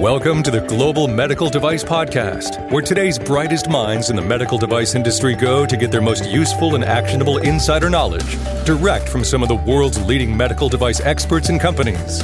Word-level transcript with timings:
Welcome 0.00 0.42
to 0.44 0.50
the 0.50 0.62
Global 0.62 1.08
Medical 1.08 1.50
Device 1.50 1.84
Podcast, 1.84 2.70
where 2.70 2.80
today's 2.80 3.18
brightest 3.18 3.68
minds 3.68 4.08
in 4.08 4.16
the 4.16 4.22
medical 4.22 4.56
device 4.56 4.94
industry 4.94 5.34
go 5.34 5.66
to 5.66 5.76
get 5.76 5.90
their 5.90 6.00
most 6.00 6.24
useful 6.24 6.74
and 6.74 6.82
actionable 6.82 7.36
insider 7.36 7.90
knowledge 7.90 8.38
direct 8.64 9.10
from 9.10 9.24
some 9.24 9.42
of 9.42 9.50
the 9.50 9.56
world's 9.56 10.02
leading 10.02 10.34
medical 10.34 10.70
device 10.70 11.00
experts 11.00 11.50
and 11.50 11.60
companies. 11.60 12.20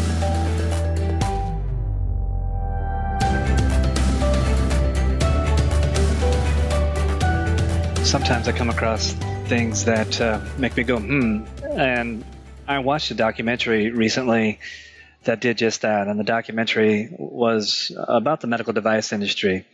Sometimes 8.09 8.49
I 8.49 8.53
come 8.57 8.71
across 8.71 9.13
things 9.49 9.85
that 9.85 10.19
uh, 10.19 10.41
make 10.57 10.79
me 10.79 10.83
go, 10.83 10.99
hmm. 10.99 11.45
And 11.73 12.25
I 12.67 12.79
watched 12.79 13.11
a 13.11 13.15
documentary 13.15 13.91
recently 13.91 14.61
that 15.27 15.41
did 15.41 15.59
just 15.59 15.83
that. 15.83 16.09
And 16.09 16.19
the 16.19 16.25
documentary 16.25 17.09
was 17.17 17.93
about 17.97 18.41
the 18.41 18.47
medical 18.47 18.73
device 18.73 19.13
industry. 19.13 19.67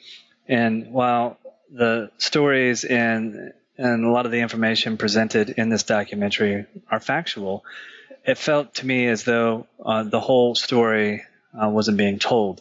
And 0.49 0.93
while 0.93 1.39
the 1.71 2.11
stories 2.19 2.85
and 2.85 3.53
and 3.79 4.05
a 4.05 4.11
lot 4.11 4.27
of 4.27 4.33
the 4.33 4.41
information 4.41 4.99
presented 4.99 5.51
in 5.51 5.71
this 5.71 5.85
documentary 5.85 6.67
are 6.91 7.01
factual, 7.01 7.65
it 8.25 8.37
felt 8.37 8.75
to 8.75 8.87
me 8.87 9.07
as 9.07 9.25
though 9.25 9.67
uh, 9.85 10.03
the 10.03 10.21
whole 10.21 10.55
story 10.55 11.23
uh, 11.61 11.69
wasn't 11.69 11.97
being 11.97 12.19
told. 12.19 12.61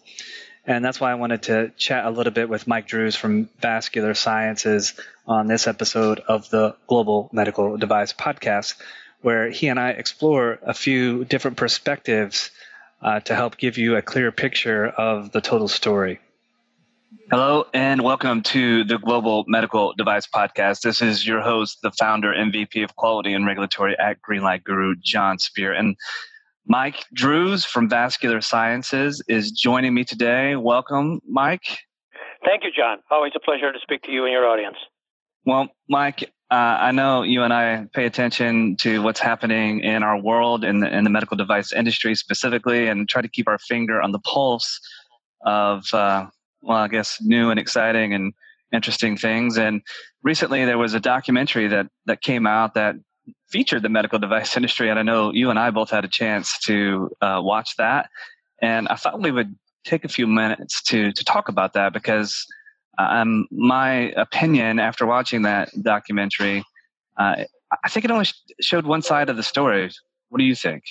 And 0.65 0.85
that's 0.85 1.01
why 1.01 1.11
I 1.11 1.15
wanted 1.15 1.43
to 1.43 1.71
chat 1.77 2.05
a 2.05 2.11
little 2.11 2.31
bit 2.31 2.47
with 2.47 2.67
Mike 2.67 2.87
Drues 2.87 3.15
from 3.15 3.49
Vascular 3.59 4.13
Sciences 4.13 4.93
on 5.27 5.47
this 5.47 5.67
episode 5.67 6.19
of 6.19 6.49
the 6.49 6.75
Global 6.87 7.29
Medical 7.33 7.77
Device 7.77 8.13
Podcast, 8.13 8.75
where 9.21 9.49
he 9.49 9.67
and 9.67 9.79
I 9.79 9.89
explore 9.89 10.59
a 10.61 10.73
few 10.73 11.25
different 11.25 11.57
perspectives 11.57 12.51
uh, 13.01 13.19
to 13.21 13.35
help 13.35 13.57
give 13.57 13.77
you 13.77 13.95
a 13.95 14.01
clear 14.01 14.31
picture 14.31 14.87
of 14.87 15.31
the 15.31 15.41
total 15.41 15.67
story. 15.67 16.19
Hello, 17.29 17.65
and 17.73 18.01
welcome 18.01 18.41
to 18.43 18.83
the 18.83 18.97
Global 18.97 19.45
Medical 19.47 19.93
Device 19.97 20.27
Podcast. 20.27 20.81
This 20.81 21.01
is 21.01 21.25
your 21.25 21.41
host, 21.41 21.79
the 21.81 21.91
founder 21.91 22.31
and 22.31 22.51
VP 22.51 22.83
of 22.83 22.95
Quality 22.95 23.33
and 23.33 23.45
Regulatory 23.45 23.97
at 23.97 24.21
Greenlight 24.21 24.63
Guru, 24.63 24.95
John 25.01 25.39
Speer. 25.39 25.71
And 25.73 25.95
Mike 26.67 27.05
Drues 27.13 27.65
from 27.65 27.89
Vascular 27.89 28.41
Sciences 28.41 29.23
is 29.27 29.51
joining 29.51 29.93
me 29.93 30.03
today. 30.03 30.55
Welcome, 30.55 31.21
Mike. 31.27 31.79
Thank 32.45 32.63
you, 32.63 32.69
John. 32.75 32.97
Always 33.09 33.33
a 33.35 33.39
pleasure 33.39 33.71
to 33.71 33.79
speak 33.81 34.03
to 34.03 34.11
you 34.11 34.23
and 34.23 34.31
your 34.31 34.47
audience. 34.47 34.77
Well, 35.45 35.69
Mike, 35.89 36.31
uh, 36.51 36.77
I 36.79 36.91
know 36.91 37.23
you 37.23 37.43
and 37.43 37.53
I 37.53 37.87
pay 37.93 38.05
attention 38.05 38.75
to 38.81 39.01
what's 39.01 39.19
happening 39.19 39.79
in 39.79 40.03
our 40.03 40.21
world 40.21 40.63
in 40.63 40.81
the, 40.81 40.95
in 40.95 41.03
the 41.03 41.09
medical 41.09 41.37
device 41.37 41.71
industry 41.71 42.13
specifically 42.13 42.87
and 42.87 43.07
try 43.07 43.21
to 43.21 43.27
keep 43.27 43.47
our 43.47 43.57
finger 43.57 44.01
on 44.01 44.11
the 44.11 44.19
pulse 44.19 44.79
of, 45.45 45.85
uh, 45.93 46.27
well, 46.61 46.77
I 46.77 46.89
guess 46.89 47.19
new 47.21 47.49
and 47.49 47.59
exciting 47.59 48.13
and 48.13 48.33
interesting 48.73 49.17
things. 49.17 49.57
And 49.57 49.81
recently 50.23 50.65
there 50.65 50.77
was 50.77 50.93
a 50.93 50.99
documentary 50.99 51.67
that, 51.69 51.87
that 52.05 52.21
came 52.21 52.45
out 52.45 52.73
that 52.75 52.95
featured 53.49 53.81
the 53.81 53.89
medical 53.89 54.19
device 54.25 54.55
industry. 54.55 54.89
And 54.89 54.99
I 54.99 55.03
know 55.03 55.31
you 55.31 55.49
and 55.49 55.57
I 55.57 55.71
both 55.71 55.89
had 55.89 56.05
a 56.05 56.09
chance 56.09 56.59
to 56.65 57.09
uh, 57.21 57.39
watch 57.41 57.77
that. 57.77 58.09
And 58.61 58.87
I 58.89 58.95
thought 58.95 59.21
we 59.21 59.31
would 59.31 59.55
take 59.85 60.05
a 60.05 60.09
few 60.09 60.27
minutes 60.27 60.81
to, 60.83 61.11
to 61.13 61.23
talk 61.23 61.49
about 61.49 61.73
that 61.73 61.93
because 61.93 62.45
um, 62.97 63.47
my 63.51 64.11
opinion 64.17 64.79
after 64.79 65.05
watching 65.05 65.43
that 65.43 65.69
documentary, 65.81 66.63
uh, 67.17 67.43
I 67.83 67.89
think 67.89 68.05
it 68.05 68.11
only 68.11 68.25
showed 68.59 68.85
one 68.85 69.01
side 69.01 69.29
of 69.29 69.37
the 69.37 69.43
story. 69.43 69.89
What 70.29 70.39
do 70.39 70.43
you 70.43 70.55
think? 70.55 70.83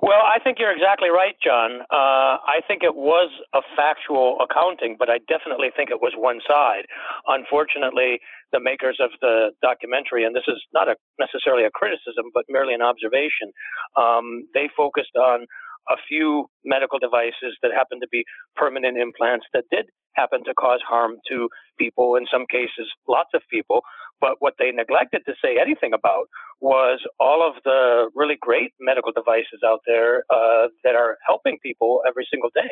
Well, 0.00 0.22
I 0.22 0.38
think 0.38 0.58
you're 0.60 0.72
exactly 0.72 1.10
right, 1.10 1.34
John. 1.42 1.82
Uh, 1.90 2.38
I 2.46 2.62
think 2.66 2.82
it 2.84 2.94
was 2.94 3.30
a 3.52 3.60
factual 3.74 4.38
accounting, 4.38 4.94
but 4.98 5.10
I 5.10 5.18
definitely 5.26 5.70
think 5.74 5.90
it 5.90 6.00
was 6.00 6.14
one 6.16 6.38
side. 6.46 6.86
Unfortunately, 7.26 8.20
the 8.52 8.60
makers 8.60 8.98
of 9.02 9.10
the 9.20 9.50
documentary, 9.60 10.24
and 10.24 10.36
this 10.36 10.46
is 10.46 10.62
not 10.72 10.88
a, 10.88 10.94
necessarily 11.18 11.64
a 11.64 11.70
criticism, 11.70 12.30
but 12.32 12.44
merely 12.48 12.74
an 12.74 12.82
observation, 12.82 13.50
um, 13.98 14.46
they 14.54 14.70
focused 14.76 15.16
on 15.18 15.46
a 15.90 15.96
few 16.08 16.46
medical 16.64 16.98
devices 16.98 17.56
that 17.62 17.72
happened 17.72 18.02
to 18.02 18.08
be 18.10 18.24
permanent 18.56 18.98
implants 18.98 19.46
that 19.52 19.64
did 19.70 19.86
happen 20.14 20.44
to 20.44 20.54
cause 20.54 20.80
harm 20.86 21.16
to 21.30 21.48
people, 21.78 22.16
in 22.16 22.26
some 22.30 22.44
cases, 22.50 22.90
lots 23.08 23.30
of 23.34 23.42
people. 23.50 23.82
But 24.20 24.36
what 24.40 24.54
they 24.58 24.70
neglected 24.72 25.22
to 25.26 25.34
say 25.42 25.58
anything 25.60 25.92
about 25.94 26.26
was 26.60 26.98
all 27.20 27.46
of 27.46 27.62
the 27.64 28.10
really 28.14 28.36
great 28.40 28.72
medical 28.80 29.12
devices 29.12 29.62
out 29.64 29.80
there 29.86 30.24
uh, 30.28 30.68
that 30.82 30.96
are 30.96 31.16
helping 31.26 31.58
people 31.62 32.02
every 32.06 32.26
single 32.30 32.50
day. 32.54 32.70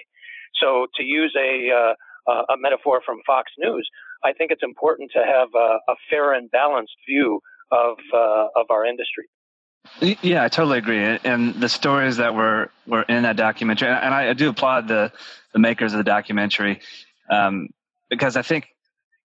So, 0.61 0.87
to 0.97 1.05
use 1.05 1.35
a 1.39 1.71
uh, 2.27 2.43
a 2.51 2.57
metaphor 2.59 3.01
from 3.07 3.19
Fox 3.25 3.53
News, 3.59 3.89
I 4.25 4.33
think 4.33 4.51
it's 4.51 4.63
important 4.63 5.13
to 5.15 5.23
have 5.23 5.49
a, 5.55 5.79
a 5.89 5.95
fair 6.11 6.33
and 6.33 6.51
balanced 6.51 6.97
view 7.09 7.41
of 7.71 7.97
uh, 8.13 8.47
of 8.57 8.67
our 8.71 8.85
industry. 8.85 9.27
Yeah, 10.01 10.45
I 10.45 10.49
totally 10.49 10.79
agree. 10.79 11.19
And 11.25 11.55
the 11.55 11.69
stories 11.69 12.17
that 12.19 12.35
were 12.35 12.71
were 12.87 13.03
in 13.03 13.23
that 13.23 13.37
documentary, 13.37 13.89
and 13.89 14.15
I, 14.15 14.33
do 14.33 14.51
applaud 14.51 14.89
the 14.89 15.13
the 15.53 15.59
makers 15.59 15.93
of 15.93 15.99
the 15.99 16.05
documentary 16.05 16.81
um, 17.31 17.69
because 18.11 18.37
I 18.37 18.43
think 18.43 18.69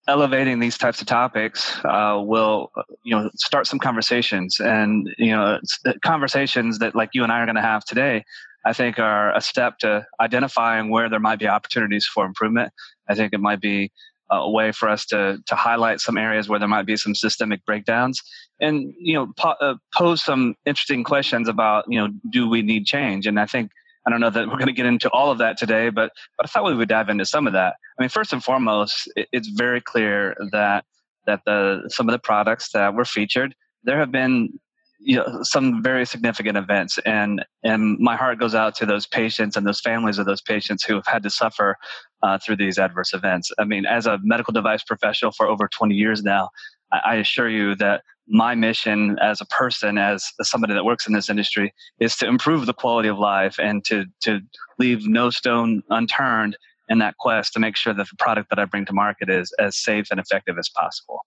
elevating 0.08 0.60
these 0.60 0.78
types 0.78 1.02
of 1.02 1.08
topics 1.08 1.78
uh, 1.86 2.22
will 2.24 2.72
you 3.04 3.16
know 3.16 3.30
start 3.36 3.68
some 3.68 3.80
conversations, 3.80 4.60
and 4.60 5.10
you 5.18 5.32
know 5.32 5.60
conversations 6.04 6.80
that 6.80 6.96
like 6.96 7.10
you 7.14 7.24
and 7.24 7.32
I 7.32 7.40
are 7.40 7.46
going 7.46 7.56
to 7.56 7.62
have 7.62 7.84
today. 7.86 8.24
I 8.64 8.74
think 8.74 9.00
are 9.00 9.36
a 9.36 9.42
step 9.42 9.80
to 9.80 10.06
identifying 10.20 10.90
where 10.92 11.10
there 11.10 11.20
might 11.20 11.40
be 11.40 11.48
opportunities 11.48 12.06
for 12.06 12.26
improvement. 12.26 12.72
I 13.10 13.16
think 13.16 13.34
it 13.34 13.40
might 13.40 13.60
be 13.60 13.92
a 14.31 14.50
way 14.50 14.72
for 14.72 14.90
us 14.90 15.06
to 15.08 15.38
to 15.46 15.56
highlight 15.56 16.00
some 16.00 16.18
areas 16.18 16.47
where 16.47 16.59
there 16.59 16.68
might 16.68 16.86
be 16.86 16.97
some 16.97 17.14
systemic 17.14 17.64
breakdowns. 17.66 18.22
And 18.59 18.94
you 18.97 19.14
know 19.14 19.34
po- 19.38 19.56
uh, 19.62 19.75
pose 19.96 20.24
some 20.24 20.56
interesting 20.66 21.03
questions 21.03 21.47
about 21.47 21.86
you 21.88 22.00
know 22.00 22.09
do 22.30 22.50
we 22.50 22.62
need 22.62 22.86
change? 22.86 23.28
And 23.28 23.40
i 23.40 23.46
think 23.46 23.72
i 24.08 24.09
don't 24.09 24.20
know 24.20 24.30
that 24.30 24.47
we're 24.47 24.58
going 24.58 24.68
to 24.68 24.74
get 24.74 24.86
into 24.86 25.09
all 25.12 25.31
of 25.31 25.38
that 25.38 25.58
today 25.58 25.90
but 25.90 26.12
but 26.38 26.46
i 26.46 26.50
thought 26.50 26.66
we 26.66 26.74
would 26.74 26.90
dive 26.90 27.09
into 27.09 27.25
some 27.25 27.46
of 27.47 27.53
that. 27.53 27.75
I 27.97 28.02
mean 28.02 28.09
first 28.09 28.34
and 28.34 28.44
foremost 28.44 29.12
it, 29.16 29.28
it's 29.31 29.50
very 29.50 29.81
clear 29.81 30.36
that 30.52 30.86
that 31.28 31.41
the 31.46 31.84
some 31.90 32.08
of 32.09 32.14
the 32.14 32.20
products 32.20 32.72
that 32.72 32.94
were 32.94 33.06
featured 33.06 33.53
there 33.84 34.00
have 34.00 34.12
been 34.12 34.59
you 35.04 35.18
know 35.18 35.40
some 35.42 35.82
very 35.82 36.06
significant 36.06 36.58
events. 36.58 36.98
And 37.06 37.44
and 37.64 37.98
my 38.00 38.16
heart 38.16 38.40
goes 38.40 38.56
out 38.56 38.76
to 38.76 38.86
those 38.86 39.08
patients 39.08 39.58
and 39.58 39.66
those 39.66 39.82
families 39.82 40.18
of 40.18 40.26
those 40.26 40.42
patients 40.42 40.84
who 40.84 40.96
have 40.96 41.08
had 41.08 41.24
to 41.24 41.30
suffer 41.30 41.78
uh, 42.24 42.38
through 42.38 42.58
these 42.58 42.78
adverse 42.78 43.14
events. 43.14 43.52
I 43.60 43.66
mean 43.66 43.86
as 43.86 44.06
a 44.06 44.20
medical 44.24 44.54
device 44.54 44.84
professional 44.84 45.32
for 45.32 45.48
over 45.48 45.68
20 45.68 45.96
years 45.96 46.24
now 46.24 46.50
I, 46.92 47.00
I 47.06 47.16
assure 47.16 47.50
you 47.50 47.76
that 47.76 48.04
my 48.28 48.56
mission 48.56 49.18
as 49.20 49.42
a 49.42 49.46
person 49.46 49.98
as 49.98 50.26
somebody 50.42 50.74
that 50.74 50.86
works 50.86 51.08
in 51.08 51.14
this 51.14 51.30
industry 51.30 51.74
is 52.00 52.16
to 52.18 52.28
improve 52.28 52.66
the 52.66 52.74
quality 52.74 53.10
of 53.10 53.18
life 53.18 53.60
and 53.60 53.84
to 53.86 54.06
to 54.22 54.40
leave 54.80 55.08
no 55.08 55.30
stone 55.30 55.82
unturned 55.90 56.58
in 56.88 57.00
that 57.00 57.18
quest 57.18 57.54
to 57.54 57.60
make 57.60 57.76
sure 57.76 57.94
that 57.94 58.08
the 58.10 58.16
product 58.18 58.50
that 58.50 58.60
i 58.60 58.66
bring 58.66 58.86
to 58.86 58.94
market 58.94 59.30
is 59.30 59.54
as 59.60 59.76
safe 59.76 60.08
and 60.12 60.20
effective 60.20 60.58
as 60.58 60.70
possible 60.70 61.26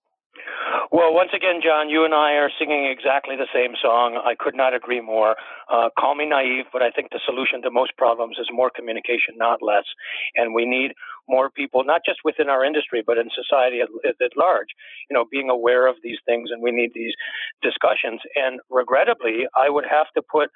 well, 0.91 1.13
once 1.13 1.31
again, 1.35 1.61
John, 1.63 1.89
you 1.89 2.05
and 2.05 2.15
I 2.15 2.35
are 2.41 2.51
singing 2.59 2.87
exactly 2.87 3.37
the 3.37 3.49
same 3.53 3.73
song. 3.81 4.21
I 4.23 4.35
could 4.35 4.55
not 4.55 4.75
agree 4.75 5.01
more. 5.01 5.37
Uh, 5.71 5.89
call 5.99 6.15
me 6.15 6.27
naive, 6.27 6.67
but 6.73 6.83
I 6.83 6.91
think 6.91 7.11
the 7.11 7.21
solution 7.27 7.63
to 7.63 7.71
most 7.71 7.97
problems 7.97 8.37
is 8.41 8.49
more 8.53 8.71
communication, 8.75 9.37
not 9.37 9.63
less. 9.63 9.85
And 10.37 10.55
we 10.55 10.65
need 10.65 10.93
more 11.29 11.51
people, 11.51 11.85
not 11.85 12.03
just 12.07 12.21
within 12.25 12.49
our 12.49 12.65
industry, 12.65 13.03
but 13.07 13.19
in 13.19 13.29
society 13.35 13.81
at, 13.81 13.89
at 14.07 14.37
large, 14.37 14.69
you 15.11 15.15
know, 15.15 15.25
being 15.31 15.51
aware 15.51 15.87
of 15.87 15.97
these 16.03 16.19
things. 16.27 16.51
And 16.51 16.63
we 16.63 16.71
need 16.71 16.93
these 16.95 17.15
discussions. 17.63 18.21
And 18.35 18.61
regrettably, 18.71 19.47
I 19.57 19.69
would 19.69 19.85
have 19.91 20.07
to 20.17 20.23
put 20.23 20.51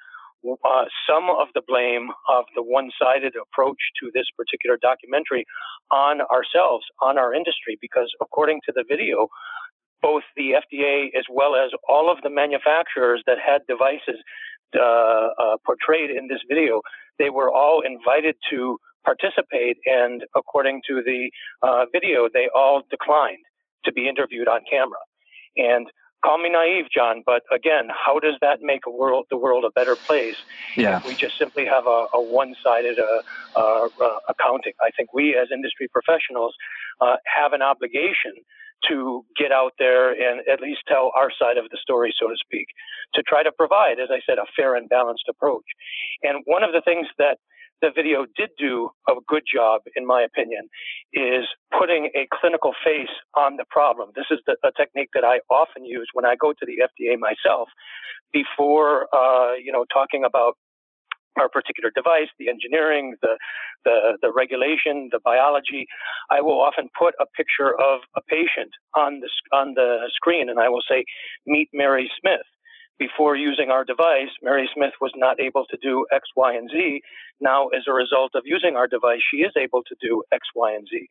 uh, 0.45 0.85
some 1.07 1.29
of 1.29 1.47
the 1.53 1.61
blame 1.67 2.09
of 2.29 2.45
the 2.55 2.63
one 2.63 2.89
sided 3.01 3.33
approach 3.35 3.79
to 4.01 4.09
this 4.13 4.25
particular 4.37 4.77
documentary 4.81 5.45
on 5.91 6.21
ourselves, 6.21 6.85
on 7.01 7.17
our 7.17 7.33
industry, 7.33 7.77
because 7.81 8.09
according 8.21 8.61
to 8.65 8.71
the 8.73 8.85
video, 8.87 9.27
both 10.01 10.23
the 10.35 10.51
FDA 10.51 11.07
as 11.17 11.25
well 11.29 11.55
as 11.55 11.71
all 11.87 12.11
of 12.11 12.21
the 12.23 12.29
manufacturers 12.29 13.23
that 13.27 13.37
had 13.39 13.61
devices 13.67 14.21
uh, 14.75 14.81
uh, 14.81 15.57
portrayed 15.65 16.09
in 16.09 16.27
this 16.27 16.41
video, 16.47 16.81
they 17.17 17.29
were 17.29 17.51
all 17.51 17.81
invited 17.81 18.35
to 18.51 18.77
participate. 19.03 19.77
And 19.85 20.23
according 20.35 20.81
to 20.87 21.01
the 21.03 21.31
uh, 21.61 21.85
video, 21.91 22.29
they 22.31 22.49
all 22.53 22.83
declined 22.89 23.43
to 23.85 23.91
be 23.91 24.07
interviewed 24.07 24.47
on 24.47 24.61
camera. 24.69 24.99
And 25.57 25.87
call 26.23 26.37
me 26.37 26.49
naive, 26.49 26.85
John, 26.93 27.23
but 27.25 27.43
again, 27.53 27.87
how 27.89 28.19
does 28.19 28.35
that 28.41 28.59
make 28.61 28.81
a 28.85 28.91
world 28.91 29.25
the 29.29 29.37
world 29.37 29.63
a 29.65 29.71
better 29.71 29.95
place? 29.95 30.35
Yeah. 30.75 30.97
If 30.97 31.07
we 31.07 31.15
just 31.15 31.37
simply 31.37 31.65
have 31.65 31.87
a, 31.87 32.07
a 32.13 32.21
one-sided 32.21 32.99
uh, 32.99 33.21
uh, 33.55 33.87
uh, 34.01 34.19
accounting. 34.27 34.73
I 34.81 34.91
think 34.95 35.13
we, 35.13 35.35
as 35.35 35.47
industry 35.51 35.87
professionals, 35.91 36.55
have 37.01 37.53
an 37.53 37.61
obligation 37.61 38.33
to 38.87 39.25
get 39.37 39.51
out 39.51 39.73
there 39.79 40.11
and 40.11 40.41
at 40.47 40.61
least 40.61 40.81
tell 40.87 41.11
our 41.17 41.29
side 41.37 41.57
of 41.57 41.69
the 41.71 41.77
story, 41.81 42.13
so 42.19 42.27
to 42.27 42.35
speak, 42.39 42.67
to 43.15 43.23
try 43.23 43.43
to 43.43 43.51
provide, 43.51 43.99
as 43.99 44.09
I 44.11 44.19
said, 44.25 44.37
a 44.37 44.47
fair 44.55 44.75
and 44.75 44.87
balanced 44.87 45.25
approach. 45.29 45.65
And 46.23 46.43
one 46.45 46.63
of 46.63 46.71
the 46.71 46.81
things 46.81 47.07
that 47.17 47.37
the 47.81 47.91
video 47.95 48.25
did 48.35 48.49
do 48.57 48.89
a 49.07 49.13
good 49.27 49.43
job, 49.51 49.81
in 49.95 50.05
my 50.05 50.21
opinion, 50.21 50.67
is 51.13 51.45
putting 51.77 52.11
a 52.15 52.27
clinical 52.39 52.73
face 52.83 53.13
on 53.35 53.55
the 53.55 53.65
problem. 53.69 54.09
This 54.15 54.25
is 54.31 54.39
the, 54.45 54.57
a 54.63 54.71
technique 54.75 55.09
that 55.13 55.23
I 55.23 55.39
often 55.49 55.85
use 55.85 56.07
when 56.13 56.25
I 56.25 56.35
go 56.35 56.51
to 56.51 56.65
the 56.65 56.83
FDA 56.83 57.17
myself 57.17 57.69
before, 58.33 59.07
uh, 59.15 59.53
you 59.53 59.71
know, 59.71 59.85
talking 59.91 60.23
about 60.23 60.57
our 61.37 61.49
particular 61.49 61.91
device, 61.93 62.29
the 62.39 62.49
engineering, 62.49 63.15
the, 63.21 63.37
the, 63.85 64.17
the 64.21 64.31
regulation, 64.31 65.09
the 65.11 65.19
biology. 65.23 65.87
I 66.29 66.41
will 66.41 66.61
often 66.61 66.89
put 66.97 67.13
a 67.19 67.25
picture 67.37 67.73
of 67.79 68.01
a 68.15 68.21
patient 68.27 68.71
on 68.95 69.21
the, 69.21 69.29
on 69.55 69.73
the 69.75 70.09
screen 70.13 70.49
and 70.49 70.59
I 70.59 70.69
will 70.69 70.83
say, 70.87 71.05
meet 71.45 71.69
Mary 71.73 72.09
Smith 72.19 72.45
before 72.99 73.35
using 73.35 73.71
our 73.71 73.85
device, 73.85 74.29
Mary 74.43 74.69
Smith 74.75 74.91
was 74.99 75.11
not 75.15 75.39
able 75.39 75.65
to 75.71 75.77
do 75.81 76.05
X, 76.11 76.27
Y, 76.35 76.53
and 76.53 76.69
Z. 76.69 77.01
Now, 77.39 77.69
as 77.69 77.83
a 77.87 77.93
result 77.93 78.31
of 78.35 78.43
using 78.45 78.75
our 78.75 78.87
device, 78.87 79.21
she 79.31 79.37
is 79.37 79.53
able 79.57 79.81
to 79.87 79.95
do 80.01 80.21
X, 80.33 80.45
Y, 80.53 80.73
and 80.75 80.85
Z. 80.85 81.07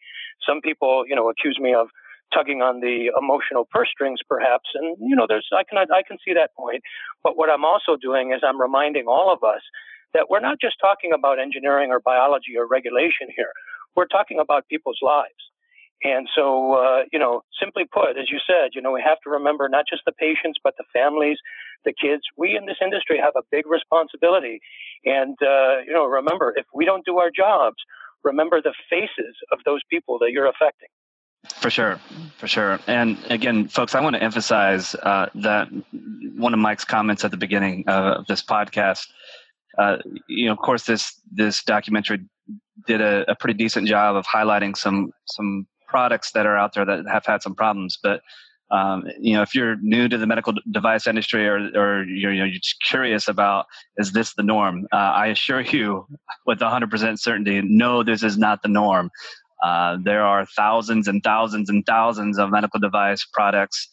Some 0.46 0.60
people, 0.60 1.04
you 1.08 1.16
know, 1.16 1.30
accuse 1.30 1.58
me 1.58 1.74
of 1.74 1.88
tugging 2.32 2.60
on 2.60 2.80
the 2.80 3.10
emotional 3.18 3.66
purse 3.70 3.88
strings, 3.90 4.20
perhaps, 4.28 4.68
and 4.74 4.96
you 5.00 5.16
know, 5.16 5.24
there's 5.26 5.48
I 5.50 5.64
can 5.64 5.78
I 5.78 6.02
can 6.06 6.18
see 6.22 6.34
that 6.34 6.54
point. 6.54 6.82
But 7.24 7.38
what 7.38 7.48
I'm 7.48 7.64
also 7.64 7.96
doing 7.96 8.32
is 8.32 8.42
I'm 8.44 8.60
reminding 8.60 9.06
all 9.08 9.32
of 9.32 9.42
us 9.42 9.62
that 10.14 10.30
we're 10.30 10.40
not 10.40 10.58
just 10.60 10.76
talking 10.80 11.12
about 11.12 11.38
engineering 11.38 11.90
or 11.90 12.00
biology 12.00 12.56
or 12.56 12.66
regulation 12.66 13.28
here. 13.34 13.52
We're 13.96 14.06
talking 14.06 14.38
about 14.38 14.66
people's 14.68 14.98
lives. 15.02 15.34
And 16.04 16.28
so, 16.34 16.74
uh, 16.74 17.02
you 17.12 17.18
know, 17.18 17.42
simply 17.60 17.84
put, 17.92 18.16
as 18.16 18.30
you 18.30 18.38
said, 18.46 18.70
you 18.74 18.80
know, 18.80 18.92
we 18.92 19.02
have 19.04 19.18
to 19.24 19.30
remember 19.30 19.68
not 19.68 19.84
just 19.90 20.02
the 20.06 20.12
patients, 20.12 20.58
but 20.62 20.74
the 20.78 20.84
families, 20.92 21.38
the 21.84 21.92
kids. 21.92 22.22
We 22.36 22.56
in 22.56 22.66
this 22.66 22.76
industry 22.80 23.18
have 23.18 23.34
a 23.36 23.42
big 23.50 23.66
responsibility. 23.66 24.60
And, 25.04 25.36
uh, 25.42 25.78
you 25.84 25.92
know, 25.92 26.04
remember, 26.06 26.54
if 26.56 26.66
we 26.72 26.84
don't 26.84 27.04
do 27.04 27.18
our 27.18 27.30
jobs, 27.34 27.76
remember 28.22 28.62
the 28.62 28.74
faces 28.88 29.34
of 29.50 29.58
those 29.64 29.80
people 29.90 30.18
that 30.20 30.30
you're 30.30 30.46
affecting. 30.46 30.88
For 31.60 31.70
sure, 31.70 32.00
for 32.36 32.48
sure. 32.48 32.78
And 32.86 33.16
again, 33.30 33.68
folks, 33.68 33.94
I 33.94 34.00
want 34.00 34.16
to 34.16 34.22
emphasize 34.22 34.94
uh, 34.96 35.28
that 35.36 35.68
one 36.36 36.52
of 36.52 36.60
Mike's 36.60 36.84
comments 36.84 37.24
at 37.24 37.30
the 37.30 37.36
beginning 37.36 37.84
of 37.88 38.26
this 38.26 38.42
podcast. 38.42 39.06
Uh, 39.76 39.98
you 40.28 40.46
know, 40.46 40.52
of 40.52 40.58
course, 40.58 40.84
this 40.84 41.20
this 41.30 41.62
documentary 41.62 42.20
did 42.86 43.00
a, 43.00 43.30
a, 43.30 43.34
pretty 43.34 43.54
decent 43.54 43.86
job 43.86 44.16
of 44.16 44.26
highlighting 44.26 44.76
some 44.76 45.12
some 45.26 45.66
products 45.88 46.32
that 46.32 46.46
are 46.46 46.56
out 46.56 46.74
there 46.74 46.84
that 46.84 47.06
have 47.06 47.26
had 47.26 47.42
some 47.42 47.54
problems. 47.54 47.98
But 48.02 48.22
um, 48.70 49.04
you 49.18 49.34
know, 49.34 49.42
if 49.42 49.54
you're 49.54 49.76
new 49.80 50.08
to 50.08 50.18
the 50.18 50.26
medical 50.26 50.52
device 50.70 51.06
industry 51.06 51.46
or, 51.46 51.70
or 51.74 52.04
you're, 52.04 52.32
you're 52.32 52.48
just 52.50 52.76
curious 52.86 53.26
about 53.26 53.66
is 53.96 54.12
this 54.12 54.34
the 54.34 54.42
norm, 54.42 54.86
uh, 54.92 54.96
I 54.96 55.28
assure 55.28 55.62
you 55.62 56.06
with 56.46 56.58
100% 56.58 57.18
certainty, 57.18 57.62
no, 57.62 58.02
this 58.02 58.22
is 58.22 58.36
not 58.36 58.62
the 58.62 58.68
norm. 58.68 59.10
Uh, 59.62 59.96
there 60.02 60.22
are 60.22 60.46
thousands 60.46 61.08
and 61.08 61.22
thousands 61.22 61.70
and 61.70 61.84
thousands 61.86 62.38
of 62.38 62.50
medical 62.50 62.78
device 62.78 63.26
products 63.32 63.88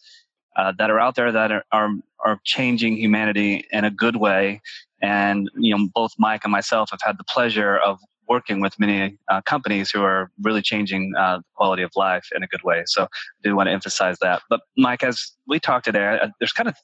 uh, 0.56 0.72
that 0.78 0.90
are 0.90 1.00
out 1.00 1.16
there 1.16 1.32
that 1.32 1.50
are, 1.50 1.64
are, 1.72 1.90
are 2.24 2.40
changing 2.44 2.96
humanity 2.96 3.66
in 3.70 3.84
a 3.84 3.90
good 3.90 4.16
way. 4.16 4.60
And 5.02 5.50
you 5.56 5.76
know, 5.76 5.88
both 5.94 6.12
Mike 6.18 6.42
and 6.44 6.52
myself 6.52 6.90
have 6.90 7.00
had 7.02 7.18
the 7.18 7.24
pleasure 7.24 7.76
of 7.76 7.98
working 8.28 8.60
with 8.60 8.78
many 8.78 9.16
uh, 9.30 9.40
companies 9.42 9.90
who 9.90 10.02
are 10.02 10.30
really 10.42 10.62
changing 10.62 11.12
uh, 11.16 11.38
the 11.38 11.44
quality 11.54 11.82
of 11.82 11.90
life 11.94 12.26
in 12.34 12.42
a 12.42 12.46
good 12.46 12.62
way. 12.64 12.82
So 12.86 13.04
I 13.04 13.08
do 13.44 13.54
want 13.54 13.68
to 13.68 13.72
emphasize 13.72 14.18
that. 14.20 14.42
But 14.50 14.60
Mike, 14.76 15.04
as 15.04 15.32
we 15.46 15.60
talked 15.60 15.84
today, 15.84 16.18
there's 16.40 16.52
kind 16.52 16.68
of 16.68 16.76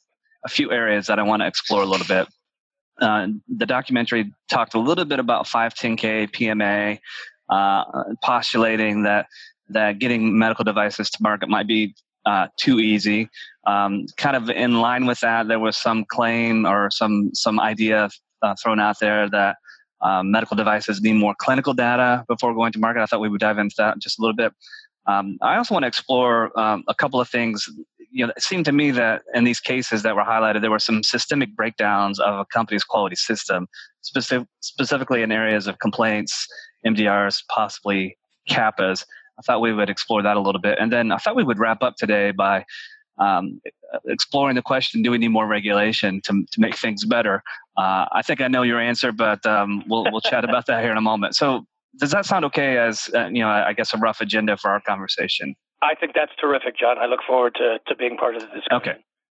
a 0.44 0.48
few 0.48 0.70
areas 0.70 1.06
that 1.06 1.18
I 1.18 1.22
want 1.22 1.42
to 1.42 1.46
explore 1.46 1.82
a 1.82 1.86
little 1.86 2.06
bit. 2.06 2.28
Uh, 3.00 3.28
the 3.48 3.66
documentary 3.66 4.32
talked 4.50 4.74
a 4.74 4.78
little 4.78 5.04
bit 5.04 5.18
about 5.18 5.46
510K 5.46 6.30
PMA, 6.30 7.00
uh, 7.48 7.84
postulating 8.22 9.02
that 9.04 9.26
that 9.68 9.98
getting 9.98 10.38
medical 10.38 10.64
devices 10.64 11.10
to 11.10 11.22
market 11.22 11.48
might 11.48 11.66
be 11.66 11.94
uh, 12.26 12.48
too 12.58 12.78
easy. 12.78 13.28
Um, 13.66 14.06
kind 14.16 14.36
of 14.36 14.50
in 14.50 14.80
line 14.80 15.06
with 15.06 15.20
that, 15.20 15.48
there 15.48 15.60
was 15.60 15.76
some 15.76 16.04
claim 16.04 16.66
or 16.66 16.90
some 16.90 17.30
some 17.34 17.60
idea 17.60 18.10
thrown 18.60 18.80
out 18.80 18.98
there 19.00 19.28
that 19.30 19.56
um, 20.02 20.30
medical 20.30 20.56
devices 20.56 21.00
need 21.00 21.14
more 21.14 21.34
clinical 21.38 21.74
data 21.74 22.24
before 22.28 22.54
going 22.54 22.72
to 22.72 22.78
market. 22.78 23.02
I 23.02 23.06
thought 23.06 23.20
we 23.20 23.28
would 23.28 23.40
dive 23.40 23.58
into 23.58 23.74
that 23.78 23.98
just 24.00 24.18
a 24.18 24.22
little 24.22 24.36
bit. 24.36 24.52
Um, 25.06 25.38
I 25.42 25.56
also 25.56 25.74
want 25.74 25.84
to 25.84 25.88
explore 25.88 26.58
um, 26.58 26.84
a 26.88 26.94
couple 26.94 27.20
of 27.20 27.28
things. 27.28 27.68
You 28.10 28.26
know, 28.26 28.32
it 28.36 28.42
seemed 28.42 28.64
to 28.66 28.72
me 28.72 28.90
that 28.92 29.22
in 29.34 29.44
these 29.44 29.60
cases 29.60 30.02
that 30.02 30.14
were 30.14 30.22
highlighted, 30.22 30.60
there 30.60 30.70
were 30.70 30.78
some 30.78 31.02
systemic 31.02 31.54
breakdowns 31.56 32.18
of 32.20 32.38
a 32.38 32.44
company's 32.46 32.84
quality 32.84 33.16
system, 33.16 33.68
specific, 34.02 34.46
specifically 34.60 35.22
in 35.22 35.32
areas 35.32 35.66
of 35.66 35.78
complaints, 35.78 36.46
MDRs, 36.86 37.42
possibly 37.48 38.16
CAPAs. 38.50 39.04
I 39.38 39.42
thought 39.42 39.60
we 39.60 39.72
would 39.72 39.88
explore 39.88 40.22
that 40.22 40.36
a 40.36 40.40
little 40.40 40.60
bit. 40.60 40.78
And 40.78 40.92
then 40.92 41.10
I 41.10 41.16
thought 41.16 41.36
we 41.36 41.44
would 41.44 41.58
wrap 41.58 41.82
up 41.82 41.94
today 41.96 42.32
by 42.32 42.64
um, 43.18 43.60
exploring 44.06 44.56
the 44.56 44.62
question: 44.62 45.02
Do 45.02 45.10
we 45.10 45.18
need 45.18 45.28
more 45.28 45.46
regulation 45.46 46.20
to 46.22 46.44
to 46.50 46.60
make 46.60 46.76
things 46.76 47.04
better? 47.04 47.42
Uh, 47.76 48.06
I 48.12 48.22
think 48.22 48.40
I 48.40 48.48
know 48.48 48.62
your 48.62 48.80
answer, 48.80 49.12
but 49.12 49.44
um, 49.46 49.84
we'll 49.88 50.06
we'll 50.10 50.20
chat 50.20 50.44
about 50.44 50.66
that 50.66 50.82
here 50.82 50.92
in 50.92 50.98
a 50.98 51.02
moment. 51.02 51.34
So, 51.34 51.64
does 51.98 52.10
that 52.10 52.26
sound 52.26 52.44
okay? 52.46 52.78
As 52.78 53.10
uh, 53.14 53.26
you 53.26 53.40
know, 53.40 53.48
I 53.48 53.72
guess 53.72 53.94
a 53.94 53.98
rough 53.98 54.20
agenda 54.20 54.56
for 54.56 54.70
our 54.70 54.80
conversation. 54.80 55.54
I 55.82 55.94
think 55.94 56.12
that's 56.14 56.32
terrific, 56.40 56.78
John. 56.78 56.98
I 56.98 57.06
look 57.06 57.20
forward 57.26 57.54
to 57.56 57.78
to 57.86 57.96
being 57.96 58.16
part 58.16 58.36
of 58.36 58.42
the 58.42 58.48
discussion. 58.48 58.72
Okay. 58.72 58.96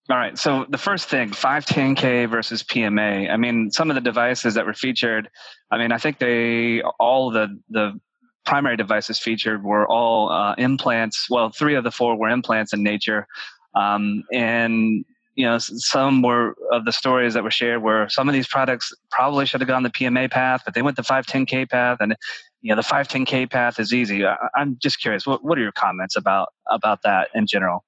All 0.10 0.18
right. 0.18 0.38
So 0.38 0.66
the 0.68 0.78
first 0.78 1.08
thing, 1.08 1.30
510K 1.30 2.30
versus 2.30 2.62
PMA. 2.62 3.32
I 3.32 3.38
mean, 3.38 3.72
some 3.72 3.90
of 3.90 3.96
the 3.96 4.02
devices 4.02 4.54
that 4.56 4.66
were 4.66 4.74
featured, 4.74 5.30
I 5.72 5.78
mean, 5.78 5.94
I 5.94 5.98
think 5.98 6.20
they 6.20 6.82
all 7.00 7.32
the 7.32 7.58
the 7.70 8.00
primary 8.46 8.76
devices 8.76 9.20
featured 9.20 9.64
were 9.64 9.88
all 9.88 10.30
uh, 10.30 10.56
implants. 10.58 11.28
Well, 11.30 11.50
three 11.50 11.76
of 11.76 11.86
the 11.86 11.92
four 11.92 12.18
were 12.18 12.30
implants 12.30 12.74
in 12.74 12.84
nature. 12.84 13.28
Um, 13.76 14.24
and 14.32 15.06
you 15.36 15.46
know, 15.46 15.58
some 15.58 16.22
were 16.22 16.56
of 16.72 16.86
the 16.86 16.92
stories 16.92 17.34
that 17.34 17.44
were 17.44 17.52
shared 17.52 17.82
where 17.82 18.08
some 18.08 18.30
of 18.30 18.34
these 18.34 18.48
products 18.48 18.94
probably 19.10 19.46
should 19.46 19.62
have 19.62 19.68
gone 19.68 19.82
the 19.82 19.90
PMA 19.90 20.30
path, 20.30 20.62
but 20.64 20.76
they 20.76 20.84
went 20.84 20.96
the 20.96 21.02
510K 21.02 21.70
path, 21.70 21.98
and 22.00 22.16
you 22.62 22.70
know, 22.70 22.76
the 22.76 22.88
510K 22.88 23.50
path 23.50 23.80
is 23.80 23.94
easy. 23.94 24.26
I, 24.26 24.38
am 24.56 24.78
just 24.82 25.00
curious, 25.00 25.26
what 25.26 25.44
what 25.44 25.58
are 25.58 25.62
your 25.62 25.72
comments 25.72 26.16
about 26.16 26.50
about 26.70 27.02
that 27.04 27.30
in 27.34 27.48
general? 27.48 27.84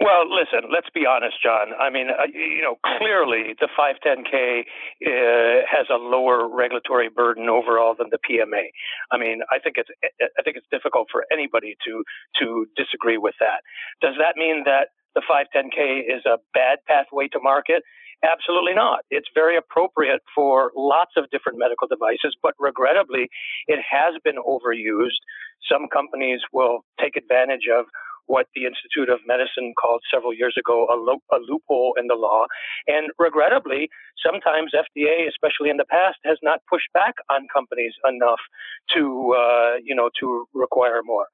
Well, 0.00 0.26
listen, 0.26 0.70
let's 0.72 0.90
be 0.94 1.06
honest, 1.06 1.36
John. 1.42 1.74
I 1.78 1.90
mean, 1.90 2.08
uh, 2.10 2.26
you 2.32 2.62
know, 2.62 2.76
clearly 2.98 3.54
the 3.60 3.68
510K 3.78 4.60
uh, 5.06 5.66
has 5.70 5.86
a 5.90 5.96
lower 5.98 6.48
regulatory 6.48 7.08
burden 7.08 7.48
overall 7.48 7.94
than 7.96 8.08
the 8.10 8.18
PMA. 8.18 8.70
I 9.12 9.18
mean, 9.18 9.40
I 9.50 9.58
think 9.58 9.76
it's 9.78 9.90
I 10.38 10.42
think 10.42 10.56
it's 10.56 10.66
difficult 10.70 11.08
for 11.12 11.24
anybody 11.32 11.76
to 11.86 12.04
to 12.40 12.66
disagree 12.76 13.18
with 13.18 13.34
that. 13.40 13.62
Does 14.00 14.14
that 14.18 14.36
mean 14.36 14.64
that 14.64 14.88
the 15.14 15.22
510K 15.22 16.00
is 16.08 16.24
a 16.26 16.38
bad 16.54 16.78
pathway 16.86 17.28
to 17.28 17.40
market? 17.40 17.82
Absolutely 18.24 18.74
not. 18.74 19.00
It's 19.10 19.28
very 19.34 19.56
appropriate 19.56 20.22
for 20.34 20.70
lots 20.76 21.12
of 21.16 21.28
different 21.30 21.58
medical 21.58 21.88
devices, 21.88 22.36
but 22.40 22.54
regrettably, 22.58 23.28
it 23.66 23.80
has 23.82 24.14
been 24.22 24.36
overused. 24.38 25.18
Some 25.70 25.88
companies 25.92 26.40
will 26.52 26.84
take 27.00 27.16
advantage 27.16 27.66
of 27.66 27.86
what 28.26 28.46
the 28.54 28.64
Institute 28.64 29.08
of 29.08 29.20
Medicine 29.26 29.74
called 29.80 30.02
several 30.12 30.32
years 30.32 30.56
ago 30.58 30.86
a, 30.92 30.96
lo- 30.96 31.22
a 31.32 31.38
loophole 31.38 31.94
in 31.98 32.06
the 32.06 32.14
law. 32.14 32.46
And 32.86 33.10
regrettably, 33.18 33.88
sometimes 34.24 34.72
FDA, 34.74 35.28
especially 35.28 35.70
in 35.70 35.76
the 35.76 35.84
past, 35.84 36.18
has 36.24 36.38
not 36.42 36.60
pushed 36.70 36.92
back 36.94 37.14
on 37.30 37.46
companies 37.52 37.92
enough 38.08 38.40
to, 38.94 39.34
uh, 39.36 39.76
you 39.82 39.94
know, 39.94 40.10
to 40.20 40.46
require 40.54 41.02
more. 41.04 41.26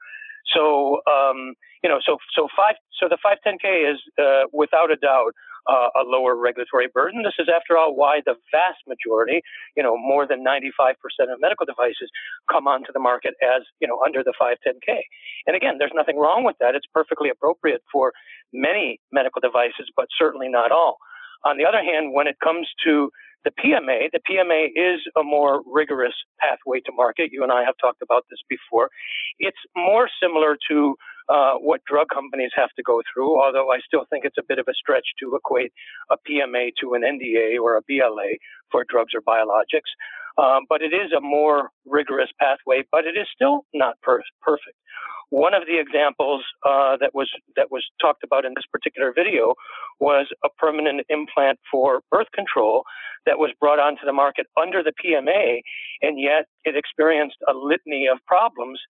So, 0.55 1.01
um, 1.11 1.55
you 1.83 1.89
know, 1.89 1.99
so 2.05 2.17
so 2.35 2.49
five, 2.57 2.77
so 2.99 3.09
the 3.09 3.19
510K 3.25 3.93
is 3.93 4.01
uh, 4.19 4.45
without 4.53 4.91
a 4.91 4.97
doubt 4.97 5.33
uh, 5.69 5.89
a 6.01 6.05
lower 6.05 6.37
regulatory 6.37 6.89
burden. 6.93 7.23
This 7.23 7.37
is, 7.39 7.49
after 7.55 7.77
all, 7.77 7.95
why 7.95 8.21
the 8.25 8.35
vast 8.51 8.81
majority, 8.89 9.43
you 9.77 9.83
know, 9.83 9.97
more 9.97 10.27
than 10.27 10.45
95% 10.45 10.97
of 11.29 11.41
medical 11.41 11.67
devices 11.67 12.11
come 12.51 12.67
onto 12.67 12.93
the 12.93 13.01
market 13.01 13.35
as, 13.43 13.63
you 13.81 13.87
know, 13.89 14.01
under 14.05 14.25
the 14.25 14.33
510K. 14.41 15.01
And 15.47 15.57
again, 15.57 15.77
there's 15.79 15.95
nothing 15.95 16.19
wrong 16.19 16.45
with 16.45 16.57
that. 16.61 16.75
It's 16.75 16.87
perfectly 16.93 17.29
appropriate 17.29 17.83
for 17.93 18.13
many 18.53 19.01
medical 19.13 19.41
devices, 19.41 19.93
but 19.97 20.07
certainly 20.19 20.49
not 20.49 20.73
all. 20.73 20.97
On 21.45 21.57
the 21.57 21.65
other 21.65 21.83
hand, 21.83 22.15
when 22.15 22.27
it 22.27 22.37
comes 22.43 22.67
to 22.85 23.11
the 23.45 23.51
PMA, 23.51 24.11
the 24.13 24.21
PMA 24.29 24.69
is 24.75 25.01
a 25.17 25.23
more 25.23 25.63
rigorous 25.67 26.15
pathway 26.41 26.81
to 26.81 26.93
market. 26.93 27.31
You 27.33 27.43
and 27.43 27.53
I 27.53 27.63
have 27.65 27.75
talked 27.81 28.03
about 28.03 28.25
this 28.31 28.41
before. 28.49 28.91
It's 29.39 29.59
more 29.77 30.09
similar 30.21 30.57
to 30.71 30.97
uh, 31.29 31.55
what 31.55 31.85
drug 31.85 32.09
companies 32.13 32.51
have 32.57 32.71
to 32.77 32.83
go 32.83 33.03
through, 33.13 33.41
although 33.41 33.71
I 33.71 33.79
still 33.87 34.05
think 34.11 34.25
it's 34.25 34.39
a 34.39 34.47
bit 34.47 34.59
of 34.59 34.67
a 34.69 34.75
stretch 34.75 35.07
to 35.21 35.37
equate 35.37 35.73
a 36.11 36.17
PMA 36.17 36.71
to 36.81 36.95
an 36.95 37.03
NDA 37.03 37.61
or 37.61 37.77
a 37.77 37.83
BLA 37.87 38.39
for 38.71 38.85
drugs 38.89 39.13
or 39.15 39.21
biologics. 39.21 39.91
Um, 40.39 40.65
but 40.69 40.83
it 40.83 40.95
is 40.95 41.13
a 41.17 41.21
more 41.21 41.71
rigorous 41.85 42.31
pathway, 42.41 42.85
but 42.93 43.05
it 43.05 43.19
is 43.19 43.27
still 43.35 43.67
not 43.75 44.01
per- 44.03 44.23
perfect. 44.41 44.77
One 45.31 45.53
of 45.53 45.65
the 45.67 45.79
examples 45.79 46.43
uh, 46.65 46.97
that 47.01 47.11
was 47.13 47.29
that 47.57 47.71
was 47.71 47.85
talked 48.01 48.25
about 48.25 48.47
in 48.47 48.53
this 48.57 48.65
particular 48.73 49.13
video 49.15 49.55
was 50.01 50.27
a 50.43 50.49
permanent 50.57 51.05
implant 51.11 51.59
for 51.71 52.01
birth 52.11 52.29
control 52.35 52.85
that 53.27 53.39
was 53.39 53.51
brought 53.61 53.79
onto 53.79 54.07
the 54.07 54.13
market 54.13 54.47
under 54.57 54.83
the 54.83 54.93
PMA, 55.05 55.61
and 56.01 56.19
yet 56.19 56.47
it 56.65 56.77
experienced 56.77 57.37
a 57.47 57.53
litany 57.53 58.07
of 58.11 58.19
problems 58.27 58.81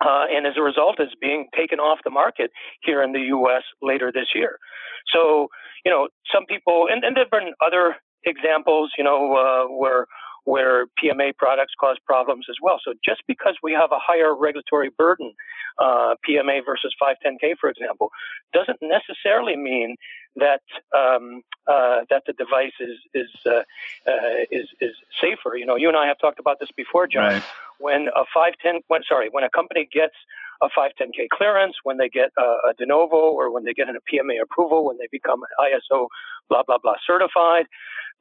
uh, 0.00 0.24
and 0.30 0.46
as 0.46 0.54
a 0.56 0.62
result 0.62 1.00
is 1.00 1.08
being 1.20 1.48
taken 1.56 1.78
off 1.78 1.98
the 2.04 2.10
market 2.10 2.50
here 2.82 3.02
in 3.02 3.12
the 3.12 3.20
U.S. 3.36 3.62
later 3.82 4.12
this 4.12 4.28
year. 4.34 4.58
So, 5.12 5.48
you 5.84 5.90
know, 5.90 6.08
some 6.32 6.46
people, 6.46 6.86
and, 6.90 7.04
and 7.04 7.16
there 7.16 7.24
have 7.24 7.30
been 7.30 7.54
other 7.64 7.96
examples, 8.24 8.92
you 8.98 9.04
know, 9.04 9.34
uh, 9.34 9.74
where 9.74 10.06
where 10.48 10.86
PMA 10.98 11.36
products 11.36 11.74
cause 11.78 11.98
problems 12.06 12.46
as 12.48 12.56
well. 12.62 12.80
So 12.82 12.94
just 13.04 13.20
because 13.28 13.56
we 13.62 13.72
have 13.74 13.92
a 13.92 13.98
higher 14.00 14.34
regulatory 14.34 14.88
burden, 14.88 15.34
uh, 15.78 16.14
PMA 16.26 16.64
versus 16.64 16.94
510K, 17.00 17.58
for 17.60 17.68
example, 17.68 18.10
doesn't 18.54 18.78
necessarily 18.80 19.56
mean 19.56 19.96
that 20.36 20.62
um, 20.96 21.42
uh, 21.66 22.00
that 22.08 22.22
the 22.26 22.32
device 22.32 22.72
is 22.80 22.96
is 23.12 23.28
uh, 23.44 23.62
uh 24.10 24.40
is 24.50 24.68
is 24.80 24.94
safer. 25.20 25.54
You 25.54 25.66
know, 25.66 25.76
you 25.76 25.88
and 25.88 25.98
I 25.98 26.06
have 26.06 26.18
talked 26.18 26.40
about 26.40 26.60
this 26.60 26.70
before, 26.74 27.06
John. 27.06 27.24
Right. 27.24 27.42
When 27.78 28.08
a 28.16 28.24
510, 28.32 28.80
when, 28.88 29.02
sorry, 29.06 29.28
when 29.30 29.44
a 29.44 29.50
company 29.50 29.86
gets 29.92 30.14
a 30.62 30.68
510K 30.68 31.28
clearance, 31.32 31.76
when 31.84 31.98
they 31.98 32.08
get 32.08 32.30
a, 32.38 32.70
a 32.70 32.74
de 32.78 32.86
novo, 32.86 33.16
or 33.16 33.52
when 33.52 33.64
they 33.64 33.72
get 33.72 33.88
a 33.88 33.92
PMA 33.92 34.42
approval, 34.42 34.84
when 34.84 34.98
they 34.98 35.08
become 35.10 35.40
ISO 35.60 36.08
blah 36.48 36.62
blah 36.66 36.78
blah 36.82 36.96
certified, 37.06 37.66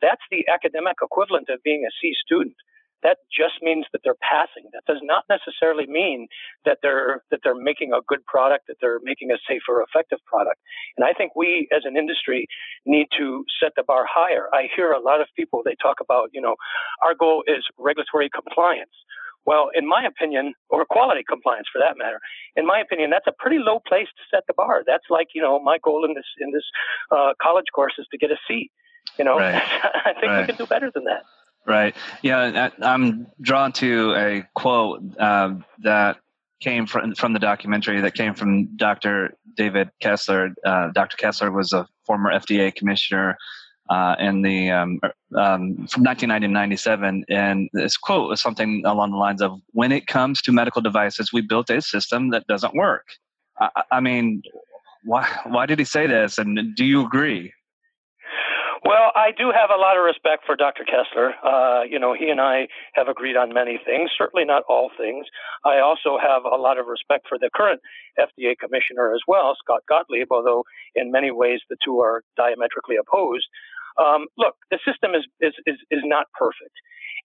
that's 0.01 0.21
the 0.31 0.45
academic 0.53 0.97
equivalent 1.01 1.49
of 1.49 1.63
being 1.63 1.85
a 1.85 1.91
C 2.01 2.13
student 2.25 2.55
that 3.03 3.17
just 3.29 3.61
means 3.61 3.85
that 3.91 4.01
they're 4.03 4.19
passing. 4.21 4.69
That 4.73 4.85
does 4.87 5.01
not 5.03 5.23
necessarily 5.29 5.85
mean 5.87 6.27
that 6.65 6.79
they're 6.81 7.21
that 7.31 7.41
they're 7.43 7.55
making 7.55 7.93
a 7.93 8.01
good 8.07 8.25
product, 8.25 8.67
that 8.67 8.77
they're 8.81 8.99
making 9.03 9.31
a 9.31 9.37
safer, 9.47 9.81
effective 9.81 10.19
product. 10.25 10.59
And 10.97 11.05
I 11.05 11.13
think 11.13 11.35
we 11.35 11.67
as 11.75 11.83
an 11.85 11.97
industry 11.97 12.47
need 12.85 13.07
to 13.17 13.45
set 13.61 13.73
the 13.75 13.83
bar 13.83 14.05
higher. 14.09 14.47
I 14.53 14.67
hear 14.75 14.91
a 14.91 14.99
lot 15.01 15.21
of 15.21 15.27
people 15.35 15.61
they 15.63 15.75
talk 15.81 15.97
about, 16.01 16.29
you 16.33 16.41
know, 16.41 16.55
our 17.03 17.13
goal 17.13 17.43
is 17.47 17.63
regulatory 17.77 18.29
compliance. 18.33 18.93
Well, 19.47 19.69
in 19.73 19.87
my 19.87 20.03
opinion, 20.05 20.53
or 20.69 20.85
quality 20.85 21.23
compliance 21.27 21.67
for 21.71 21.79
that 21.79 21.97
matter, 21.97 22.19
in 22.57 22.67
my 22.67 22.81
opinion, 22.81 23.09
that's 23.09 23.27
a 23.27 23.31
pretty 23.31 23.59
low 23.59 23.79
place 23.79 24.07
to 24.07 24.23
set 24.29 24.43
the 24.45 24.53
bar. 24.53 24.83
That's 24.85 25.05
like, 25.09 25.29
you 25.33 25.41
know, 25.41 25.57
my 25.57 25.77
goal 25.81 26.03
in 26.03 26.13
this 26.13 26.25
in 26.39 26.51
this 26.51 26.65
uh, 27.11 27.31
college 27.41 27.67
course 27.73 27.93
is 27.97 28.05
to 28.11 28.17
get 28.17 28.29
a 28.29 28.35
C. 28.45 28.69
You 29.17 29.23
know, 29.23 29.37
right. 29.39 29.55
I 30.05 30.13
think 30.19 30.25
right. 30.25 30.41
we 30.41 30.47
can 30.47 30.57
do 30.57 30.65
better 30.65 30.91
than 30.93 31.05
that. 31.05 31.23
Right. 31.65 31.95
Yeah, 32.21 32.69
I'm 32.81 33.27
drawn 33.41 33.71
to 33.73 34.13
a 34.15 34.43
quote 34.53 35.01
uh, 35.17 35.55
that 35.79 36.17
came 36.59 36.85
from 36.85 37.15
from 37.15 37.31
the 37.31 37.39
documentary 37.39 38.01
that 38.01 38.15
came 38.15 38.33
from 38.33 38.75
Dr. 38.75 39.37
David 39.55 39.91
Kessler. 40.01 40.49
Uh, 40.65 40.89
Dr. 40.93 41.15
Kessler 41.15 41.51
was 41.51 41.71
a 41.71 41.87
former 42.05 42.33
FDA 42.33 42.75
commissioner 42.75 43.37
uh, 43.89 44.15
in 44.19 44.41
the 44.41 44.71
um, 44.71 44.99
um, 45.35 45.87
from 45.87 46.03
1990 46.03 46.47
to 46.47 46.53
97, 46.53 47.25
and 47.29 47.69
this 47.73 47.97
quote 47.97 48.29
was 48.29 48.41
something 48.41 48.83
along 48.85 49.11
the 49.11 49.17
lines 49.17 49.41
of, 49.41 49.59
"When 49.71 49.91
it 49.91 50.07
comes 50.07 50.41
to 50.43 50.51
medical 50.51 50.81
devices, 50.81 51.31
we 51.33 51.41
built 51.41 51.69
a 51.69 51.81
system 51.81 52.29
that 52.29 52.47
doesn't 52.47 52.75
work." 52.75 53.05
I, 53.59 53.83
I 53.91 53.99
mean, 53.99 54.41
why 55.03 55.27
why 55.45 55.65
did 55.65 55.79
he 55.79 55.85
say 55.85 56.07
this? 56.07 56.37
And 56.37 56.75
do 56.75 56.85
you 56.85 57.05
agree? 57.05 57.53
Well, 58.87 59.11
I 59.15 59.31
do 59.35 59.51
have 59.51 59.69
a 59.69 59.79
lot 59.79 59.97
of 59.97 60.05
respect 60.05 60.45
for 60.45 60.55
Dr. 60.55 60.85
Kessler. 60.85 61.33
Uh, 61.43 61.83
you 61.83 61.99
know, 61.99 62.13
he 62.13 62.29
and 62.29 62.39
I 62.39 62.67
have 62.93 63.09
agreed 63.09 63.35
on 63.35 63.53
many 63.53 63.77
things, 63.83 64.11
certainly 64.17 64.45
not 64.45 64.63
all 64.69 64.91
things. 64.97 65.25
I 65.65 65.79
also 65.79 66.17
have 66.21 66.45
a 66.45 66.55
lot 66.55 66.79
of 66.79 66.87
respect 66.87 67.25
for 67.27 67.37
the 67.37 67.49
current 67.53 67.81
FDA 68.17 68.57
commissioner 68.57 69.13
as 69.13 69.19
well, 69.27 69.55
Scott 69.59 69.81
Gottlieb, 69.89 70.27
although 70.31 70.63
in 70.95 71.11
many 71.11 71.31
ways 71.31 71.59
the 71.69 71.75
two 71.83 71.99
are 71.99 72.23
diametrically 72.37 72.95
opposed. 72.95 73.47
Um, 73.97 74.27
look, 74.37 74.55
the 74.71 74.79
system 74.85 75.15
is, 75.15 75.25
is, 75.41 75.53
is, 75.65 75.77
is 75.91 76.01
not 76.05 76.27
perfect. 76.37 76.75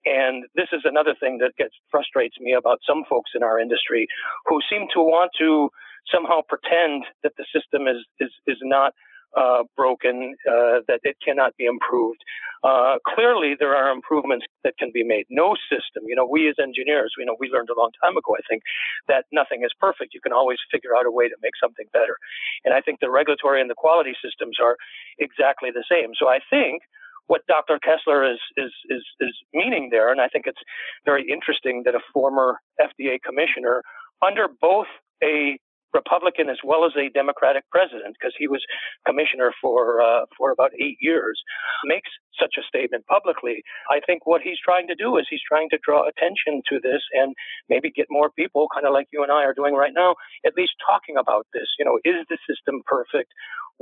And 0.05 0.45
this 0.55 0.69
is 0.73 0.83
another 0.85 1.15
thing 1.19 1.39
that 1.39 1.55
gets 1.57 1.75
frustrates 1.91 2.37
me 2.41 2.55
about 2.55 2.81
some 2.87 3.05
folks 3.09 3.31
in 3.35 3.43
our 3.43 3.61
industry 3.61 4.07
who 4.47 4.59
seem 4.69 4.89
to 4.95 5.01
want 5.01 5.31
to 5.39 5.71
somehow 6.11 6.41
pretend 6.49 7.05
that 7.23 7.33
the 7.39 7.47
system 7.55 7.87
is, 7.87 8.03
is, 8.19 8.31
is 8.47 8.59
not 8.63 8.93
uh, 9.37 9.65
broken, 9.77 10.35
uh, 10.47 10.81
that 10.89 11.01
it 11.03 11.17
cannot 11.25 11.57
be 11.57 11.65
improved. 11.65 12.21
Uh, 12.63 12.97
clearly, 13.15 13.55
there 13.59 13.75
are 13.75 13.91
improvements 13.91 14.47
that 14.63 14.77
can 14.79 14.91
be 14.93 15.03
made. 15.03 15.27
No 15.31 15.57
system, 15.69 16.05
you 16.07 16.15
know, 16.15 16.27
we 16.27 16.49
as 16.49 16.57
engineers, 16.63 17.13
you 17.19 17.27
know, 17.27 17.37
we 17.41 17.49
learned 17.49 17.71
a 17.71 17.79
long 17.79 17.91
time 18.03 18.17
ago, 18.17 18.37
I 18.37 18.45
think, 18.49 18.63
that 19.09 19.25
nothing 19.33 19.63
is 19.65 19.73
perfect. 19.81 20.15
You 20.15 20.21
can 20.21 20.33
always 20.33 20.59
figure 20.71 20.95
out 20.97 21.07
a 21.07 21.11
way 21.11 21.29
to 21.29 21.35
make 21.43 21.55
something 21.61 21.87
better. 21.93 22.17
And 22.65 22.73
I 22.73 22.81
think 22.81 23.01
the 23.01 23.11
regulatory 23.11 23.61
and 23.61 23.69
the 23.69 23.75
quality 23.75 24.15
systems 24.23 24.59
are 24.63 24.77
exactly 25.19 25.71
the 25.75 25.85
same. 25.91 26.13
So 26.17 26.29
I 26.29 26.39
think 26.51 26.83
what 27.27 27.47
Dr. 27.47 27.79
Kessler 27.79 28.31
is, 28.31 28.39
is, 28.57 28.71
is, 28.91 29.03
is 29.21 29.35
meaning 29.55 29.89
there, 29.91 30.11
and 30.11 30.21
I 30.21 30.29
think 30.29 30.47
it's 30.47 30.61
very 31.05 31.29
interesting 31.31 31.83
that 31.85 31.95
a 31.95 32.01
former 32.13 32.59
FDA 32.81 33.19
commissioner 33.25 33.83
under 34.25 34.47
both 34.61 34.87
a 35.23 35.59
Republican 35.95 36.49
as 36.49 36.59
well 36.65 36.85
as 36.85 36.93
a 36.97 37.11
Democratic 37.11 37.65
president, 37.71 38.17
because 38.19 38.35
he 38.39 38.49
was 38.49 38.63
commissioner 39.07 39.53
for 39.61 40.01
uh, 40.03 40.25
for 40.37 40.51
about 40.51 40.73
eight 40.81 40.99
years, 41.01 41.41
makes 41.85 42.11
such 42.41 42.55
a 42.59 42.65
statement 42.65 43.07
publicly. 43.07 43.63
I 43.91 44.01
think 44.05 44.27
what 44.27 44.43
he's 44.43 44.59
trying 44.65 44.89
to 44.89 44.95
do 44.95 45.17
is 45.19 45.27
he's 45.29 45.45
trying 45.47 45.69
to 45.71 45.79
draw 45.85 46.09
attention 46.09 46.63
to 46.71 46.81
this 46.81 47.03
and 47.13 47.35
maybe 47.69 47.91
get 47.91 48.07
more 48.11 48.31
people, 48.31 48.69
kind 48.73 48.87
of 48.87 48.93
like 48.93 49.09
you 49.13 49.23
and 49.23 49.31
I 49.31 49.45
are 49.45 49.55
doing 49.55 49.75
right 49.75 49.93
now, 49.95 50.15
at 50.47 50.55
least 50.57 50.73
talking 50.85 51.17
about 51.17 51.47
this. 51.53 51.69
You 51.79 51.85
know, 51.85 51.99
is 52.05 52.25
the 52.29 52.39
system 52.49 52.83
perfect? 52.87 53.33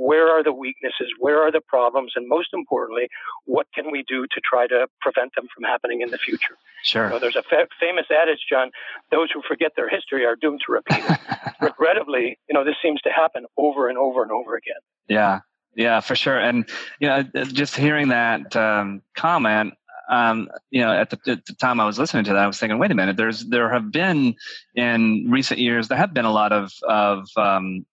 Where 0.01 0.29
are 0.29 0.43
the 0.43 0.51
weaknesses, 0.51 1.09
where 1.19 1.41
are 1.43 1.51
the 1.51 1.61
problems, 1.61 2.13
and 2.15 2.27
most 2.27 2.49
importantly, 2.53 3.07
what 3.45 3.67
can 3.73 3.91
we 3.91 4.03
do 4.07 4.25
to 4.25 4.41
try 4.43 4.65
to 4.65 4.87
prevent 4.99 5.35
them 5.35 5.45
from 5.53 5.63
happening 5.63 6.01
in 6.01 6.09
the 6.09 6.17
future? 6.17 6.57
Sure. 6.83 7.19
There's 7.19 7.35
a 7.35 7.43
fa- 7.43 7.67
famous 7.79 8.07
adage, 8.09 8.39
John: 8.49 8.71
those 9.11 9.29
who 9.31 9.43
forget 9.47 9.73
their 9.75 9.87
history 9.87 10.25
are 10.25 10.35
doomed 10.35 10.61
to 10.65 10.71
repeat 10.71 11.03
it. 11.07 11.19
Regrettably, 11.61 12.39
you 12.49 12.53
know, 12.53 12.65
this 12.65 12.75
seems 12.81 12.99
to 13.01 13.09
happen 13.09 13.45
over 13.57 13.89
and 13.89 13.97
over 13.97 14.23
and 14.23 14.31
over 14.31 14.55
again. 14.55 14.81
Yeah, 15.07 15.41
yeah, 15.75 15.99
for 15.99 16.15
sure. 16.15 16.39
And 16.39 16.67
you 16.99 17.07
know, 17.07 17.21
just 17.21 17.75
hearing 17.75 18.07
that 18.07 18.55
um, 18.55 19.03
comment, 19.15 19.75
um, 20.09 20.49
you 20.71 20.81
know, 20.81 20.91
at 20.91 21.11
the, 21.11 21.31
at 21.31 21.45
the, 21.45 21.53
time 21.53 21.79
I 21.79 21.85
was 21.85 21.99
listening 21.99 22.23
to 22.25 22.33
that, 22.33 22.39
I 22.39 22.47
was 22.47 22.59
thinking, 22.59 22.79
wait 22.79 22.91
a 22.91 22.95
minute, 22.95 23.17
there's 23.17 23.45
there 23.45 23.71
have 23.71 23.91
been 23.91 24.35
in 24.73 25.27
recent 25.29 25.59
years 25.59 25.89
there 25.89 25.97
have 25.99 26.13
been 26.13 26.25
a 26.25 26.31
lot 26.31 26.51
of 26.51 26.73
of 26.87 27.27
um, 27.37 27.85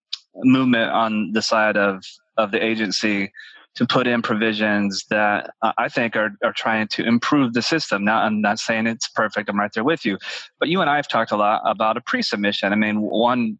movement 0.44 0.90
on 0.90 1.32
the 1.32 1.42
side 1.42 1.76
of 1.76 2.02
of 2.36 2.52
the 2.52 2.64
agency 2.64 3.32
to 3.74 3.86
put 3.86 4.06
in 4.06 4.22
provisions 4.22 5.04
that 5.10 5.50
uh, 5.62 5.72
I 5.78 5.88
think 5.88 6.16
are, 6.16 6.30
are 6.42 6.52
trying 6.52 6.88
to 6.88 7.04
improve 7.04 7.52
the 7.52 7.62
system. 7.62 8.04
Now, 8.04 8.22
I'm 8.22 8.40
not 8.40 8.58
saying 8.58 8.86
it's 8.86 9.08
perfect. 9.08 9.48
I'm 9.48 9.58
right 9.58 9.70
there 9.72 9.84
with 9.84 10.04
you. 10.04 10.18
But 10.58 10.68
you 10.68 10.80
and 10.80 10.90
I 10.90 10.96
have 10.96 11.06
talked 11.06 11.30
a 11.30 11.36
lot 11.36 11.62
about 11.64 11.96
a 11.96 12.00
pre-submission. 12.00 12.72
I 12.72 12.76
mean, 12.76 13.00
one 13.00 13.58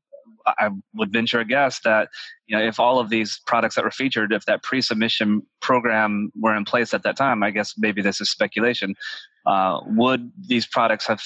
I 0.58 0.70
would 0.94 1.12
venture 1.12 1.40
a 1.40 1.44
guess 1.44 1.80
that 1.80 2.08
you 2.46 2.56
know 2.56 2.64
if 2.64 2.80
all 2.80 2.98
of 2.98 3.10
these 3.10 3.40
products 3.46 3.74
that 3.74 3.84
were 3.84 3.90
featured, 3.90 4.32
if 4.32 4.46
that 4.46 4.62
pre-submission 4.62 5.42
program 5.60 6.32
were 6.40 6.56
in 6.56 6.64
place 6.64 6.94
at 6.94 7.02
that 7.02 7.16
time, 7.16 7.42
I 7.42 7.50
guess 7.50 7.74
maybe 7.76 8.00
this 8.02 8.20
is 8.20 8.30
speculation. 8.30 8.94
Uh, 9.48 9.80
would 9.86 10.30
these 10.46 10.66
products 10.66 11.06
have 11.06 11.22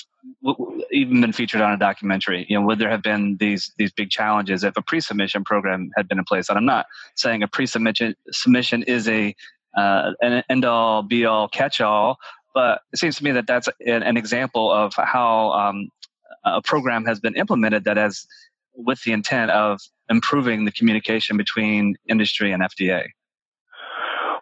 even 0.93 1.21
been 1.21 1.33
featured 1.33 1.61
on 1.61 1.73
a 1.73 1.77
documentary? 1.77 2.47
You 2.49 2.61
know, 2.61 2.65
would 2.67 2.79
there 2.79 2.89
have 2.89 3.03
been 3.03 3.37
these 3.39 3.73
these 3.79 3.91
big 3.91 4.11
challenges 4.11 4.63
if 4.63 4.77
a 4.77 4.83
pre-submission 4.83 5.43
program 5.43 5.91
had 5.97 6.07
been 6.07 6.19
in 6.19 6.25
place? 6.25 6.49
And 6.49 6.57
I'm 6.57 6.65
not 6.65 6.87
saying 7.17 7.43
a 7.43 7.49
pre-submission 7.49 8.15
submission 8.31 8.85
is 8.85 9.09
a 9.09 9.35
uh, 9.77 10.13
an 10.21 10.45
end 10.49 10.65
all 10.65 11.03
be 11.03 11.27
all 11.27 11.49
catch 11.49 11.81
all, 11.81 12.19
but 12.55 12.83
it 12.93 13.01
seems 13.01 13.17
to 13.17 13.25
me 13.25 13.33
that 13.33 13.49
that's 13.49 13.69
an, 13.85 14.05
an 14.05 14.17
example 14.17 14.71
of 14.71 14.95
how 14.95 15.51
um, 15.51 15.89
a 16.45 16.63
program 16.63 17.05
has 17.05 17.19
been 17.19 17.35
implemented 17.35 17.83
that 17.85 17.97
has 17.97 18.25
with 18.77 19.03
the 19.03 19.11
intent 19.11 19.51
of 19.51 19.81
improving 20.09 20.65
the 20.65 20.71
communication 20.71 21.37
between 21.37 21.97
industry 22.09 22.53
and 22.53 22.63
FDA? 22.63 23.09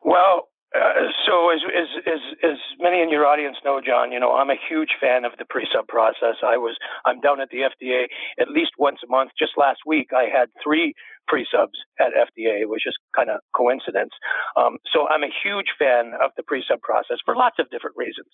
Well, 0.04 0.49
uh, 0.70 1.10
so 1.26 1.50
as, 1.50 1.60
as, 1.66 1.88
as 2.06 2.20
as 2.52 2.58
many 2.78 3.02
in 3.02 3.10
your 3.10 3.26
audience 3.26 3.56
know, 3.64 3.80
John, 3.84 4.12
you 4.12 4.20
know 4.20 4.34
I'm 4.34 4.50
a 4.50 4.60
huge 4.68 4.90
fan 5.00 5.24
of 5.24 5.32
the 5.38 5.44
pre-sub 5.44 5.88
process. 5.88 6.36
I 6.44 6.56
was 6.58 6.76
I'm 7.04 7.20
down 7.20 7.40
at 7.40 7.50
the 7.50 7.66
FDA 7.66 8.04
at 8.38 8.48
least 8.48 8.72
once 8.78 8.98
a 9.04 9.10
month. 9.10 9.32
Just 9.38 9.52
last 9.56 9.80
week, 9.84 10.10
I 10.16 10.30
had 10.30 10.48
three 10.62 10.94
pre-subs 11.30 11.78
at 12.02 12.10
FDA. 12.10 12.58
It 12.58 12.68
was 12.68 12.82
just 12.82 12.98
kind 13.14 13.30
of 13.30 13.38
coincidence. 13.54 14.10
Um, 14.58 14.82
so 14.90 15.06
I'm 15.06 15.22
a 15.22 15.30
huge 15.30 15.70
fan 15.78 16.18
of 16.18 16.34
the 16.36 16.42
pre-sub 16.42 16.82
process 16.82 17.22
for 17.24 17.36
lots 17.36 17.62
of 17.62 17.70
different 17.70 17.94
reasons. 17.96 18.26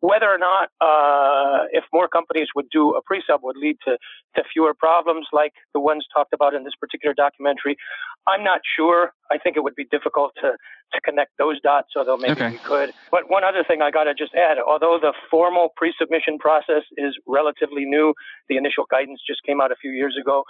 Whether 0.00 0.26
or 0.26 0.42
not 0.42 0.74
uh, 0.82 1.70
if 1.70 1.84
more 1.94 2.08
companies 2.08 2.48
would 2.56 2.66
do 2.74 2.98
a 2.98 3.02
pre-sub 3.02 3.40
would 3.46 3.56
lead 3.56 3.76
to, 3.86 3.96
to 4.34 4.42
fewer 4.52 4.74
problems 4.74 5.28
like 5.32 5.54
the 5.72 5.78
ones 5.78 6.04
talked 6.12 6.34
about 6.34 6.52
in 6.52 6.64
this 6.64 6.74
particular 6.74 7.14
documentary, 7.14 7.78
I'm 8.26 8.42
not 8.42 8.60
sure. 8.76 9.14
I 9.30 9.38
think 9.38 9.56
it 9.56 9.62
would 9.62 9.76
be 9.76 9.86
difficult 9.86 10.32
to, 10.42 10.58
to 10.58 11.00
connect 11.04 11.38
those 11.38 11.60
dots, 11.60 11.94
although 11.96 12.16
maybe 12.16 12.32
okay. 12.32 12.50
we 12.50 12.58
could. 12.58 12.90
But 13.10 13.30
one 13.30 13.44
other 13.44 13.62
thing 13.66 13.82
I 13.82 13.90
got 13.90 14.04
to 14.04 14.14
just 14.14 14.34
add, 14.34 14.58
although 14.58 14.98
the 15.00 15.14
formal 15.30 15.70
pre-submission 15.76 16.38
process 16.38 16.82
is 16.98 17.14
relatively 17.26 17.84
new, 17.84 18.14
the 18.48 18.56
initial 18.56 18.84
guidance 18.90 19.20
just 19.26 19.42
came 19.46 19.60
out 19.60 19.70
a 19.70 19.76
few 19.80 19.92
years 19.92 20.18
ago. 20.20 20.44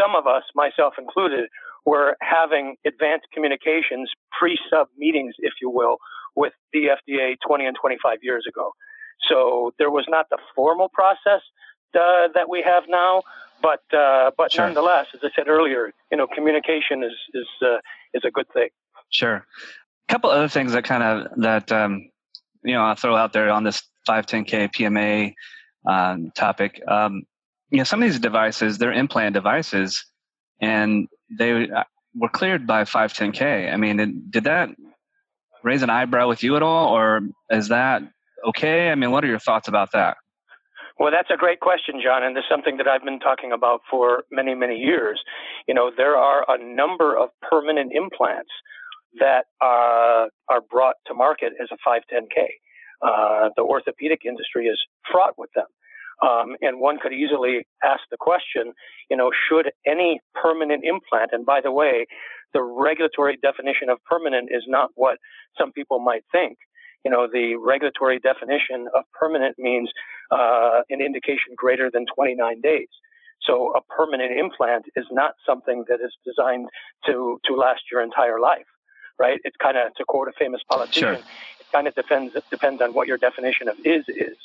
Some 0.00 0.14
of 0.14 0.26
us, 0.26 0.42
myself 0.54 0.94
included, 0.98 1.48
were 1.84 2.16
having 2.20 2.76
advanced 2.86 3.26
communications 3.32 4.10
pre-sub 4.38 4.88
meetings, 4.96 5.34
if 5.38 5.54
you 5.60 5.70
will, 5.70 5.98
with 6.34 6.52
the 6.72 6.88
FDA 6.88 7.36
20 7.46 7.66
and 7.66 7.76
25 7.80 8.18
years 8.22 8.44
ago. 8.48 8.72
So 9.28 9.72
there 9.78 9.90
was 9.90 10.06
not 10.08 10.28
the 10.30 10.38
formal 10.54 10.88
process 10.88 11.42
uh, 11.94 12.28
that 12.34 12.48
we 12.48 12.62
have 12.62 12.84
now, 12.88 13.22
but 13.62 13.82
uh, 13.96 14.32
but 14.36 14.52
sure. 14.52 14.64
nonetheless, 14.64 15.06
as 15.14 15.20
I 15.22 15.28
said 15.34 15.48
earlier, 15.48 15.92
you 16.10 16.18
know, 16.18 16.26
communication 16.26 17.04
is 17.04 17.12
is 17.32 17.46
uh, 17.62 17.78
is 18.12 18.22
a 18.24 18.30
good 18.30 18.48
thing. 18.52 18.68
Sure. 19.10 19.46
A 20.08 20.12
couple 20.12 20.30
other 20.30 20.48
things 20.48 20.72
that 20.72 20.84
kind 20.84 21.02
of 21.02 21.40
that 21.40 21.70
um, 21.70 22.10
you 22.64 22.74
know 22.74 22.82
I'll 22.82 22.96
throw 22.96 23.16
out 23.16 23.32
there 23.32 23.50
on 23.50 23.64
this 23.64 23.82
510k 24.08 24.72
PMA 24.74 25.34
um, 25.86 26.30
topic. 26.34 26.82
Um, 26.86 27.22
you 27.74 27.78
know, 27.78 27.84
some 27.84 28.00
of 28.00 28.08
these 28.08 28.20
devices, 28.20 28.78
they're 28.78 28.92
implant 28.92 29.34
devices, 29.34 30.06
and 30.60 31.08
they 31.28 31.68
uh, 31.68 31.82
were 32.14 32.28
cleared 32.28 32.68
by 32.68 32.84
510K. 32.84 33.72
I 33.72 33.76
mean, 33.76 34.28
did 34.30 34.44
that 34.44 34.68
raise 35.64 35.82
an 35.82 35.90
eyebrow 35.90 36.28
with 36.28 36.44
you 36.44 36.54
at 36.54 36.62
all, 36.62 36.96
or 36.96 37.22
is 37.50 37.66
that 37.68 38.02
okay? 38.46 38.90
I 38.90 38.94
mean, 38.94 39.10
what 39.10 39.24
are 39.24 39.26
your 39.26 39.40
thoughts 39.40 39.66
about 39.66 39.90
that? 39.90 40.18
Well, 41.00 41.10
that's 41.10 41.30
a 41.34 41.36
great 41.36 41.58
question, 41.58 42.00
John, 42.00 42.22
and 42.22 42.38
it's 42.38 42.46
something 42.48 42.76
that 42.76 42.86
I've 42.86 43.02
been 43.02 43.18
talking 43.18 43.50
about 43.50 43.80
for 43.90 44.22
many, 44.30 44.54
many 44.54 44.76
years. 44.76 45.20
You 45.66 45.74
know, 45.74 45.90
there 45.96 46.14
are 46.14 46.44
a 46.46 46.56
number 46.62 47.18
of 47.18 47.30
permanent 47.42 47.90
implants 47.92 48.52
that 49.18 49.46
uh, 49.60 50.30
are 50.48 50.60
brought 50.70 50.94
to 51.08 51.14
market 51.14 51.54
as 51.60 51.70
a 51.72 51.78
510K. 51.84 52.46
Uh, 53.02 53.50
the 53.56 53.62
orthopedic 53.62 54.20
industry 54.24 54.66
is 54.66 54.78
fraught 55.10 55.34
with 55.36 55.50
them. 55.56 55.66
Um, 56.22 56.56
and 56.60 56.80
one 56.80 56.98
could 57.00 57.12
easily 57.12 57.66
ask 57.82 58.02
the 58.10 58.16
question, 58.18 58.72
you 59.10 59.16
know, 59.16 59.30
should 59.48 59.72
any 59.86 60.20
permanent 60.34 60.84
implant, 60.84 61.30
and 61.32 61.44
by 61.44 61.60
the 61.60 61.72
way, 61.72 62.06
the 62.52 62.62
regulatory 62.62 63.36
definition 63.36 63.90
of 63.90 63.98
permanent 64.04 64.48
is 64.50 64.62
not 64.66 64.90
what 64.94 65.18
some 65.58 65.72
people 65.72 65.98
might 65.98 66.24
think. 66.30 66.56
You 67.04 67.10
know, 67.10 67.28
the 67.30 67.56
regulatory 67.56 68.18
definition 68.18 68.86
of 68.94 69.04
permanent 69.12 69.58
means 69.58 69.90
uh, 70.30 70.82
an 70.88 71.00
indication 71.00 71.52
greater 71.56 71.90
than 71.90 72.06
29 72.14 72.60
days. 72.60 72.88
So 73.42 73.74
a 73.76 73.82
permanent 73.82 74.38
implant 74.38 74.86
is 74.96 75.04
not 75.10 75.34
something 75.44 75.84
that 75.88 76.00
is 76.00 76.14
designed 76.24 76.68
to, 77.06 77.40
to 77.44 77.54
last 77.54 77.82
your 77.92 78.02
entire 78.02 78.40
life, 78.40 78.66
right? 79.18 79.38
It's 79.44 79.56
kind 79.56 79.76
of, 79.76 79.94
to 79.96 80.04
quote 80.06 80.28
a 80.28 80.32
famous 80.38 80.62
politician, 80.70 81.02
sure. 81.02 81.12
it 81.14 81.72
kind 81.72 81.86
of 81.86 81.94
depends, 81.94 82.34
depends 82.50 82.80
on 82.80 82.94
what 82.94 83.06
your 83.06 83.18
definition 83.18 83.68
of 83.68 83.76
is 83.84 84.04
is. 84.08 84.36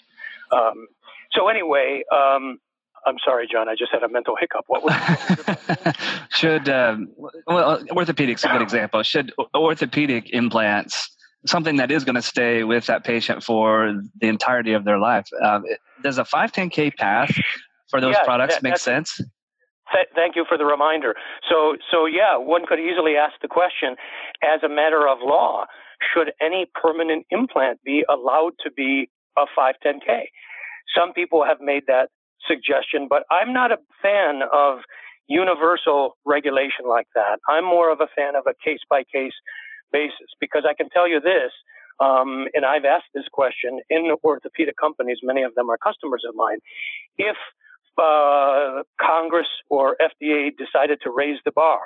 Um, 0.51 0.88
so 1.31 1.48
anyway, 1.48 2.03
um, 2.12 2.57
I'm 3.05 3.15
sorry, 3.24 3.48
John. 3.51 3.69
I 3.69 3.75
just 3.77 3.91
had 3.91 4.03
a 4.03 4.09
mental 4.09 4.36
hiccup. 4.39 4.65
What 4.67 4.83
was? 4.83 5.95
should 6.29 6.69
um, 6.69 7.09
well, 7.48 7.83
orthopedics 7.91 8.43
a 8.43 8.51
good 8.51 8.62
example. 8.62 9.03
Should 9.03 9.33
orthopedic 9.55 10.31
implants 10.31 11.09
something 11.45 11.77
that 11.77 11.91
is 11.91 12.03
going 12.03 12.15
to 12.15 12.21
stay 12.21 12.63
with 12.63 12.88
that 12.88 13.03
patient 13.03 13.43
for 13.43 14.01
the 14.19 14.27
entirety 14.27 14.74
of 14.74 14.86
their 14.86 15.00
life? 15.00 15.27
Um, 15.43 15.63
does 16.03 16.17
a 16.17 16.24
510k 16.24 16.95
path 16.95 17.33
for 17.89 18.01
those 18.01 18.15
yeah, 18.17 18.24
products 18.24 18.55
that, 18.55 18.63
make 18.63 18.77
sense? 18.77 19.17
Th- 19.17 20.07
thank 20.15 20.36
you 20.36 20.45
for 20.48 20.57
the 20.57 20.65
reminder. 20.65 21.15
So, 21.50 21.77
so 21.91 22.05
yeah, 22.05 22.38
one 22.38 22.65
could 22.65 22.79
easily 22.79 23.15
ask 23.15 23.36
the 23.41 23.48
question, 23.48 23.95
as 24.43 24.62
a 24.63 24.69
matter 24.69 25.07
of 25.07 25.19
law, 25.21 25.65
should 26.13 26.31
any 26.41 26.67
permanent 26.74 27.25
implant 27.31 27.81
be 27.83 28.03
allowed 28.09 28.53
to 28.63 28.71
be 28.71 29.09
a 29.38 29.45
510k? 29.57 30.27
Some 30.96 31.13
people 31.13 31.43
have 31.46 31.60
made 31.62 31.84
that 31.88 32.10
suggestion, 32.48 33.08
but 33.10 33.24
I'm 33.31 33.53
not 33.53 33.72
a 33.72 33.77
fan 34.01 34.41
of 34.53 34.79
universal 35.27 36.17
regulation 36.25 36.88
like 36.88 37.08
that. 37.15 37.39
I'm 37.48 37.63
more 37.63 37.91
of 37.91 38.01
a 38.01 38.08
fan 38.15 38.36
of 38.36 38.46
a 38.48 38.53
case 38.63 38.79
by 38.89 39.03
case 39.03 39.34
basis 39.91 40.34
because 40.39 40.63
I 40.67 40.74
can 40.74 40.89
tell 40.89 41.08
you 41.08 41.19
this, 41.19 41.51
um, 42.00 42.48
and 42.53 42.65
I've 42.65 42.86
asked 42.86 43.12
this 43.13 43.25
question 43.31 43.79
in 43.89 44.12
orthopedic 44.24 44.75
companies, 44.77 45.19
many 45.22 45.43
of 45.43 45.53
them 45.55 45.69
are 45.69 45.77
customers 45.77 46.24
of 46.27 46.36
mine. 46.36 46.60
If 47.17 47.36
uh, 48.01 48.84
Congress 49.00 49.48
or 49.69 49.98
FDA 50.01 50.51
decided 50.58 50.99
to 51.04 51.12
raise 51.12 51.39
the 51.43 51.52
bar 51.52 51.80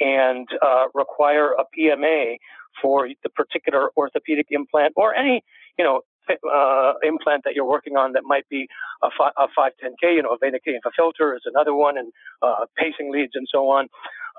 and 0.00 0.48
uh, 0.62 0.84
require 0.94 1.52
a 1.52 1.64
PMA 1.78 2.36
for 2.80 3.08
the 3.22 3.28
particular 3.28 3.90
orthopedic 3.96 4.46
implant 4.50 4.94
or 4.96 5.14
any, 5.14 5.42
you 5.78 5.84
know, 5.84 6.00
uh, 6.30 6.92
implant 7.02 7.44
that 7.44 7.54
you're 7.54 7.68
working 7.68 7.96
on 7.96 8.12
that 8.12 8.22
might 8.24 8.48
be 8.48 8.66
a, 9.02 9.08
fi- 9.16 9.32
a 9.36 9.46
510K, 9.58 10.16
you 10.16 10.22
know, 10.22 10.30
a 10.30 10.38
vena 10.38 10.58
cava 10.64 10.92
filter 10.96 11.34
is 11.34 11.42
another 11.44 11.74
one, 11.74 11.98
and 11.98 12.12
uh, 12.42 12.66
pacing 12.76 13.12
leads 13.12 13.32
and 13.34 13.46
so 13.50 13.68
on. 13.68 13.88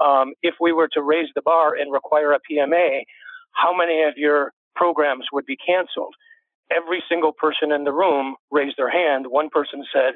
Um, 0.04 0.34
if 0.42 0.56
we 0.60 0.72
were 0.74 0.90
to 0.94 1.02
raise 1.02 1.30
the 1.36 1.42
bar 1.42 1.76
and 1.76 1.92
require 1.92 2.34
a 2.34 2.40
PMA, 2.40 3.04
how 3.52 3.76
many 3.76 4.04
of 4.04 4.18
your 4.18 4.54
programs 4.76 5.26
would 5.32 5.46
be 5.46 5.56
canceled? 5.56 6.16
Every 6.72 7.04
single 7.08 7.32
person 7.32 7.72
in 7.72 7.84
the 7.84 7.92
room 7.92 8.36
raised 8.50 8.78
their 8.78 8.90
hand. 8.90 9.28
One 9.28 9.50
person 9.50 9.84
said 9.94 10.14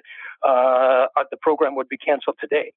uh, 0.48 1.06
the 1.30 1.38
program 1.42 1.76
would 1.76 1.90
be 1.90 1.98
canceled 1.98 2.38
today, 2.40 2.72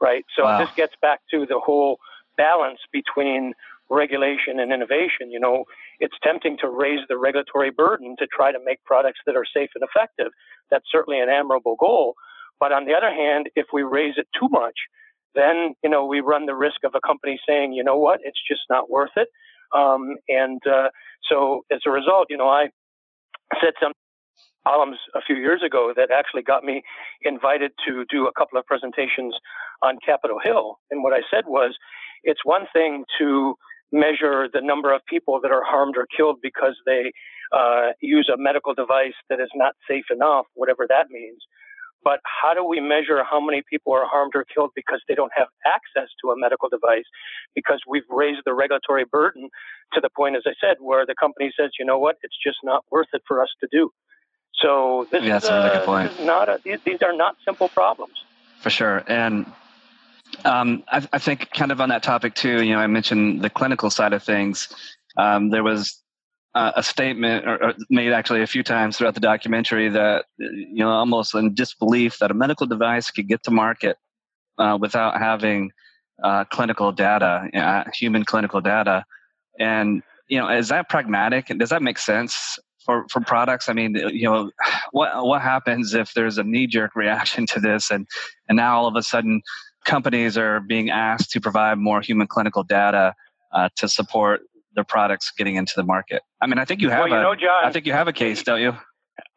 right? 0.00 0.24
So 0.36 0.44
wow. 0.44 0.58
this 0.58 0.70
gets 0.76 0.94
back 1.02 1.20
to 1.32 1.46
the 1.46 1.58
whole 1.58 1.98
balance 2.36 2.78
between 2.92 3.54
regulation 3.90 4.60
and 4.60 4.72
innovation. 4.72 5.30
You 5.30 5.40
know, 5.40 5.64
it's 6.00 6.16
tempting 6.22 6.58
to 6.60 6.68
raise 6.68 7.00
the 7.08 7.18
regulatory 7.18 7.70
burden 7.70 8.16
to 8.18 8.26
try 8.26 8.52
to 8.52 8.58
make 8.64 8.82
products 8.84 9.20
that 9.26 9.36
are 9.36 9.44
safe 9.44 9.70
and 9.74 9.84
effective. 9.84 10.32
That's 10.70 10.84
certainly 10.90 11.20
an 11.20 11.28
admirable 11.28 11.76
goal. 11.78 12.14
But 12.60 12.72
on 12.72 12.86
the 12.86 12.94
other 12.94 13.10
hand, 13.10 13.48
if 13.56 13.66
we 13.72 13.82
raise 13.82 14.14
it 14.16 14.26
too 14.38 14.48
much, 14.50 14.74
then 15.34 15.74
you 15.84 15.90
know 15.90 16.06
we 16.06 16.20
run 16.20 16.46
the 16.46 16.54
risk 16.54 16.78
of 16.84 16.92
a 16.94 17.06
company 17.06 17.38
saying, 17.48 17.72
you 17.72 17.84
know 17.84 17.98
what, 17.98 18.20
it's 18.22 18.40
just 18.50 18.62
not 18.68 18.90
worth 18.90 19.16
it. 19.16 19.28
Um, 19.76 20.16
and 20.28 20.60
uh, 20.66 20.88
so 21.30 21.62
as 21.70 21.80
a 21.86 21.90
result, 21.90 22.26
you 22.30 22.36
know, 22.36 22.48
I 22.48 22.68
said 23.62 23.74
some 23.80 23.92
columns 24.66 24.98
a 25.14 25.20
few 25.26 25.36
years 25.36 25.62
ago 25.64 25.92
that 25.96 26.10
actually 26.10 26.42
got 26.42 26.64
me 26.64 26.82
invited 27.22 27.72
to 27.86 28.04
do 28.10 28.26
a 28.26 28.32
couple 28.32 28.58
of 28.58 28.66
presentations 28.66 29.34
on 29.82 29.98
Capitol 30.04 30.38
Hill. 30.42 30.78
And 30.90 31.02
what 31.02 31.12
I 31.12 31.20
said 31.30 31.44
was, 31.46 31.76
it's 32.24 32.40
one 32.44 32.66
thing 32.72 33.04
to 33.18 33.54
measure 33.92 34.48
the 34.52 34.60
number 34.60 34.94
of 34.94 35.00
people 35.06 35.40
that 35.42 35.50
are 35.50 35.64
harmed 35.64 35.96
or 35.96 36.06
killed 36.14 36.38
because 36.42 36.76
they 36.86 37.12
uh, 37.52 37.92
use 38.00 38.30
a 38.32 38.36
medical 38.36 38.74
device 38.74 39.16
that 39.30 39.40
is 39.40 39.48
not 39.54 39.74
safe 39.88 40.04
enough, 40.10 40.46
whatever 40.54 40.86
that 40.88 41.10
means. 41.10 41.42
But 42.04 42.20
how 42.24 42.54
do 42.54 42.64
we 42.64 42.80
measure 42.80 43.24
how 43.24 43.40
many 43.40 43.62
people 43.68 43.92
are 43.92 44.06
harmed 44.06 44.32
or 44.34 44.44
killed 44.44 44.70
because 44.74 45.02
they 45.08 45.14
don't 45.14 45.32
have 45.36 45.48
access 45.66 46.08
to 46.22 46.30
a 46.30 46.38
medical 46.38 46.68
device? 46.68 47.04
Because 47.54 47.82
we've 47.88 48.08
raised 48.08 48.42
the 48.44 48.54
regulatory 48.54 49.04
burden 49.04 49.50
to 49.94 50.00
the 50.00 50.08
point, 50.08 50.36
as 50.36 50.42
I 50.46 50.52
said, 50.60 50.76
where 50.80 51.04
the 51.04 51.14
company 51.18 51.52
says, 51.58 51.70
you 51.78 51.84
know 51.84 51.98
what, 51.98 52.16
it's 52.22 52.36
just 52.42 52.58
not 52.62 52.84
worth 52.90 53.08
it 53.12 53.22
for 53.26 53.42
us 53.42 53.48
to 53.60 53.68
do. 53.72 53.90
So 54.54 55.06
this, 55.10 55.24
yeah, 55.24 55.36
is, 55.38 55.44
uh, 55.44 56.02
this 56.04 56.18
is 56.18 56.24
not 56.24 56.48
a, 56.48 56.60
these, 56.62 56.80
these 56.84 57.02
are 57.02 57.12
not 57.12 57.36
simple 57.44 57.68
problems. 57.68 58.24
For 58.60 58.70
sure. 58.70 59.04
And 59.06 59.46
um, 60.44 60.84
I, 60.88 61.06
I, 61.12 61.18
think 61.18 61.50
kind 61.52 61.72
of 61.72 61.80
on 61.80 61.88
that 61.88 62.02
topic 62.02 62.34
too, 62.34 62.62
you 62.62 62.72
know, 62.72 62.78
I 62.78 62.86
mentioned 62.86 63.42
the 63.42 63.50
clinical 63.50 63.90
side 63.90 64.12
of 64.12 64.22
things. 64.22 64.68
Um, 65.16 65.50
there 65.50 65.62
was 65.64 66.02
uh, 66.54 66.72
a 66.76 66.82
statement 66.82 67.46
or, 67.46 67.62
or 67.62 67.74
made 67.90 68.12
actually 68.12 68.42
a 68.42 68.46
few 68.46 68.62
times 68.62 68.96
throughout 68.96 69.14
the 69.14 69.20
documentary 69.20 69.88
that, 69.88 70.26
you 70.38 70.78
know, 70.78 70.90
almost 70.90 71.34
in 71.34 71.54
disbelief 71.54 72.18
that 72.18 72.30
a 72.30 72.34
medical 72.34 72.66
device 72.66 73.10
could 73.10 73.28
get 73.28 73.42
to 73.44 73.50
market 73.50 73.96
uh, 74.58 74.78
without 74.80 75.18
having 75.18 75.70
uh, 76.22 76.44
clinical 76.44 76.92
data, 76.92 77.48
human 77.94 78.24
clinical 78.24 78.60
data. 78.60 79.04
And, 79.58 80.02
you 80.28 80.38
know, 80.38 80.48
is 80.48 80.68
that 80.68 80.88
pragmatic 80.88 81.50
and 81.50 81.58
does 81.58 81.70
that 81.70 81.82
make 81.82 81.98
sense? 81.98 82.58
For, 82.84 83.06
for 83.10 83.20
products, 83.20 83.68
I 83.68 83.74
mean, 83.74 83.96
you 83.96 84.22
know, 84.22 84.50
what 84.92 85.26
what 85.26 85.42
happens 85.42 85.92
if 85.92 86.14
there's 86.14 86.38
a 86.38 86.42
knee 86.42 86.66
jerk 86.66 86.96
reaction 86.96 87.44
to 87.48 87.60
this, 87.60 87.90
and 87.90 88.06
and 88.48 88.56
now 88.56 88.78
all 88.78 88.86
of 88.86 88.96
a 88.96 89.02
sudden 89.02 89.42
companies 89.88 90.38
are 90.38 90.60
being 90.60 90.90
asked 90.90 91.30
to 91.32 91.40
provide 91.40 91.78
more 91.78 92.00
human 92.00 92.28
clinical 92.28 92.62
data 92.62 93.14
uh, 93.52 93.68
to 93.76 93.88
support 93.88 94.42
their 94.74 94.84
products 94.84 95.32
getting 95.36 95.56
into 95.56 95.72
the 95.74 95.82
market. 95.82 96.22
I 96.40 96.46
mean, 96.46 96.58
I 96.58 96.64
think 96.64 96.80
you 96.82 96.90
have 96.90 97.00
well, 97.00 97.08
you 97.08 97.16
a, 97.16 97.22
know, 97.22 97.34
John, 97.34 97.64
I 97.64 97.72
think 97.72 97.86
you 97.86 97.92
have 97.94 98.06
a 98.06 98.12
case, 98.12 98.42
don't 98.42 98.60
you? 98.60 98.76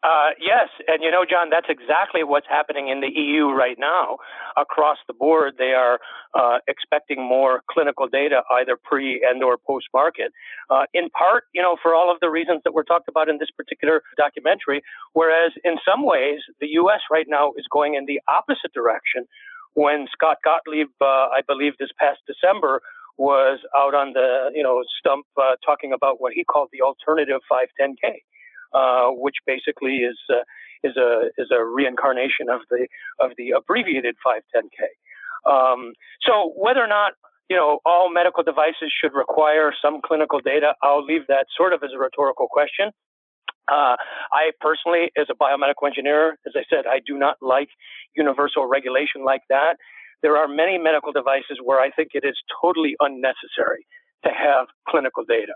Uh, 0.02 0.30
yes, 0.40 0.68
and 0.88 1.02
you 1.02 1.10
know, 1.10 1.24
John, 1.28 1.48
that's 1.50 1.66
exactly 1.68 2.22
what's 2.24 2.46
happening 2.48 2.88
in 2.88 3.00
the 3.00 3.08
EU 3.08 3.50
right 3.50 3.76
now. 3.78 4.18
Across 4.56 4.98
the 5.06 5.14
board, 5.14 5.54
they 5.58 5.72
are 5.74 5.98
uh, 6.34 6.58
expecting 6.68 7.22
more 7.22 7.62
clinical 7.70 8.08
data, 8.08 8.42
either 8.50 8.76
pre 8.76 9.24
and 9.28 9.42
or 9.42 9.56
post 9.56 9.86
market. 9.94 10.32
Uh, 10.70 10.84
in 10.92 11.08
part, 11.10 11.44
you 11.54 11.62
know, 11.62 11.76
for 11.82 11.94
all 11.94 12.12
of 12.12 12.18
the 12.20 12.30
reasons 12.30 12.62
that 12.64 12.74
were 12.74 12.84
talked 12.84 13.08
about 13.08 13.28
in 13.28 13.38
this 13.38 13.50
particular 13.56 14.02
documentary. 14.16 14.82
Whereas 15.12 15.52
in 15.64 15.76
some 15.86 16.04
ways, 16.04 16.40
the 16.60 16.68
U.S. 16.82 17.00
right 17.10 17.26
now 17.28 17.52
is 17.56 17.66
going 17.70 17.94
in 17.94 18.06
the 18.06 18.20
opposite 18.28 18.72
direction. 18.74 19.26
When 19.74 20.06
Scott 20.12 20.38
Gottlieb, 20.44 20.88
uh, 21.00 21.04
I 21.32 21.40
believe, 21.46 21.72
this 21.78 21.90
past 21.98 22.20
December 22.26 22.82
was 23.18 23.60
out 23.76 23.94
on 23.94 24.12
the 24.14 24.50
you 24.54 24.62
know 24.62 24.82
stump 24.98 25.26
uh, 25.36 25.56
talking 25.64 25.92
about 25.92 26.20
what 26.20 26.32
he 26.32 26.44
called 26.44 26.68
the 26.72 26.80
alternative 26.82 27.40
510k 27.50 28.20
uh, 28.74 29.08
which 29.10 29.36
basically 29.46 29.96
is 29.96 30.18
uh, 30.30 30.42
is 30.82 30.96
a 30.96 31.30
is 31.38 31.48
a 31.52 31.64
reincarnation 31.64 32.48
of 32.48 32.60
the 32.70 32.88
of 33.20 33.32
the 33.36 33.50
abbreviated 33.50 34.16
510K. 34.26 34.80
Um, 35.44 35.92
so 36.22 36.52
whether 36.56 36.80
or 36.80 36.88
not 36.88 37.12
you 37.50 37.56
know 37.56 37.80
all 37.84 38.12
medical 38.12 38.42
devices 38.42 38.92
should 38.92 39.12
require 39.14 39.72
some 39.80 40.00
clinical 40.04 40.40
data, 40.40 40.74
I'll 40.82 41.04
leave 41.04 41.26
that 41.28 41.46
sort 41.56 41.72
of 41.72 41.82
as 41.82 41.90
a 41.94 41.98
rhetorical 41.98 42.48
question. 42.50 42.90
Uh, 43.70 43.96
I 44.32 44.50
personally, 44.60 45.10
as 45.16 45.26
a 45.30 45.34
biomedical 45.34 45.86
engineer, 45.86 46.38
as 46.46 46.54
I 46.56 46.64
said, 46.68 46.86
I 46.86 47.00
do 47.06 47.18
not 47.18 47.36
like 47.40 47.68
universal 48.16 48.66
regulation 48.66 49.24
like 49.24 49.42
that. 49.48 49.76
There 50.22 50.36
are 50.36 50.48
many 50.48 50.78
medical 50.78 51.12
devices 51.12 51.58
where 51.62 51.80
I 51.80 51.90
think 51.90 52.10
it 52.14 52.24
is 52.24 52.36
totally 52.62 52.94
unnecessary 53.00 53.86
to 54.24 54.30
have 54.30 54.66
clinical 54.88 55.24
data. 55.24 55.54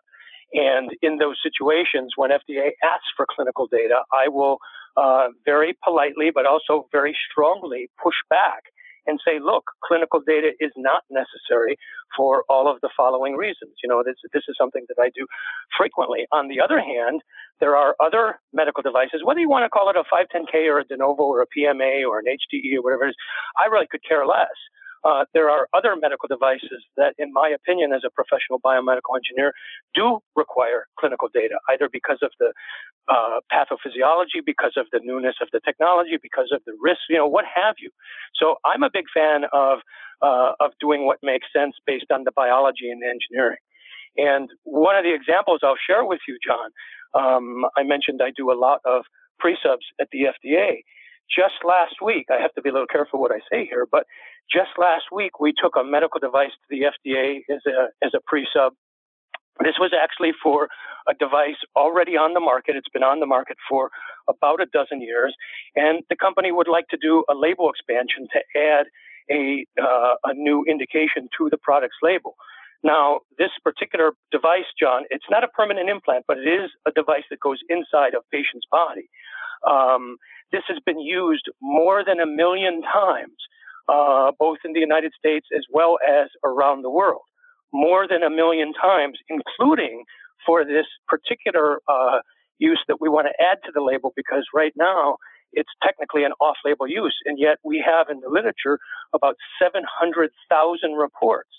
And 0.52 0.90
in 1.02 1.18
those 1.18 1.36
situations, 1.42 2.12
when 2.16 2.30
FDA 2.30 2.70
asks 2.82 3.10
for 3.16 3.26
clinical 3.28 3.66
data, 3.66 4.02
I 4.12 4.28
will 4.28 4.58
uh, 4.96 5.28
very 5.44 5.76
politely, 5.84 6.30
but 6.34 6.46
also 6.46 6.88
very 6.92 7.16
strongly 7.30 7.90
push 8.02 8.16
back 8.30 8.62
and 9.06 9.20
say, 9.24 9.38
look, 9.40 9.64
clinical 9.84 10.20
data 10.26 10.50
is 10.58 10.72
not 10.76 11.02
necessary 11.10 11.76
for 12.16 12.44
all 12.48 12.70
of 12.70 12.80
the 12.80 12.90
following 12.96 13.36
reasons. 13.36 13.74
You 13.82 13.88
know, 13.88 14.02
this, 14.04 14.16
this 14.32 14.42
is 14.48 14.56
something 14.58 14.84
that 14.88 15.00
I 15.00 15.10
do 15.14 15.26
frequently. 15.76 16.26
On 16.32 16.48
the 16.48 16.60
other 16.60 16.80
hand, 16.80 17.22
there 17.60 17.76
are 17.76 17.96
other 18.00 18.40
medical 18.52 18.82
devices, 18.82 19.22
whether 19.24 19.40
you 19.40 19.48
want 19.48 19.64
to 19.64 19.70
call 19.70 19.88
it 19.90 19.96
a 19.96 20.04
510K 20.04 20.68
or 20.68 20.80
a 20.80 20.84
de 20.84 20.96
novo 20.96 21.24
or 21.24 21.42
a 21.42 21.46
PMA 21.46 22.06
or 22.06 22.18
an 22.18 22.26
HDE 22.26 22.76
or 22.78 22.82
whatever 22.82 23.06
it 23.06 23.10
is, 23.10 23.16
I 23.58 23.66
really 23.66 23.86
could 23.90 24.04
care 24.06 24.26
less. 24.26 24.56
Uh, 25.04 25.24
there 25.34 25.48
are 25.48 25.68
other 25.72 25.94
medical 25.94 26.26
devices 26.26 26.82
that, 26.96 27.14
in 27.16 27.32
my 27.32 27.48
opinion, 27.48 27.92
as 27.92 28.02
a 28.04 28.10
professional 28.10 28.58
biomedical 28.58 29.14
engineer, 29.14 29.52
do 29.94 30.18
require 30.34 30.88
clinical 30.98 31.28
data, 31.32 31.60
either 31.70 31.88
because 31.92 32.18
of 32.22 32.32
the 32.40 32.52
uh, 33.08 33.38
pathophysiology, 33.52 34.42
because 34.44 34.74
of 34.76 34.86
the 34.90 34.98
newness 35.04 35.36
of 35.40 35.48
the 35.52 35.60
technology, 35.64 36.18
because 36.20 36.50
of 36.52 36.60
the 36.66 36.72
risk, 36.80 37.00
you 37.08 37.16
know, 37.16 37.26
what 37.26 37.44
have 37.44 37.76
you. 37.78 37.90
So 38.34 38.56
I'm 38.64 38.82
a 38.82 38.90
big 38.92 39.04
fan 39.14 39.44
of 39.52 39.78
uh, 40.22 40.52
of 40.58 40.72
doing 40.80 41.06
what 41.06 41.18
makes 41.22 41.46
sense 41.54 41.76
based 41.86 42.10
on 42.10 42.24
the 42.24 42.32
biology 42.32 42.90
and 42.90 43.02
the 43.02 43.06
engineering. 43.06 43.58
And 44.16 44.48
one 44.64 44.96
of 44.96 45.04
the 45.04 45.14
examples 45.14 45.60
I'll 45.62 45.76
share 45.76 46.04
with 46.04 46.20
you, 46.26 46.38
John, 46.44 46.70
um, 47.16 47.64
I 47.76 47.82
mentioned 47.82 48.20
I 48.22 48.30
do 48.36 48.52
a 48.52 48.58
lot 48.58 48.80
of 48.84 49.04
pre-subs 49.38 49.86
at 50.00 50.08
the 50.12 50.24
FDA. 50.34 50.82
Just 51.28 51.64
last 51.66 51.96
week, 52.02 52.26
I 52.30 52.40
have 52.40 52.52
to 52.54 52.62
be 52.62 52.68
a 52.68 52.72
little 52.72 52.86
careful 52.86 53.20
what 53.20 53.32
I 53.32 53.40
say 53.50 53.66
here, 53.66 53.86
but 53.90 54.04
just 54.52 54.70
last 54.78 55.06
week, 55.12 55.40
we 55.40 55.52
took 55.52 55.74
a 55.76 55.82
medical 55.82 56.20
device 56.20 56.52
to 56.52 56.66
the 56.70 56.86
FDA 56.86 57.40
as 57.50 57.62
a, 57.66 57.88
as 58.04 58.12
a 58.14 58.20
pre-sub. 58.26 58.74
This 59.64 59.74
was 59.80 59.92
actually 59.92 60.32
for 60.40 60.68
a 61.08 61.14
device 61.14 61.58
already 61.74 62.16
on 62.16 62.34
the 62.34 62.40
market. 62.40 62.76
It's 62.76 62.88
been 62.88 63.02
on 63.02 63.20
the 63.20 63.26
market 63.26 63.56
for 63.68 63.90
about 64.28 64.60
a 64.60 64.66
dozen 64.66 65.00
years. 65.00 65.34
And 65.74 66.02
the 66.10 66.16
company 66.16 66.52
would 66.52 66.68
like 66.68 66.88
to 66.88 66.98
do 67.00 67.24
a 67.30 67.34
label 67.34 67.70
expansion 67.70 68.28
to 68.32 68.40
add 68.58 68.86
a, 69.30 69.66
uh, 69.80 70.14
a 70.24 70.34
new 70.34 70.64
indication 70.68 71.28
to 71.38 71.48
the 71.50 71.58
product's 71.58 71.98
label. 72.02 72.36
Now, 72.82 73.20
this 73.38 73.50
particular 73.64 74.12
device, 74.30 74.68
John, 74.80 75.02
it's 75.10 75.24
not 75.30 75.44
a 75.44 75.48
permanent 75.48 75.88
implant, 75.88 76.24
but 76.28 76.38
it 76.38 76.48
is 76.48 76.70
a 76.86 76.92
device 76.92 77.24
that 77.30 77.40
goes 77.40 77.58
inside 77.68 78.14
a 78.14 78.22
patient's 78.32 78.66
body. 78.70 79.08
Um, 79.68 80.16
this 80.52 80.62
has 80.68 80.78
been 80.86 81.00
used 81.00 81.48
more 81.60 82.04
than 82.04 82.20
a 82.20 82.26
million 82.26 82.82
times 82.82 83.36
uh, 83.88 84.32
both 84.38 84.58
in 84.64 84.72
the 84.72 84.80
United 84.80 85.12
States 85.18 85.46
as 85.56 85.64
well 85.72 85.98
as 86.06 86.28
around 86.44 86.82
the 86.82 86.90
world, 86.90 87.22
more 87.72 88.06
than 88.08 88.22
a 88.22 88.30
million 88.30 88.72
times, 88.72 89.18
including 89.28 90.04
for 90.44 90.64
this 90.64 90.86
particular 91.08 91.80
uh, 91.88 92.18
use 92.58 92.82
that 92.88 93.00
we 93.00 93.08
want 93.08 93.26
to 93.26 93.44
add 93.44 93.58
to 93.64 93.72
the 93.74 93.82
label 93.82 94.12
because 94.16 94.44
right 94.54 94.72
now 94.76 95.16
it's 95.52 95.70
technically 95.82 96.24
an 96.24 96.32
off 96.40 96.56
label 96.64 96.86
use, 96.88 97.14
and 97.24 97.38
yet 97.38 97.58
we 97.64 97.82
have 97.84 98.08
in 98.10 98.20
the 98.20 98.28
literature 98.28 98.78
about 99.14 99.36
700,000 99.62 100.92
reports 100.92 101.50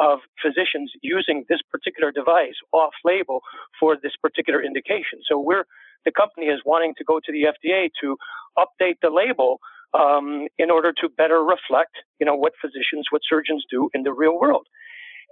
of 0.00 0.20
physicians 0.40 0.92
using 1.02 1.44
this 1.48 1.60
particular 1.70 2.12
device 2.12 2.54
off 2.72 2.94
label 3.04 3.40
for 3.78 3.96
this 4.00 4.12
particular 4.20 4.62
indication. 4.62 5.20
So 5.28 5.38
we're 5.38 5.64
the 6.04 6.12
company 6.12 6.46
is 6.46 6.60
wanting 6.64 6.94
to 6.98 7.04
go 7.04 7.18
to 7.18 7.32
the 7.32 7.46
FDA 7.52 7.90
to 8.00 8.16
update 8.56 8.96
the 9.02 9.10
label 9.10 9.58
um, 9.94 10.46
in 10.58 10.70
order 10.70 10.92
to 10.92 11.08
better 11.08 11.42
reflect, 11.42 11.92
you 12.20 12.26
know, 12.26 12.36
what 12.36 12.52
physicians, 12.60 13.06
what 13.10 13.22
surgeons 13.28 13.64
do 13.70 13.90
in 13.94 14.04
the 14.04 14.12
real 14.12 14.38
world. 14.38 14.66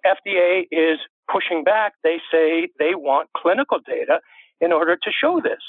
FDA 0.05 0.67
is 0.71 0.99
pushing 1.33 1.65
back. 1.65 1.95
They 2.03 2.19
say 2.33 2.69
they 2.79 2.95
want 2.95 3.31
clinical 3.37 3.79
data 3.79 4.21
in 4.61 4.73
order 4.73 4.97
to 4.97 5.11
show 5.11 5.41
this. 5.41 5.63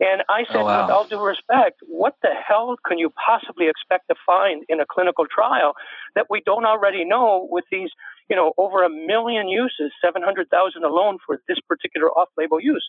And 0.00 0.22
I 0.28 0.44
said, 0.48 0.56
oh, 0.56 0.64
wow. 0.64 0.82
with 0.82 0.90
all 0.90 1.06
due 1.06 1.20
respect, 1.20 1.78
what 1.86 2.14
the 2.22 2.30
hell 2.34 2.76
can 2.86 2.98
you 2.98 3.12
possibly 3.24 3.68
expect 3.68 4.08
to 4.08 4.16
find 4.26 4.64
in 4.68 4.80
a 4.80 4.84
clinical 4.90 5.26
trial 5.32 5.74
that 6.16 6.26
we 6.28 6.42
don't 6.44 6.64
already 6.64 7.04
know 7.04 7.46
with 7.48 7.64
these, 7.70 7.90
you 8.32 8.36
know, 8.36 8.54
over 8.56 8.82
a 8.82 8.88
million 8.88 9.46
uses, 9.46 9.92
700,000 10.02 10.48
alone 10.82 11.18
for 11.20 11.36
this 11.46 11.58
particular 11.68 12.08
off-label 12.08 12.58
use? 12.58 12.88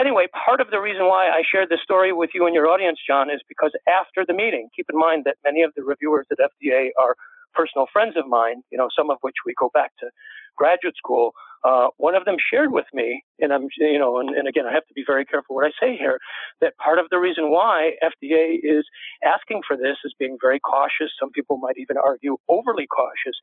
Anyway, 0.00 0.24
part 0.32 0.62
of 0.62 0.70
the 0.70 0.80
reason 0.80 1.04
why 1.04 1.28
I 1.28 1.42
shared 1.44 1.68
this 1.68 1.84
story 1.84 2.14
with 2.14 2.30
you 2.32 2.46
and 2.46 2.54
your 2.54 2.66
audience, 2.66 2.98
John, 3.06 3.28
is 3.28 3.42
because 3.46 3.76
after 3.84 4.24
the 4.24 4.32
meeting, 4.32 4.70
keep 4.74 4.86
in 4.90 4.98
mind 4.98 5.24
that 5.26 5.36
many 5.44 5.60
of 5.60 5.72
the 5.76 5.84
reviewers 5.84 6.26
at 6.32 6.38
FDA 6.40 6.96
are 6.98 7.14
personal 7.52 7.86
friends 7.92 8.16
of 8.16 8.26
mine, 8.26 8.62
you 8.72 8.78
know, 8.78 8.88
some 8.96 9.10
of 9.10 9.18
which 9.20 9.36
we 9.44 9.52
go 9.60 9.68
back 9.74 9.92
to 10.00 10.08
graduate 10.56 10.96
school. 10.96 11.32
Uh, 11.64 11.88
one 11.96 12.14
of 12.14 12.24
them 12.24 12.36
shared 12.38 12.72
with 12.72 12.86
me, 12.92 13.22
and 13.40 13.52
I'm, 13.52 13.68
you 13.78 13.98
know, 13.98 14.20
and, 14.20 14.30
and, 14.30 14.46
again, 14.46 14.64
I 14.66 14.72
have 14.72 14.86
to 14.86 14.94
be 14.94 15.02
very 15.06 15.24
careful 15.24 15.56
what 15.56 15.64
I 15.66 15.70
say 15.80 15.96
here, 15.96 16.18
that 16.60 16.76
part 16.78 16.98
of 16.98 17.06
the 17.10 17.18
reason 17.18 17.50
why 17.50 17.92
FDA 18.02 18.58
is 18.62 18.84
asking 19.24 19.62
for 19.66 19.76
this 19.76 19.96
is 20.04 20.14
being 20.18 20.38
very 20.40 20.60
cautious. 20.60 21.10
Some 21.18 21.30
people 21.30 21.58
might 21.58 21.76
even 21.76 21.96
argue 21.96 22.36
overly 22.48 22.86
cautious, 22.86 23.36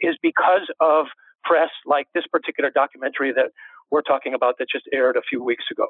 is 0.00 0.16
because 0.22 0.66
of 0.80 1.06
press 1.44 1.70
like 1.86 2.06
this 2.14 2.24
particular 2.30 2.70
documentary 2.70 3.32
that 3.32 3.50
we're 3.90 4.02
talking 4.02 4.34
about 4.34 4.56
that 4.58 4.68
just 4.70 4.84
aired 4.92 5.16
a 5.16 5.22
few 5.28 5.42
weeks 5.42 5.64
ago. 5.70 5.86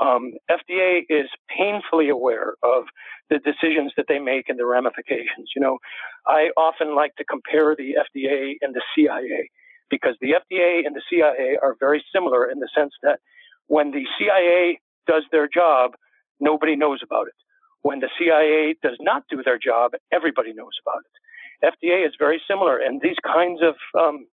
Um, 0.00 0.32
FDA 0.50 1.02
is 1.08 1.28
painfully 1.48 2.08
aware 2.08 2.54
of 2.64 2.84
the 3.30 3.38
decisions 3.38 3.92
that 3.96 4.06
they 4.08 4.18
make 4.18 4.48
and 4.48 4.58
the 4.58 4.66
ramifications. 4.66 5.52
You 5.54 5.62
know, 5.62 5.78
I 6.26 6.50
often 6.56 6.96
like 6.96 7.14
to 7.16 7.24
compare 7.24 7.76
the 7.76 7.94
FDA 7.94 8.54
and 8.60 8.74
the 8.74 8.82
CIA 8.94 9.48
because 9.90 10.16
the 10.20 10.32
FDA 10.32 10.86
and 10.86 10.94
the 10.94 11.02
CIA 11.10 11.58
are 11.62 11.76
very 11.78 12.04
similar 12.14 12.50
in 12.50 12.58
the 12.58 12.68
sense 12.76 12.92
that 13.02 13.20
when 13.66 13.90
the 13.90 14.04
CIA 14.18 14.80
does 15.06 15.24
their 15.30 15.48
job, 15.48 15.92
nobody 16.40 16.76
knows 16.76 17.00
about 17.02 17.26
it. 17.26 17.34
When 17.82 18.00
the 18.00 18.08
CIA 18.18 18.76
does 18.82 18.96
not 19.00 19.24
do 19.30 19.42
their 19.44 19.58
job, 19.58 19.92
everybody 20.12 20.52
knows 20.54 20.72
about 20.84 21.02
it. 21.04 21.74
FDA 21.74 22.06
is 22.06 22.14
very 22.18 22.42
similar, 22.48 22.78
and 22.78 23.00
these 23.00 23.16
kinds 23.24 23.60
of 23.62 23.74
um, 23.98 24.26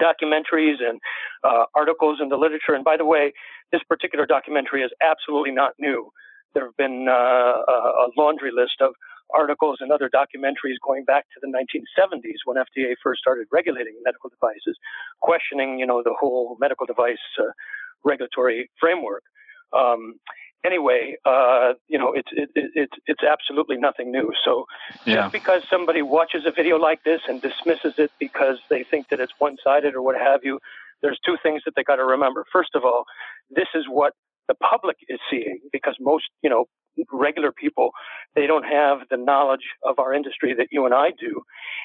documentaries 0.00 0.80
and 0.80 1.00
uh, 1.44 1.64
articles 1.74 2.18
in 2.20 2.28
the 2.28 2.36
literature. 2.36 2.74
And 2.74 2.84
by 2.84 2.96
the 2.96 3.04
way, 3.04 3.32
this 3.70 3.82
particular 3.88 4.26
documentary 4.26 4.82
is 4.82 4.90
absolutely 5.02 5.52
not 5.52 5.72
new. 5.78 6.10
There 6.54 6.64
have 6.64 6.76
been 6.76 7.06
uh, 7.08 7.12
a 7.12 8.08
laundry 8.16 8.50
list 8.50 8.80
of 8.80 8.94
articles 9.34 9.78
and 9.80 9.92
other 9.92 10.08
documentaries 10.08 10.78
going 10.86 11.04
back 11.04 11.24
to 11.34 11.40
the 11.40 11.48
1970s 11.48 12.40
when 12.44 12.56
FDA 12.56 12.94
first 13.02 13.20
started 13.20 13.46
regulating 13.52 13.94
medical 14.04 14.30
devices, 14.30 14.76
questioning, 15.20 15.78
you 15.78 15.86
know, 15.86 16.02
the 16.02 16.14
whole 16.18 16.56
medical 16.60 16.86
device 16.86 17.18
uh, 17.38 17.44
regulatory 18.04 18.70
framework. 18.80 19.22
Um, 19.76 20.14
anyway, 20.64 21.16
uh, 21.24 21.74
you 21.88 21.98
know, 21.98 22.12
it's 22.12 22.28
it, 22.32 22.50
it, 22.54 22.70
it's 22.74 22.96
it's 23.06 23.22
absolutely 23.22 23.76
nothing 23.76 24.10
new. 24.10 24.32
So 24.44 24.66
yeah. 25.04 25.16
just 25.16 25.32
because 25.32 25.62
somebody 25.70 26.02
watches 26.02 26.44
a 26.46 26.50
video 26.50 26.76
like 26.76 27.02
this 27.04 27.20
and 27.28 27.40
dismisses 27.40 27.94
it 27.98 28.10
because 28.18 28.58
they 28.68 28.84
think 28.84 29.08
that 29.08 29.20
it's 29.20 29.32
one-sided 29.38 29.94
or 29.94 30.02
what 30.02 30.16
have 30.16 30.40
you, 30.42 30.58
there's 31.02 31.18
two 31.24 31.36
things 31.42 31.62
that 31.64 31.74
they 31.76 31.84
got 31.84 31.96
to 31.96 32.04
remember. 32.04 32.44
First 32.52 32.70
of 32.74 32.84
all, 32.84 33.04
this 33.50 33.68
is 33.74 33.84
what 33.88 34.14
the 34.48 34.54
public 34.54 34.96
is 35.08 35.20
seeing 35.30 35.60
because 35.72 35.96
most, 36.00 36.24
you 36.42 36.50
know, 36.50 36.66
regular 37.12 37.52
people 37.52 37.90
they 38.34 38.46
don't 38.46 38.64
have 38.64 38.98
the 39.10 39.16
knowledge 39.16 39.64
of 39.84 39.98
our 39.98 40.14
industry 40.14 40.54
that 40.56 40.68
you 40.70 40.84
and 40.84 40.94
I 40.94 41.10
do. 41.10 41.42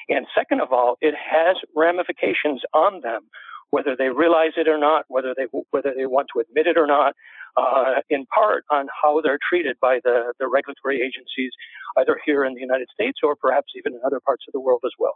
And 0.08 0.26
second 0.36 0.60
of 0.60 0.72
all, 0.72 0.96
it 1.00 1.14
has 1.14 1.56
ramifications 1.74 2.62
on 2.72 3.00
them 3.00 3.22
whether 3.70 3.96
they 3.96 4.08
realize 4.08 4.52
it 4.56 4.68
or 4.68 4.78
not, 4.78 5.04
whether 5.08 5.34
they 5.36 5.46
whether 5.70 5.92
they 5.96 6.06
want 6.06 6.28
to 6.32 6.40
admit 6.40 6.66
it 6.66 6.78
or 6.78 6.86
not, 6.86 7.14
uh, 7.56 8.00
in 8.08 8.26
part 8.26 8.64
on 8.70 8.86
how 9.02 9.20
they're 9.20 9.38
treated 9.48 9.76
by 9.80 9.98
the, 10.04 10.32
the 10.38 10.46
regulatory 10.46 10.96
agencies, 10.96 11.50
either 11.98 12.18
here 12.24 12.44
in 12.44 12.54
the 12.54 12.60
United 12.60 12.88
States 12.92 13.18
or 13.22 13.34
perhaps 13.34 13.72
even 13.76 13.94
in 13.94 14.00
other 14.06 14.20
parts 14.24 14.44
of 14.48 14.52
the 14.52 14.60
world 14.60 14.82
as 14.84 14.92
well. 14.98 15.14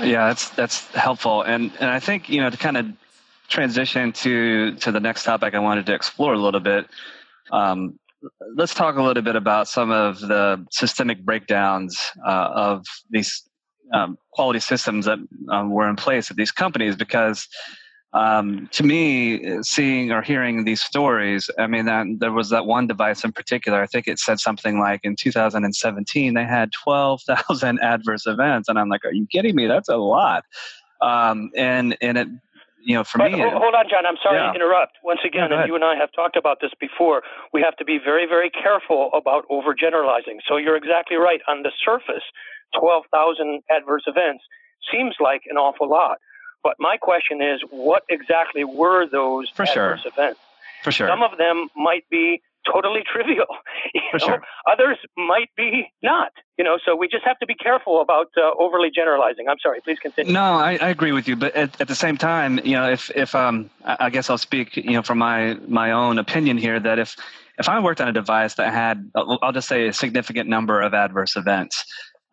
Yeah, 0.00 0.28
that's 0.28 0.50
that's 0.50 0.86
helpful, 0.94 1.42
and 1.42 1.72
and 1.80 1.90
I 1.90 2.00
think 2.00 2.28
you 2.28 2.40
know 2.40 2.50
to 2.50 2.56
kind 2.56 2.76
of 2.76 2.86
transition 3.48 4.12
to 4.12 4.74
to 4.76 4.92
the 4.92 5.00
next 5.00 5.24
topic 5.24 5.54
I 5.54 5.60
wanted 5.60 5.86
to 5.86 5.94
explore 5.94 6.34
a 6.34 6.38
little 6.38 6.60
bit. 6.60 6.88
Um, 7.50 7.98
let's 8.56 8.74
talk 8.74 8.96
a 8.96 9.02
little 9.02 9.22
bit 9.22 9.36
about 9.36 9.68
some 9.68 9.90
of 9.90 10.20
the 10.20 10.64
systemic 10.70 11.24
breakdowns 11.24 12.12
uh, 12.26 12.50
of 12.54 12.84
these 13.10 13.42
um, 13.92 14.18
quality 14.32 14.60
systems 14.60 15.06
that 15.06 15.18
um, 15.50 15.70
were 15.70 15.88
in 15.88 15.96
place 15.96 16.30
at 16.30 16.36
these 16.36 16.50
companies 16.50 16.96
because 16.96 17.48
um, 18.12 18.68
to 18.72 18.82
me, 18.82 19.62
seeing 19.62 20.10
or 20.10 20.22
hearing 20.22 20.64
these 20.64 20.80
stories, 20.80 21.50
I 21.58 21.66
mean, 21.66 21.84
that, 21.84 22.06
there 22.18 22.32
was 22.32 22.48
that 22.48 22.64
one 22.64 22.86
device 22.86 23.24
in 23.24 23.32
particular. 23.32 23.82
I 23.82 23.86
think 23.86 24.08
it 24.08 24.18
said 24.18 24.40
something 24.40 24.78
like 24.78 25.00
in 25.02 25.16
2017 25.16 26.32
they 26.32 26.44
had 26.44 26.70
12,000 26.72 27.78
adverse 27.82 28.26
events, 28.26 28.68
and 28.68 28.78
I'm 28.78 28.88
like, 28.88 29.04
"Are 29.04 29.12
you 29.12 29.26
kidding 29.30 29.54
me? 29.54 29.66
That's 29.66 29.90
a 29.90 29.96
lot." 29.96 30.44
Um, 31.02 31.50
and 31.54 31.96
and 32.00 32.16
it, 32.16 32.28
you 32.86 32.94
know, 32.94 33.02
for 33.02 33.18
but 33.18 33.32
me, 33.32 33.40
hold 33.42 33.74
on, 33.74 33.86
John. 33.90 34.06
I'm 34.06 34.14
sorry 34.22 34.38
yeah. 34.38 34.52
to 34.52 34.54
interrupt. 34.54 34.94
Once 35.02 35.18
again, 35.26 35.50
and 35.50 35.66
you 35.66 35.74
and 35.74 35.82
I 35.82 35.96
have 35.96 36.10
talked 36.14 36.36
about 36.36 36.58
this 36.62 36.70
before. 36.78 37.22
We 37.52 37.60
have 37.60 37.76
to 37.78 37.84
be 37.84 37.98
very, 37.98 38.26
very 38.26 38.48
careful 38.48 39.10
about 39.12 39.44
overgeneralizing. 39.50 40.38
So 40.46 40.56
you're 40.56 40.76
exactly 40.76 41.16
right. 41.16 41.40
On 41.48 41.64
the 41.64 41.72
surface, 41.84 42.22
12,000 42.78 43.62
adverse 43.74 44.04
events 44.06 44.44
seems 44.92 45.16
like 45.18 45.42
an 45.50 45.56
awful 45.56 45.90
lot. 45.90 46.18
But 46.62 46.76
my 46.78 46.96
question 46.96 47.42
is, 47.42 47.60
what 47.70 48.04
exactly 48.08 48.62
were 48.62 49.10
those 49.10 49.50
For 49.50 49.64
adverse 49.64 50.02
sure. 50.02 50.12
events? 50.12 50.40
for 50.84 50.92
sure, 50.92 51.08
Some 51.08 51.24
of 51.24 51.36
them 51.38 51.68
might 51.74 52.08
be 52.08 52.40
totally 52.70 53.02
trivial. 53.10 53.46
You 53.94 54.02
know? 54.12 54.18
sure. 54.18 54.42
Others 54.70 54.98
might 55.16 55.50
be 55.56 55.86
not. 56.02 56.32
You 56.58 56.64
know, 56.64 56.78
so 56.84 56.96
we 56.96 57.08
just 57.08 57.24
have 57.24 57.38
to 57.38 57.46
be 57.46 57.54
careful 57.54 58.00
about 58.00 58.28
uh, 58.36 58.50
overly 58.58 58.90
generalizing. 58.94 59.46
I'm 59.48 59.58
sorry. 59.62 59.80
Please 59.80 59.98
continue. 59.98 60.32
No, 60.32 60.42
I, 60.42 60.78
I 60.80 60.88
agree 60.88 61.12
with 61.12 61.28
you, 61.28 61.36
but 61.36 61.54
at, 61.54 61.80
at 61.80 61.88
the 61.88 61.94
same 61.94 62.16
time, 62.16 62.58
you 62.64 62.72
know, 62.72 62.90
if 62.90 63.10
if 63.14 63.34
um, 63.34 63.70
I 63.84 64.10
guess 64.10 64.28
I'll 64.28 64.38
speak, 64.38 64.76
you 64.76 64.92
know, 64.92 65.02
from 65.02 65.18
my 65.18 65.54
my 65.68 65.92
own 65.92 66.18
opinion 66.18 66.58
here 66.58 66.80
that 66.80 66.98
if 66.98 67.16
if 67.58 67.68
I 67.68 67.80
worked 67.80 68.00
on 68.00 68.08
a 68.08 68.12
device 68.12 68.54
that 68.54 68.72
had, 68.72 69.10
I'll 69.14 69.38
I'll 69.42 69.52
just 69.52 69.68
say 69.68 69.88
a 69.88 69.92
significant 69.92 70.48
number 70.48 70.80
of 70.80 70.94
adverse 70.94 71.36
events. 71.36 71.84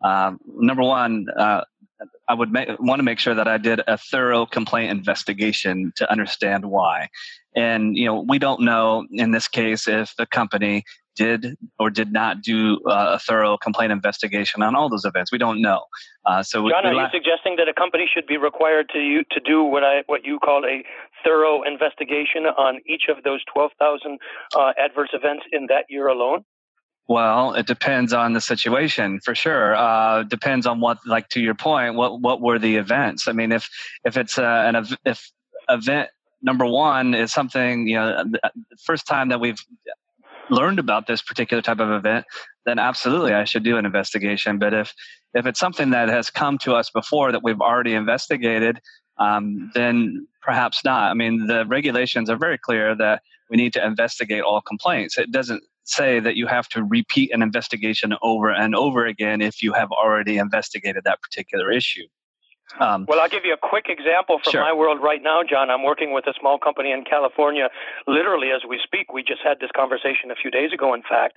Um, 0.02 0.38
number 0.46 0.82
one, 0.82 1.26
uh, 1.36 1.62
I 2.28 2.34
would 2.34 2.52
ma- 2.52 2.76
want 2.80 2.98
to 2.98 3.02
make 3.02 3.18
sure 3.18 3.34
that 3.34 3.48
I 3.48 3.58
did 3.58 3.80
a 3.86 3.96
thorough 3.96 4.46
complaint 4.46 4.90
investigation 4.90 5.92
to 5.96 6.10
understand 6.10 6.64
why. 6.64 7.08
And 7.54 7.96
you 7.96 8.06
know, 8.06 8.24
we 8.26 8.38
don't 8.38 8.62
know 8.62 9.06
in 9.12 9.30
this 9.30 9.48
case 9.48 9.86
if 9.86 10.14
the 10.16 10.26
company 10.26 10.84
did 11.16 11.56
or 11.78 11.90
did 11.90 12.12
not 12.12 12.42
do 12.42 12.80
uh, 12.86 13.12
a 13.14 13.18
thorough 13.18 13.56
complaint 13.56 13.92
investigation 13.92 14.62
on 14.62 14.74
all 14.74 14.88
those 14.88 15.04
events. 15.04 15.30
We 15.30 15.38
don't 15.38 15.62
know. 15.62 15.84
Uh, 16.26 16.42
so 16.42 16.68
John, 16.68 16.84
we 16.84 16.90
are 16.90 16.92
you 16.92 16.98
la- 16.98 17.10
suggesting 17.10 17.56
that 17.56 17.68
a 17.68 17.74
company 17.74 18.06
should 18.12 18.26
be 18.26 18.36
required 18.36 18.88
to 18.92 18.98
you, 18.98 19.22
to 19.30 19.40
do 19.40 19.62
what 19.62 19.84
I 19.84 20.02
what 20.06 20.24
you 20.24 20.38
call 20.38 20.64
a 20.64 20.82
thorough 21.24 21.62
investigation 21.62 22.46
on 22.46 22.80
each 22.86 23.04
of 23.08 23.22
those 23.24 23.42
12,000 23.52 24.18
uh, 24.56 24.72
adverse 24.78 25.10
events 25.12 25.44
in 25.52 25.66
that 25.68 25.86
year 25.88 26.08
alone? 26.08 26.44
Well, 27.06 27.52
it 27.54 27.66
depends 27.66 28.14
on 28.14 28.32
the 28.32 28.40
situation 28.40 29.20
for 29.20 29.34
sure. 29.34 29.74
Uh, 29.76 30.22
depends 30.22 30.66
on 30.66 30.80
what, 30.80 30.98
like 31.06 31.28
to 31.30 31.40
your 31.40 31.54
point, 31.54 31.96
what 31.96 32.20
what 32.20 32.40
were 32.40 32.58
the 32.58 32.76
events? 32.76 33.28
I 33.28 33.32
mean, 33.32 33.52
if 33.52 33.68
if 34.04 34.16
it's 34.16 34.38
uh, 34.38 34.64
an 34.66 34.76
ev- 34.76 34.96
if 35.04 35.30
event 35.68 36.08
number 36.42 36.66
one 36.66 37.14
is 37.14 37.32
something 37.32 37.88
you 37.88 37.96
know 37.96 38.24
the 38.24 38.50
first 38.84 39.06
time 39.06 39.28
that 39.28 39.40
we've 39.40 39.62
learned 40.50 40.78
about 40.78 41.06
this 41.06 41.22
particular 41.22 41.62
type 41.62 41.80
of 41.80 41.90
event, 41.90 42.24
then 42.66 42.78
absolutely 42.78 43.32
I 43.32 43.44
should 43.44 43.64
do 43.64 43.76
an 43.76 43.84
investigation. 43.84 44.58
But 44.58 44.72
if 44.72 44.94
if 45.34 45.44
it's 45.44 45.60
something 45.60 45.90
that 45.90 46.08
has 46.08 46.30
come 46.30 46.56
to 46.58 46.74
us 46.74 46.88
before 46.88 47.32
that 47.32 47.42
we've 47.42 47.60
already 47.60 47.92
investigated, 47.94 48.80
um, 49.18 49.70
then 49.74 50.26
perhaps 50.40 50.84
not. 50.84 51.10
I 51.10 51.14
mean, 51.14 51.46
the 51.48 51.66
regulations 51.66 52.30
are 52.30 52.36
very 52.36 52.56
clear 52.56 52.94
that 52.96 53.22
we 53.50 53.58
need 53.58 53.74
to 53.74 53.84
investigate 53.84 54.42
all 54.42 54.62
complaints. 54.62 55.18
It 55.18 55.30
doesn't 55.30 55.62
say 55.84 56.18
that 56.20 56.36
you 56.36 56.46
have 56.46 56.68
to 56.70 56.82
repeat 56.82 57.32
an 57.32 57.42
investigation 57.42 58.14
over 58.22 58.50
and 58.50 58.74
over 58.74 59.06
again 59.06 59.40
if 59.40 59.62
you 59.62 59.72
have 59.72 59.90
already 59.92 60.38
investigated 60.38 61.04
that 61.04 61.20
particular 61.22 61.70
issue. 61.70 62.06
Um, 62.80 63.04
Well, 63.08 63.20
I'll 63.20 63.28
give 63.28 63.44
you 63.44 63.52
a 63.52 63.58
quick 63.60 63.86
example 63.88 64.40
from 64.42 64.52
Sure. 64.52 64.62
my 64.62 64.72
world 64.72 65.00
right 65.00 65.22
now, 65.22 65.42
John. 65.42 65.70
I'm 65.70 65.82
working 65.84 66.12
with 66.12 66.26
a 66.26 66.34
small 66.40 66.58
company 66.58 66.90
in 66.92 67.04
California, 67.04 67.68
literally 68.06 68.50
as 68.50 68.62
we 68.68 68.80
speak. 68.82 69.12
We 69.12 69.22
just 69.22 69.42
had 69.42 69.60
this 69.60 69.70
conversation 69.76 70.30
a 70.30 70.34
few 70.34 70.50
days 70.50 70.72
ago, 70.72 70.94
in 70.94 71.02
fact. 71.02 71.36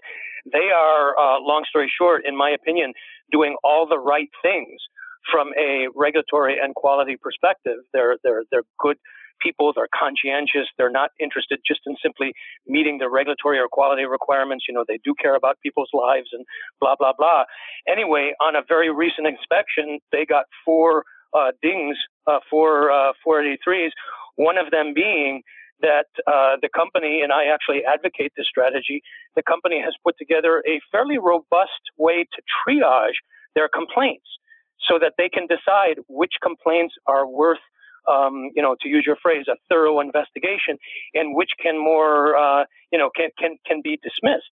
They 0.51 0.71
are, 0.71 1.17
uh, 1.19 1.39
long 1.41 1.65
story 1.69 1.91
short, 1.95 2.25
in 2.25 2.35
my 2.35 2.49
opinion, 2.49 2.93
doing 3.31 3.57
all 3.63 3.85
the 3.85 3.99
right 3.99 4.29
things 4.41 4.81
from 5.29 5.51
a 5.57 5.87
regulatory 5.93 6.57
and 6.57 6.73
quality 6.73 7.17
perspective. 7.17 7.79
They're, 7.93 8.17
they're, 8.23 8.43
they're 8.49 8.63
good 8.79 8.97
people. 9.39 9.73
They're 9.75 9.91
conscientious. 9.93 10.67
They're 10.77 10.91
not 10.91 11.11
interested 11.19 11.59
just 11.65 11.81
in 11.85 11.95
simply 12.01 12.33
meeting 12.67 12.97
the 12.97 13.09
regulatory 13.09 13.59
or 13.59 13.67
quality 13.67 14.05
requirements. 14.05 14.65
You 14.67 14.73
know, 14.73 14.85
they 14.87 14.99
do 15.03 15.13
care 15.21 15.35
about 15.35 15.57
people's 15.61 15.89
lives 15.93 16.29
and 16.33 16.45
blah, 16.79 16.95
blah, 16.97 17.13
blah. 17.17 17.43
Anyway, 17.87 18.33
on 18.41 18.55
a 18.55 18.61
very 18.67 18.91
recent 18.91 19.27
inspection, 19.27 19.99
they 20.11 20.25
got 20.25 20.45
four 20.65 21.03
uh, 21.33 21.51
dings, 21.61 21.97
uh, 22.25 22.39
four 22.49 22.91
uh, 22.91 23.13
483s, 23.25 23.89
one 24.35 24.57
of 24.57 24.71
them 24.71 24.93
being 24.93 25.41
that 25.81 26.07
uh, 26.25 26.57
the 26.61 26.69
company, 26.75 27.21
and 27.21 27.31
I 27.31 27.53
actually 27.53 27.81
advocate 27.85 28.31
this 28.35 28.47
strategy, 28.49 29.01
the 29.35 29.43
company 29.43 29.79
has 29.83 29.93
put 30.03 30.17
together 30.17 30.63
a 30.67 30.81
fairly 30.91 31.17
robust 31.17 31.93
way 31.97 32.25
to 32.25 32.41
triage 32.41 33.21
their 33.55 33.69
complaints 33.69 34.25
so 34.87 34.97
that 34.99 35.13
they 35.17 35.29
can 35.29 35.47
decide 35.47 36.01
which 36.07 36.33
complaints 36.41 36.95
are 37.05 37.27
worth 37.27 37.61
um, 38.07 38.49
you 38.55 38.61
know, 38.61 38.75
to 38.81 38.87
use 38.89 39.03
your 39.05 39.17
phrase, 39.21 39.45
a 39.47 39.55
thorough 39.69 39.99
investigation, 39.99 40.77
and 41.13 41.35
which 41.35 41.51
can 41.61 41.77
more, 41.77 42.35
uh, 42.37 42.65
you 42.91 42.97
know, 42.99 43.09
can 43.15 43.29
can 43.39 43.57
can 43.65 43.81
be 43.83 43.97
dismissed. 44.03 44.49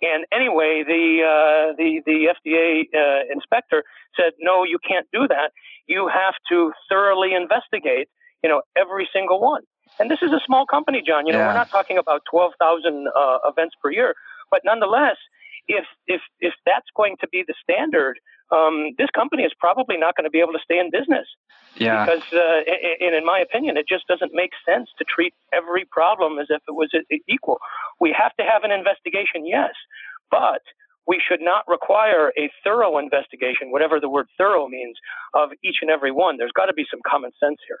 And 0.00 0.26
anyway, 0.32 0.84
the 0.86 1.04
uh, 1.26 1.74
the 1.76 2.00
the 2.06 2.18
FDA 2.36 2.84
uh, 2.94 3.22
inspector 3.32 3.82
said, 4.16 4.32
no, 4.38 4.64
you 4.64 4.78
can't 4.86 5.06
do 5.12 5.26
that. 5.28 5.50
You 5.86 6.08
have 6.08 6.34
to 6.50 6.72
thoroughly 6.88 7.34
investigate, 7.34 8.08
you 8.42 8.48
know, 8.48 8.62
every 8.76 9.08
single 9.12 9.40
one. 9.40 9.62
And 9.98 10.08
this 10.10 10.20
is 10.22 10.30
a 10.32 10.40
small 10.46 10.66
company, 10.66 11.02
John. 11.04 11.26
You 11.26 11.32
know, 11.32 11.40
Yeah. 11.40 11.48
we're 11.48 11.54
not 11.54 11.70
talking 11.70 11.98
about 11.98 12.22
twelve 12.30 12.52
thousand 12.60 13.08
uh, 13.16 13.38
events 13.50 13.74
per 13.82 13.90
year, 13.90 14.14
but 14.50 14.60
nonetheless, 14.64 15.16
if 15.66 15.84
if 16.06 16.20
if 16.38 16.54
that's 16.64 16.86
going 16.96 17.16
to 17.20 17.28
be 17.28 17.42
the 17.46 17.54
standard, 17.62 18.20
um, 18.50 18.94
this 18.96 19.08
company 19.14 19.42
is 19.42 19.52
probably 19.58 19.96
not 19.96 20.16
going 20.16 20.24
to 20.24 20.30
be 20.30 20.40
able 20.40 20.52
to 20.52 20.62
stay 20.64 20.78
in 20.78 20.90
business 20.90 21.26
yeah. 21.76 22.04
because, 22.04 22.24
uh, 22.32 22.62
and 23.00 23.14
in 23.14 23.24
my 23.24 23.38
opinion, 23.38 23.76
it 23.76 23.86
just 23.88 24.06
doesn't 24.06 24.32
make 24.34 24.50
sense 24.66 24.88
to 24.98 25.04
treat 25.04 25.34
every 25.52 25.84
problem 25.90 26.38
as 26.38 26.46
if 26.50 26.62
it 26.68 26.72
was 26.72 26.90
e- 26.94 27.20
equal. 27.28 27.58
We 28.00 28.14
have 28.18 28.34
to 28.36 28.44
have 28.44 28.64
an 28.64 28.70
investigation, 28.70 29.46
yes, 29.46 29.74
but 30.30 30.62
we 31.06 31.20
should 31.26 31.40
not 31.40 31.64
require 31.66 32.32
a 32.38 32.50
thorough 32.62 32.98
investigation, 32.98 33.70
whatever 33.70 33.98
the 33.98 34.10
word 34.10 34.26
thorough 34.36 34.68
means, 34.68 34.96
of 35.34 35.50
each 35.64 35.76
and 35.80 35.90
every 35.90 36.12
one. 36.12 36.36
There's 36.36 36.52
got 36.52 36.66
to 36.66 36.74
be 36.74 36.84
some 36.90 37.00
common 37.06 37.30
sense 37.40 37.58
here. 37.66 37.78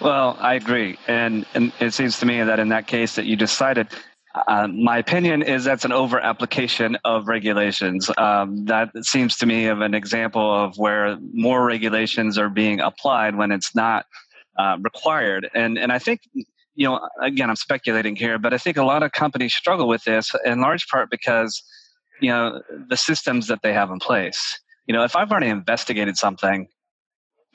Well, 0.00 0.36
I 0.38 0.54
agree, 0.54 0.98
and 1.08 1.46
and 1.54 1.72
it 1.80 1.94
seems 1.94 2.20
to 2.20 2.26
me 2.26 2.42
that 2.42 2.60
in 2.60 2.68
that 2.68 2.86
case 2.86 3.16
that 3.16 3.24
you 3.24 3.36
just 3.36 3.56
cited, 3.56 3.88
uh, 4.34 4.68
my 4.68 4.98
opinion 4.98 5.42
is 5.42 5.64
that's 5.64 5.84
an 5.84 5.92
over 5.92 6.20
application 6.20 6.96
of 7.04 7.28
regulations. 7.28 8.10
Um, 8.18 8.66
that 8.66 8.90
seems 9.02 9.36
to 9.38 9.46
me 9.46 9.66
of 9.66 9.80
an 9.80 9.94
example 9.94 10.54
of 10.54 10.76
where 10.76 11.18
more 11.32 11.64
regulations 11.64 12.36
are 12.38 12.50
being 12.50 12.80
applied 12.80 13.36
when 13.36 13.50
it's 13.50 13.74
not 13.74 14.06
uh, 14.58 14.76
required, 14.80 15.48
and 15.54 15.78
and 15.78 15.92
I 15.92 15.98
think. 15.98 16.20
You 16.80 16.86
know, 16.86 17.08
again, 17.20 17.50
I'm 17.50 17.56
speculating 17.56 18.14
here, 18.14 18.38
but 18.38 18.54
I 18.54 18.58
think 18.58 18.76
a 18.76 18.84
lot 18.84 19.02
of 19.02 19.10
companies 19.10 19.52
struggle 19.52 19.88
with 19.88 20.04
this 20.04 20.30
in 20.44 20.60
large 20.60 20.86
part 20.86 21.10
because, 21.10 21.60
you 22.20 22.30
know, 22.30 22.62
the 22.88 22.96
systems 22.96 23.48
that 23.48 23.62
they 23.64 23.72
have 23.72 23.90
in 23.90 23.98
place. 23.98 24.60
You 24.86 24.94
know, 24.94 25.02
if 25.02 25.16
I've 25.16 25.28
already 25.32 25.48
investigated 25.48 26.16
something, 26.16 26.68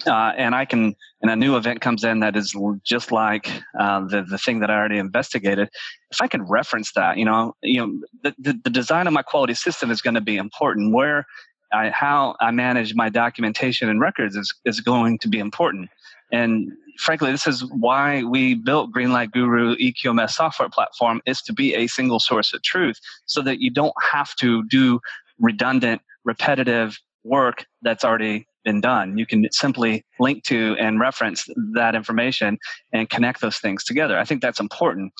uh, 0.06 0.34
and 0.36 0.53
I 0.56 0.65
can, 0.65 0.95
and 1.21 1.32
a 1.32 1.36
new 1.36 1.56
event 1.56 1.82
comes 1.82 2.03
in 2.03 2.19
that 2.19 2.36
is 2.36 2.56
just 2.84 3.12
like 3.12 3.49
uh, 3.79 4.01
the 4.01 4.23
the 4.23 4.38
thing 4.38 4.60
that 4.60 4.69
I 4.69 4.75
already 4.75 4.97
investigated. 4.97 5.69
If 6.12 6.21
I 6.21 6.27
can 6.27 6.43
reference 6.43 6.91
that, 6.93 7.17
you 7.17 7.25
know, 7.25 7.56
you 7.62 7.79
know, 7.79 8.01
the, 8.23 8.36
the, 8.38 8.60
the 8.63 8.69
design 8.69 9.08
of 9.08 9.13
my 9.13 9.21
quality 9.21 9.53
system 9.53 9.91
is 9.91 10.01
going 10.01 10.15
to 10.15 10.21
be 10.21 10.38
important. 10.38 10.93
Where 10.93 11.25
I, 11.71 11.89
how 11.89 12.36
I 12.41 12.51
manage 12.51 12.95
my 12.95 13.10
documentation 13.10 13.89
and 13.89 14.01
records 14.01 14.36
is 14.36 14.53
is 14.65 14.82
going 14.82 15.19
to 15.19 15.29
be 15.29 15.39
important. 15.39 15.89
And 16.32 16.71
frankly, 16.97 17.32
this 17.32 17.47
is 17.47 17.63
why 17.65 18.23
we 18.23 18.56
built 18.56 18.91
Greenlight 18.91 19.32
Guru 19.32 19.75
EQMS 19.77 20.32
software 20.32 20.69
platform 20.69 21.21
is 21.25 21.41
to 21.43 21.53
be 21.53 21.75
a 21.75 21.88
single 21.88 22.19
source 22.19 22.53
of 22.53 22.62
truth, 22.63 22.99
so 23.25 23.41
that 23.43 23.62
you 23.62 23.69
don't 23.69 23.95
have 24.01 24.36
to 24.38 24.63
do 24.65 24.99
redundant, 25.39 26.01
repetitive 26.25 26.99
work 27.23 27.65
that's 27.82 28.03
already 28.03 28.45
been 28.63 28.82
done. 28.82 29.17
You 29.17 29.26
can 29.26 29.47
simply 29.52 30.06
link 30.19 30.43
to 30.45 30.76
and 30.80 30.99
reference 30.99 31.47
that 31.73 31.95
information 31.95 32.58
and 32.91 33.10
connect 33.10 33.41
those 33.41 33.58
things 33.58 33.84
together. 33.84 34.17
I 34.17 34.26
think 34.26 34.41
that's 34.41 34.60
important. 34.60 35.13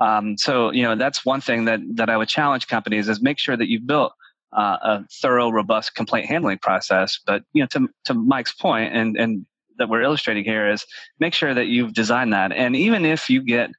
Um, 0.00 0.36
so, 0.36 0.72
you 0.72 0.82
know, 0.82 0.96
that's 0.96 1.24
one 1.24 1.40
thing 1.40 1.64
that, 1.66 1.80
that 1.94 2.10
I 2.10 2.16
would 2.16 2.28
challenge 2.28 2.66
companies 2.66 3.08
is 3.08 3.22
make 3.22 3.38
sure 3.38 3.56
that 3.56 3.68
you've 3.68 3.86
built 3.86 4.12
uh, 4.52 4.76
a 4.82 5.04
thorough, 5.20 5.50
robust 5.50 5.94
complaint 5.94 6.26
handling 6.26 6.58
process. 6.58 7.18
But, 7.24 7.44
you 7.52 7.62
know, 7.62 7.68
to, 7.68 7.88
to 8.06 8.14
Mike's 8.14 8.52
point 8.52 8.94
and, 8.94 9.16
and 9.16 9.46
that 9.78 9.88
we're 9.88 10.02
illustrating 10.02 10.44
here 10.44 10.70
is 10.70 10.84
make 11.20 11.34
sure 11.34 11.54
that 11.54 11.66
you've 11.66 11.94
designed 11.94 12.32
that. 12.32 12.52
And 12.52 12.76
even 12.76 13.04
if 13.04 13.30
you 13.30 13.42
get 13.42 13.70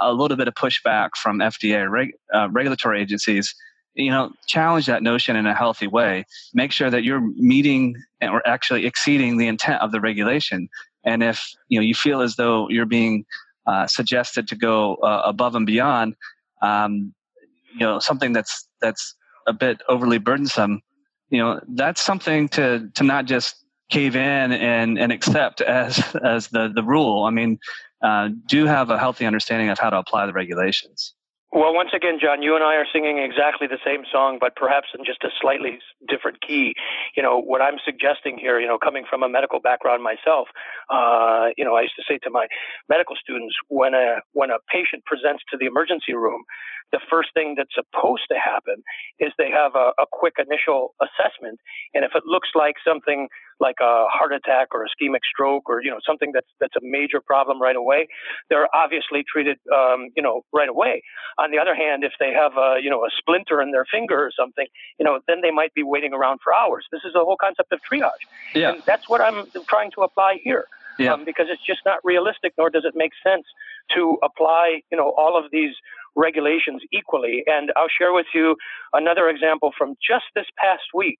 a 0.00 0.12
little 0.12 0.36
bit 0.36 0.48
of 0.48 0.54
pushback 0.54 1.10
from 1.16 1.38
FDA 1.38 1.88
reg, 1.88 2.12
uh, 2.34 2.48
regulatory 2.50 3.00
agencies, 3.00 3.54
you 3.96 4.10
know, 4.10 4.30
challenge 4.46 4.86
that 4.86 5.02
notion 5.02 5.36
in 5.36 5.46
a 5.46 5.54
healthy 5.54 5.86
way. 5.86 6.24
Make 6.54 6.70
sure 6.70 6.90
that 6.90 7.02
you're 7.02 7.20
meeting 7.20 7.96
or 8.22 8.46
actually 8.46 8.86
exceeding 8.86 9.38
the 9.38 9.48
intent 9.48 9.80
of 9.82 9.90
the 9.90 10.00
regulation. 10.00 10.68
And 11.04 11.22
if 11.22 11.50
you 11.68 11.78
know 11.78 11.84
you 11.84 11.94
feel 11.94 12.20
as 12.20 12.36
though 12.36 12.68
you're 12.68 12.86
being 12.86 13.24
uh, 13.66 13.86
suggested 13.86 14.46
to 14.48 14.56
go 14.56 14.96
uh, 14.96 15.22
above 15.24 15.54
and 15.54 15.66
beyond, 15.66 16.14
um, 16.62 17.14
you 17.72 17.80
know, 17.80 17.98
something 17.98 18.32
that's 18.32 18.68
that's 18.80 19.14
a 19.46 19.52
bit 19.52 19.80
overly 19.88 20.18
burdensome, 20.18 20.82
you 21.30 21.38
know, 21.38 21.60
that's 21.68 22.00
something 22.00 22.48
to 22.50 22.90
to 22.94 23.02
not 23.02 23.24
just 23.24 23.56
cave 23.90 24.16
in 24.16 24.52
and 24.52 24.98
and 24.98 25.12
accept 25.12 25.60
as 25.60 25.98
as 26.22 26.48
the 26.48 26.70
the 26.74 26.82
rule. 26.82 27.24
I 27.24 27.30
mean, 27.30 27.58
uh, 28.02 28.30
do 28.46 28.66
have 28.66 28.90
a 28.90 28.98
healthy 28.98 29.26
understanding 29.26 29.70
of 29.70 29.78
how 29.78 29.90
to 29.90 29.98
apply 29.98 30.26
the 30.26 30.32
regulations. 30.32 31.14
Well, 31.56 31.72
once 31.72 31.96
again, 31.96 32.18
John, 32.20 32.42
you 32.42 32.54
and 32.54 32.62
I 32.62 32.76
are 32.76 32.84
singing 32.92 33.16
exactly 33.16 33.66
the 33.66 33.80
same 33.82 34.04
song, 34.12 34.36
but 34.38 34.56
perhaps 34.56 34.88
in 34.92 35.06
just 35.06 35.24
a 35.24 35.32
slightly 35.40 35.78
different 36.06 36.42
key. 36.42 36.74
You 37.16 37.22
know, 37.22 37.40
what 37.40 37.62
I'm 37.62 37.80
suggesting 37.82 38.36
here, 38.36 38.60
you 38.60 38.66
know, 38.66 38.76
coming 38.76 39.04
from 39.08 39.22
a 39.22 39.28
medical 39.30 39.58
background 39.58 40.04
myself, 40.04 40.48
uh, 40.92 41.56
you 41.56 41.64
know, 41.64 41.74
I 41.74 41.88
used 41.88 41.96
to 41.96 42.04
say 42.06 42.18
to 42.24 42.30
my 42.30 42.46
medical 42.90 43.16
students, 43.16 43.56
when 43.68 43.94
a 43.94 44.20
when 44.34 44.50
a 44.50 44.60
patient 44.68 45.06
presents 45.06 45.44
to 45.50 45.56
the 45.56 45.64
emergency 45.64 46.12
room, 46.12 46.44
the 46.92 47.00
first 47.10 47.30
thing 47.32 47.54
that's 47.56 47.72
supposed 47.72 48.28
to 48.28 48.36
happen 48.36 48.84
is 49.18 49.32
they 49.38 49.50
have 49.50 49.74
a, 49.74 49.96
a 49.96 50.04
quick 50.12 50.34
initial 50.36 50.92
assessment. 51.00 51.58
And 51.94 52.04
if 52.04 52.12
it 52.14 52.24
looks 52.26 52.50
like 52.54 52.76
something 52.86 53.28
like 53.58 53.76
a 53.80 54.04
heart 54.08 54.32
attack 54.32 54.68
or 54.72 54.84
ischemic 54.84 55.20
stroke 55.32 55.68
or, 55.68 55.82
you 55.82 55.90
know, 55.90 55.98
something 56.06 56.30
that's, 56.32 56.48
that's 56.60 56.76
a 56.76 56.80
major 56.82 57.20
problem 57.20 57.60
right 57.60 57.76
away, 57.76 58.06
they're 58.50 58.68
obviously 58.74 59.24
treated, 59.30 59.56
um, 59.74 60.08
you 60.16 60.22
know, 60.22 60.42
right 60.52 60.68
away. 60.68 61.02
On 61.38 61.50
the 61.50 61.58
other 61.58 61.74
hand, 61.74 62.04
if 62.04 62.12
they 62.20 62.32
have 62.32 62.52
a, 62.56 62.78
you 62.82 62.90
know, 62.90 63.04
a 63.04 63.08
splinter 63.16 63.62
in 63.62 63.70
their 63.70 63.86
finger 63.90 64.18
or 64.18 64.30
something, 64.38 64.66
you 64.98 65.04
know, 65.04 65.20
then 65.26 65.40
they 65.40 65.50
might 65.50 65.72
be 65.74 65.82
waiting 65.82 66.12
around 66.12 66.40
for 66.42 66.54
hours. 66.54 66.86
This 66.92 67.02
is 67.04 67.12
the 67.14 67.20
whole 67.20 67.36
concept 67.40 67.72
of 67.72 67.80
triage. 67.90 68.10
Yeah. 68.54 68.72
And 68.72 68.82
that's 68.84 69.08
what 69.08 69.20
I'm 69.20 69.46
trying 69.68 69.90
to 69.92 70.02
apply 70.02 70.38
here. 70.42 70.66
Yeah. 70.98 71.12
Um, 71.12 71.26
because 71.26 71.48
it's 71.50 71.64
just 71.64 71.80
not 71.84 71.98
realistic, 72.04 72.54
nor 72.56 72.70
does 72.70 72.84
it 72.86 72.94
make 72.96 73.12
sense 73.22 73.44
to 73.94 74.16
apply, 74.22 74.80
you 74.90 74.96
know, 74.96 75.12
all 75.16 75.36
of 75.36 75.50
these 75.50 75.74
regulations 76.14 76.80
equally. 76.90 77.44
And 77.46 77.70
I'll 77.76 77.92
share 77.92 78.14
with 78.14 78.26
you 78.34 78.56
another 78.94 79.28
example 79.28 79.72
from 79.76 79.96
just 80.00 80.24
this 80.34 80.46
past 80.56 80.84
week. 80.94 81.18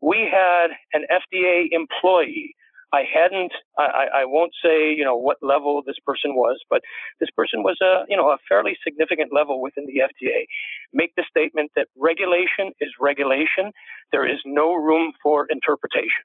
We 0.00 0.28
had 0.30 0.68
an 0.92 1.06
FDA 1.10 1.68
employee. 1.72 2.54
I 2.92 3.02
hadn't, 3.02 3.52
I, 3.76 4.06
I 4.22 4.24
won't 4.24 4.52
say, 4.62 4.94
you 4.94 5.04
know, 5.04 5.16
what 5.16 5.38
level 5.42 5.82
this 5.84 5.96
person 6.06 6.34
was, 6.34 6.60
but 6.70 6.82
this 7.20 7.28
person 7.36 7.62
was 7.62 7.76
a, 7.82 8.04
you 8.08 8.16
know, 8.16 8.30
a 8.30 8.38
fairly 8.48 8.76
significant 8.84 9.32
level 9.32 9.60
within 9.60 9.86
the 9.86 10.00
FDA. 10.00 10.46
Make 10.92 11.14
the 11.16 11.24
statement 11.28 11.72
that 11.74 11.88
regulation 11.96 12.72
is 12.80 12.90
regulation. 13.00 13.72
There 14.12 14.26
is 14.26 14.38
no 14.44 14.74
room 14.74 15.12
for 15.22 15.46
interpretation. 15.50 16.24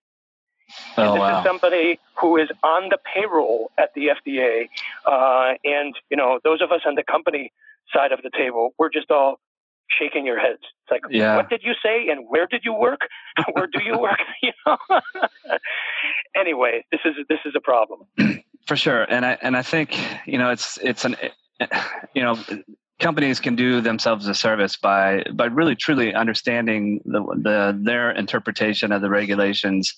Oh, 0.98 1.04
and 1.04 1.16
this 1.16 1.20
wow. 1.20 1.40
is 1.40 1.46
somebody 1.46 2.00
who 2.16 2.38
is 2.38 2.50
on 2.64 2.90
the 2.90 2.98
payroll 3.14 3.72
at 3.78 3.90
the 3.96 4.10
FDA. 4.10 4.70
Uh, 5.06 5.56
and, 5.64 5.96
you 6.10 6.18
know, 6.18 6.40
those 6.44 6.62
of 6.62 6.72
us 6.72 6.82
on 6.86 6.96
the 6.96 7.04
company 7.04 7.52
side 7.94 8.12
of 8.12 8.22
the 8.22 8.32
table, 8.38 8.74
we're 8.78 8.90
just 8.90 9.10
all 9.12 9.40
shaking 10.00 10.26
your 10.26 10.40
heads. 10.40 10.62
It's 10.62 10.92
like, 10.92 11.02
Yeah. 11.10 11.36
what 11.36 11.50
did 11.50 11.62
you 11.64 11.74
say? 11.84 12.10
And 12.10 12.26
where 12.28 12.48
did 12.48 12.62
you 12.64 12.74
work? 12.74 13.02
where 13.54 13.68
do 13.68 13.84
you 13.84 13.98
work? 13.98 14.20
you 14.42 14.52
know. 14.66 14.78
anyway, 16.36 16.86
this 16.92 17.02
is 17.06 17.14
this 17.30 17.40
is 17.46 17.54
a 17.56 17.62
problem. 17.62 18.02
for 18.68 18.76
sure 18.76 19.04
and 19.04 19.26
i 19.26 19.38
and 19.42 19.58
i 19.58 19.62
think 19.62 20.00
you 20.26 20.38
know 20.38 20.50
it's 20.52 20.78
it's 20.84 21.04
an 21.06 21.16
you 22.14 22.22
know 22.22 22.38
companies 23.00 23.40
can 23.40 23.56
do 23.56 23.82
themselves 23.82 24.28
a 24.28 24.36
service 24.36 24.78
by 24.78 25.24
by 25.34 25.46
really 25.46 25.76
truly 25.76 26.14
understanding 26.14 27.02
the, 27.06 27.22
the 27.42 27.80
their 27.84 28.12
interpretation 28.12 28.92
of 28.92 29.02
the 29.02 29.10
regulations 29.10 29.94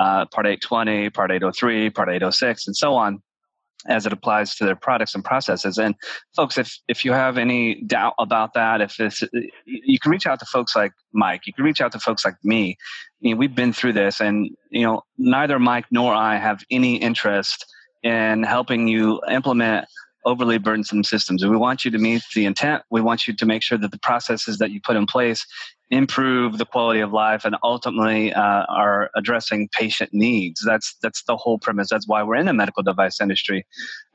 uh, 0.00 0.24
part 0.26 0.46
820 0.46 1.10
part 1.10 1.30
803 1.32 1.90
part 1.90 2.08
806 2.08 2.66
and 2.66 2.76
so 2.76 2.94
on 2.94 3.20
as 3.88 4.06
it 4.06 4.12
applies 4.12 4.54
to 4.56 4.64
their 4.64 4.76
products 4.76 5.14
and 5.14 5.24
processes. 5.24 5.78
And 5.78 5.94
folks 6.34 6.58
if 6.58 6.78
if 6.88 7.04
you 7.04 7.12
have 7.12 7.38
any 7.38 7.82
doubt 7.82 8.14
about 8.18 8.54
that 8.54 8.80
if 8.80 8.96
this 8.96 9.22
you 9.64 9.98
can 9.98 10.10
reach 10.10 10.26
out 10.26 10.40
to 10.40 10.46
folks 10.46 10.74
like 10.74 10.92
mike. 11.12 11.42
You 11.46 11.52
can 11.52 11.64
reach 11.64 11.80
out 11.80 11.92
to 11.92 11.98
folks 11.98 12.24
like 12.24 12.36
me. 12.42 12.76
You 13.20 13.30
know, 13.30 13.36
we've 13.36 13.54
been 13.54 13.72
through 13.72 13.94
this 13.94 14.20
and 14.20 14.50
you 14.70 14.82
know 14.82 15.02
neither 15.18 15.58
mike 15.58 15.86
nor 15.90 16.14
i 16.14 16.36
have 16.36 16.64
any 16.70 16.96
interest 16.96 17.66
in 18.02 18.42
helping 18.42 18.86
you 18.86 19.20
implement 19.30 19.86
overly 20.24 20.58
burdensome 20.58 21.04
systems. 21.04 21.44
We 21.44 21.56
want 21.56 21.84
you 21.84 21.90
to 21.90 21.98
meet 21.98 22.22
the 22.34 22.46
intent. 22.46 22.82
We 22.90 23.00
want 23.00 23.26
you 23.26 23.34
to 23.34 23.46
make 23.46 23.62
sure 23.62 23.78
that 23.78 23.90
the 23.90 23.98
processes 23.98 24.58
that 24.58 24.70
you 24.70 24.80
put 24.80 24.96
in 24.96 25.06
place 25.06 25.46
improve 25.90 26.58
the 26.58 26.64
quality 26.64 27.00
of 27.00 27.12
life 27.12 27.44
and 27.44 27.56
ultimately 27.62 28.32
uh, 28.32 28.64
are 28.68 29.10
addressing 29.16 29.68
patient 29.68 30.10
needs. 30.12 30.62
That's 30.64 30.96
that's 31.02 31.22
the 31.24 31.36
whole 31.36 31.58
premise. 31.58 31.88
That's 31.90 32.08
why 32.08 32.22
we're 32.22 32.36
in 32.36 32.46
the 32.46 32.54
medical 32.54 32.82
device 32.82 33.20
industry. 33.20 33.66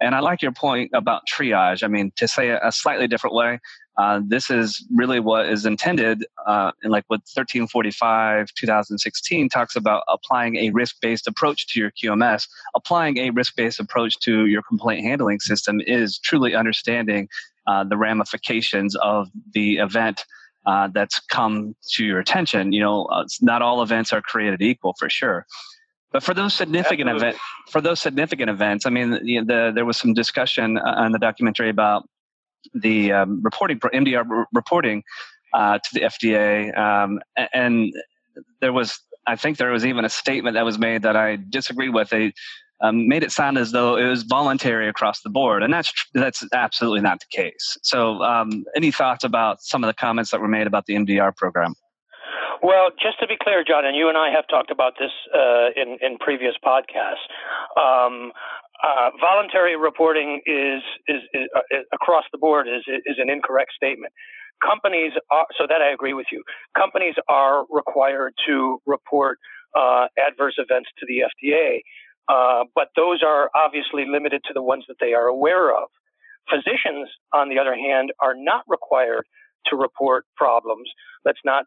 And 0.01 0.15
I 0.15 0.19
like 0.19 0.41
your 0.41 0.51
point 0.51 0.91
about 0.93 1.21
triage. 1.31 1.83
I 1.83 1.87
mean, 1.87 2.11
to 2.17 2.27
say 2.27 2.49
it 2.49 2.59
a 2.63 2.71
slightly 2.71 3.07
different 3.07 3.35
way, 3.35 3.59
uh, 3.99 4.21
this 4.25 4.49
is 4.49 4.87
really 4.95 5.19
what 5.19 5.49
is 5.49 5.65
intended, 5.65 6.25
uh, 6.47 6.71
and 6.81 6.91
like 6.91 7.03
what 7.07 7.19
1345 7.33 8.47
2016 8.55 9.49
talks 9.49 9.75
about 9.75 10.03
applying 10.07 10.55
a 10.55 10.69
risk 10.69 10.95
based 11.01 11.27
approach 11.27 11.67
to 11.67 11.81
your 11.81 11.91
QMS. 11.91 12.47
Applying 12.75 13.17
a 13.17 13.31
risk 13.31 13.57
based 13.57 13.77
approach 13.77 14.17
to 14.19 14.45
your 14.45 14.61
complaint 14.61 15.03
handling 15.03 15.41
system 15.41 15.81
is 15.85 16.17
truly 16.17 16.55
understanding 16.55 17.27
uh, 17.67 17.83
the 17.83 17.97
ramifications 17.97 18.95
of 18.95 19.27
the 19.53 19.79
event. 19.79 20.23
Uh, 20.65 20.87
that's 20.93 21.19
come 21.19 21.75
to 21.89 22.05
your 22.05 22.19
attention. 22.19 22.71
You 22.71 22.79
know, 22.79 23.05
uh, 23.05 23.25
not 23.41 23.61
all 23.61 23.81
events 23.81 24.13
are 24.13 24.21
created 24.21 24.61
equal 24.61 24.95
for 24.97 25.09
sure. 25.09 25.45
But 26.13 26.23
for 26.23 26.33
those 26.33 26.53
significant 26.53 27.09
event, 27.09 27.35
for 27.69 27.81
those 27.81 27.99
significant 27.99 28.49
events, 28.49 28.85
I 28.85 28.91
mean, 28.91 29.11
the, 29.11 29.41
the, 29.45 29.71
there 29.75 29.85
was 29.85 29.97
some 29.97 30.13
discussion 30.13 30.77
on 30.77 31.11
the 31.11 31.19
documentary 31.19 31.69
about 31.69 32.07
the 32.73 33.11
um, 33.11 33.41
reporting, 33.43 33.79
MDR 33.79 34.25
re- 34.27 34.45
reporting 34.53 35.03
uh, 35.53 35.79
to 35.79 35.89
the 35.93 36.01
FDA, 36.01 36.77
um, 36.77 37.19
and 37.53 37.93
there 38.61 38.73
was, 38.73 38.99
I 39.27 39.35
think, 39.35 39.57
there 39.57 39.71
was 39.71 39.85
even 39.85 40.05
a 40.05 40.09
statement 40.09 40.55
that 40.55 40.65
was 40.65 40.77
made 40.77 41.03
that 41.03 41.15
I 41.15 41.37
disagree 41.49 41.89
with. 41.89 42.09
They 42.09 42.33
um, 42.81 43.07
made 43.07 43.23
it 43.23 43.31
sound 43.31 43.57
as 43.57 43.71
though 43.71 43.97
it 43.97 44.05
was 44.05 44.23
voluntary 44.23 44.87
across 44.87 45.21
the 45.21 45.29
board, 45.29 45.63
and 45.63 45.73
that's 45.73 45.91
that's 46.13 46.45
absolutely 46.53 47.01
not 47.01 47.19
the 47.19 47.25
case. 47.31 47.77
So, 47.83 48.21
um, 48.21 48.63
any 48.75 48.91
thoughts 48.91 49.23
about 49.23 49.61
some 49.61 49.83
of 49.83 49.87
the 49.87 49.93
comments 49.93 50.31
that 50.31 50.39
were 50.39 50.47
made 50.47 50.67
about 50.67 50.85
the 50.85 50.95
MDR 50.95 51.35
program? 51.35 51.73
Well, 52.61 52.89
just 53.01 53.19
to 53.19 53.27
be 53.27 53.35
clear, 53.41 53.63
John, 53.63 53.85
and 53.85 53.95
you 53.95 54.09
and 54.09 54.17
I 54.17 54.31
have 54.31 54.47
talked 54.47 54.71
about 54.71 54.93
this 54.99 55.11
uh, 55.33 55.69
in 55.75 55.97
in 56.01 56.17
previous 56.17 56.55
podcasts. 56.63 57.27
Um, 57.77 58.31
uh, 58.83 59.11
voluntary 59.19 59.75
reporting 59.77 60.41
is 60.45 60.81
is, 61.07 61.21
is 61.33 61.47
uh, 61.55 61.61
across 61.93 62.23
the 62.31 62.37
board 62.37 62.67
is 62.67 62.83
is 62.87 63.17
an 63.19 63.29
incorrect 63.29 63.71
statement. 63.75 64.13
Companies 64.65 65.13
are 65.31 65.45
so 65.57 65.65
that 65.67 65.81
I 65.81 65.91
agree 65.93 66.13
with 66.13 66.27
you. 66.31 66.43
Companies 66.77 67.15
are 67.27 67.65
required 67.69 68.33
to 68.47 68.81
report 68.85 69.39
uh, 69.75 70.07
adverse 70.17 70.55
events 70.57 70.89
to 70.99 71.05
the 71.07 71.23
FDA, 71.27 71.81
uh, 72.29 72.65
but 72.75 72.89
those 72.95 73.21
are 73.25 73.49
obviously 73.55 74.05
limited 74.07 74.41
to 74.47 74.53
the 74.53 74.63
ones 74.63 74.85
that 74.87 74.97
they 74.99 75.13
are 75.13 75.27
aware 75.27 75.75
of. 75.75 75.89
Physicians, 76.49 77.09
on 77.33 77.49
the 77.49 77.59
other 77.59 77.75
hand, 77.75 78.11
are 78.19 78.33
not 78.35 78.63
required 78.67 79.25
to 79.67 79.75
report 79.75 80.25
problems. 80.35 80.89
Let's 81.25 81.39
not 81.45 81.65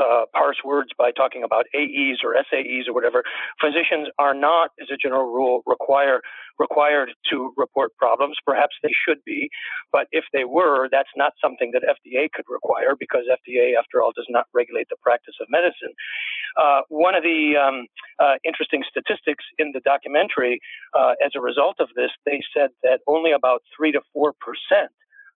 uh, 0.00 0.24
parse 0.32 0.56
words 0.64 0.90
by 0.96 1.10
talking 1.12 1.42
about 1.44 1.66
AEs 1.74 2.18
or 2.24 2.34
SAEs 2.34 2.88
or 2.88 2.94
whatever. 2.94 3.22
Physicians 3.60 4.08
are 4.18 4.34
not, 4.34 4.70
as 4.80 4.88
a 4.92 4.96
general 4.96 5.26
rule, 5.26 5.62
require 5.66 6.20
required 6.58 7.10
to 7.30 7.52
report 7.56 7.96
problems. 7.96 8.36
Perhaps 8.44 8.76
they 8.82 8.92
should 8.92 9.18
be, 9.24 9.48
but 9.92 10.06
if 10.12 10.24
they 10.32 10.44
were, 10.44 10.88
that's 10.92 11.08
not 11.16 11.32
something 11.42 11.72
that 11.72 11.82
FDA 11.82 12.28
could 12.32 12.44
require 12.48 12.94
because 12.98 13.24
FDA, 13.32 13.72
after 13.78 14.02
all, 14.02 14.12
does 14.14 14.28
not 14.28 14.44
regulate 14.52 14.88
the 14.90 14.96
practice 15.02 15.34
of 15.40 15.46
medicine. 15.48 15.94
Uh, 16.60 16.80
one 16.88 17.14
of 17.14 17.22
the 17.22 17.56
um, 17.56 17.86
uh, 18.20 18.36
interesting 18.44 18.82
statistics 18.88 19.44
in 19.58 19.72
the 19.72 19.80
documentary, 19.80 20.60
uh, 20.92 21.14
as 21.24 21.32
a 21.34 21.40
result 21.40 21.76
of 21.80 21.88
this, 21.96 22.10
they 22.26 22.40
said 22.54 22.68
that 22.82 23.00
only 23.06 23.32
about 23.32 23.62
three 23.74 23.92
to 23.92 24.00
four 24.12 24.34
percent 24.40 24.92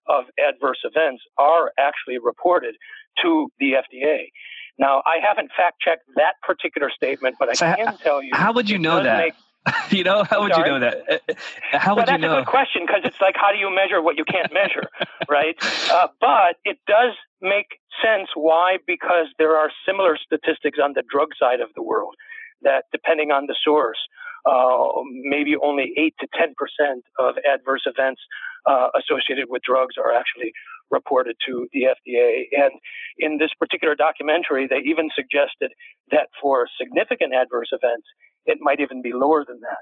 of 0.07 0.25
adverse 0.39 0.79
events 0.83 1.23
are 1.37 1.71
actually 1.79 2.19
reported 2.19 2.75
to 3.21 3.49
the 3.59 3.73
FDA. 3.73 4.29
Now, 4.77 5.01
I 5.05 5.25
haven't 5.25 5.51
fact 5.55 5.79
checked 5.79 6.03
that 6.15 6.33
particular 6.45 6.89
statement, 6.93 7.37
but 7.39 7.49
I 7.49 7.53
so 7.53 7.73
can 7.75 7.97
tell 7.97 8.21
you. 8.21 8.31
How 8.33 8.53
would 8.53 8.69
you 8.69 8.77
know 8.77 9.01
that? 9.01 9.17
Make, 9.17 9.33
you 9.89 10.03
know, 10.03 10.23
how 10.23 10.41
would 10.43 10.53
Sorry? 10.53 10.69
you 10.69 10.73
know 10.73 10.79
that? 10.81 10.97
Uh, 11.09 11.33
uh, 11.73 11.79
how 11.79 11.95
would 11.95 12.07
well, 12.07 12.15
you 12.15 12.21
know? 12.21 12.35
That's 12.35 12.41
a 12.41 12.45
good 12.45 12.51
question 12.51 12.81
because 12.85 13.01
it's 13.05 13.21
like, 13.21 13.35
how 13.35 13.51
do 13.51 13.57
you 13.57 13.73
measure 13.73 14.01
what 14.01 14.17
you 14.17 14.25
can't 14.25 14.53
measure, 14.53 14.83
right? 15.29 15.55
Uh, 15.89 16.07
but 16.19 16.57
it 16.65 16.77
does 16.87 17.13
make 17.41 17.79
sense. 18.03 18.29
Why? 18.35 18.77
Because 18.85 19.27
there 19.39 19.55
are 19.55 19.69
similar 19.87 20.17
statistics 20.17 20.77
on 20.83 20.93
the 20.93 21.03
drug 21.09 21.29
side 21.39 21.61
of 21.61 21.69
the 21.75 21.81
world 21.81 22.15
that, 22.61 22.83
depending 22.91 23.31
on 23.31 23.47
the 23.47 23.55
source, 23.63 23.97
uh, 24.45 25.01
maybe 25.23 25.55
only 25.61 25.93
8 25.97 26.13
to 26.19 26.27
10 26.37 26.53
percent 26.57 27.03
of 27.17 27.35
adverse 27.51 27.83
events 27.85 28.21
uh, 28.67 28.89
associated 28.97 29.45
with 29.49 29.61
drugs 29.63 29.95
are 29.97 30.13
actually 30.13 30.51
reported 30.91 31.35
to 31.47 31.67
the 31.73 31.83
FDA. 31.83 32.45
And 32.51 32.71
in 33.17 33.37
this 33.37 33.51
particular 33.59 33.95
documentary, 33.95 34.67
they 34.67 34.81
even 34.85 35.09
suggested 35.15 35.71
that 36.11 36.29
for 36.41 36.67
significant 36.79 37.33
adverse 37.33 37.69
events, 37.71 38.05
it 38.45 38.59
might 38.61 38.79
even 38.79 39.01
be 39.01 39.13
lower 39.13 39.43
than 39.47 39.59
that. 39.61 39.81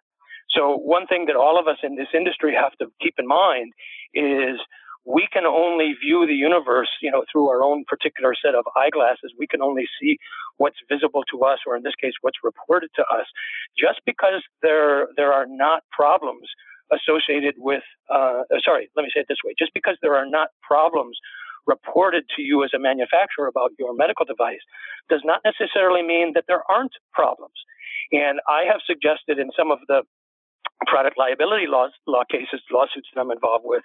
So 0.50 0.78
one 0.78 1.08
thing 1.08 1.26
that 1.28 1.36
all 1.36 1.60
of 1.60 1.68
us 1.68 1.78
in 1.84 1.96
this 1.96 2.08
industry 2.14 2.54
have 2.56 2.74
to 2.80 2.88
keep 3.02 3.16
in 3.18 3.28
mind 3.28 3.74
is 4.14 4.60
we 5.06 5.28
can 5.32 5.46
only 5.46 5.94
view 6.00 6.26
the 6.26 6.34
universe, 6.34 6.90
you 7.02 7.12
know, 7.12 7.26
through 7.32 7.50
our 7.50 7.62
own 7.62 7.84
particular 7.88 8.34
set 8.40 8.56
of 8.56 8.64
eyeglasses. 8.78 9.34
We 9.38 9.48
can 9.48 9.62
only 9.62 9.86
see 10.00 10.18
what's 10.58 10.78
visible 10.90 11.24
to 11.32 11.44
us, 11.44 11.60
or 11.68 11.76
in 11.76 11.84
this 11.84 11.96
case, 12.00 12.14
what's 12.22 12.38
reported 12.44 12.90
to 12.96 13.02
us. 13.02 13.26
Just 13.78 14.00
because 14.06 14.42
there 14.62 15.08
there 15.18 15.34
are 15.34 15.46
not 15.48 15.84
problems 15.92 16.48
associated 16.92 17.56
with, 17.58 17.84
uh, 18.10 18.44
sorry, 18.64 18.90
let 18.96 19.04
me 19.04 19.12
say 19.14 19.22
it 19.22 19.28
this 19.30 19.44
way: 19.44 19.54
just 19.58 19.74
because 19.74 19.98
there 20.02 20.16
are 20.16 20.28
not 20.28 20.50
problems 20.62 21.18
reported 21.66 22.26
to 22.36 22.42
you 22.42 22.64
as 22.64 22.72
a 22.76 22.80
manufacturer 22.80 23.48
about 23.48 23.72
your 23.80 23.96
medical 23.96 24.26
device 24.26 24.60
does 25.10 25.22
not 25.24 25.40
necessarily 25.46 26.04
mean 26.04 26.34
that 26.36 26.44
there 26.48 26.64
aren't 26.70 26.92
problems. 27.14 27.56
And 28.12 28.40
I 28.48 28.64
have 28.70 28.82
suggested 28.86 29.40
in 29.40 29.50
some 29.58 29.72
of 29.72 29.80
the 29.88 30.04
product 30.88 31.18
liability 31.18 31.66
laws, 31.68 31.92
law 32.08 32.24
cases, 32.30 32.62
lawsuits 32.72 33.08
that 33.14 33.22
I'm 33.22 33.32
involved 33.32 33.64
with, 33.66 33.84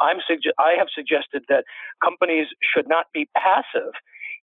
I'm 0.00 0.18
suge- 0.18 0.56
I 0.58 0.74
have 0.78 0.88
suggested 0.92 1.44
that 1.48 1.64
companies 2.02 2.48
should 2.74 2.88
not 2.88 3.06
be 3.14 3.28
passive 3.36 3.92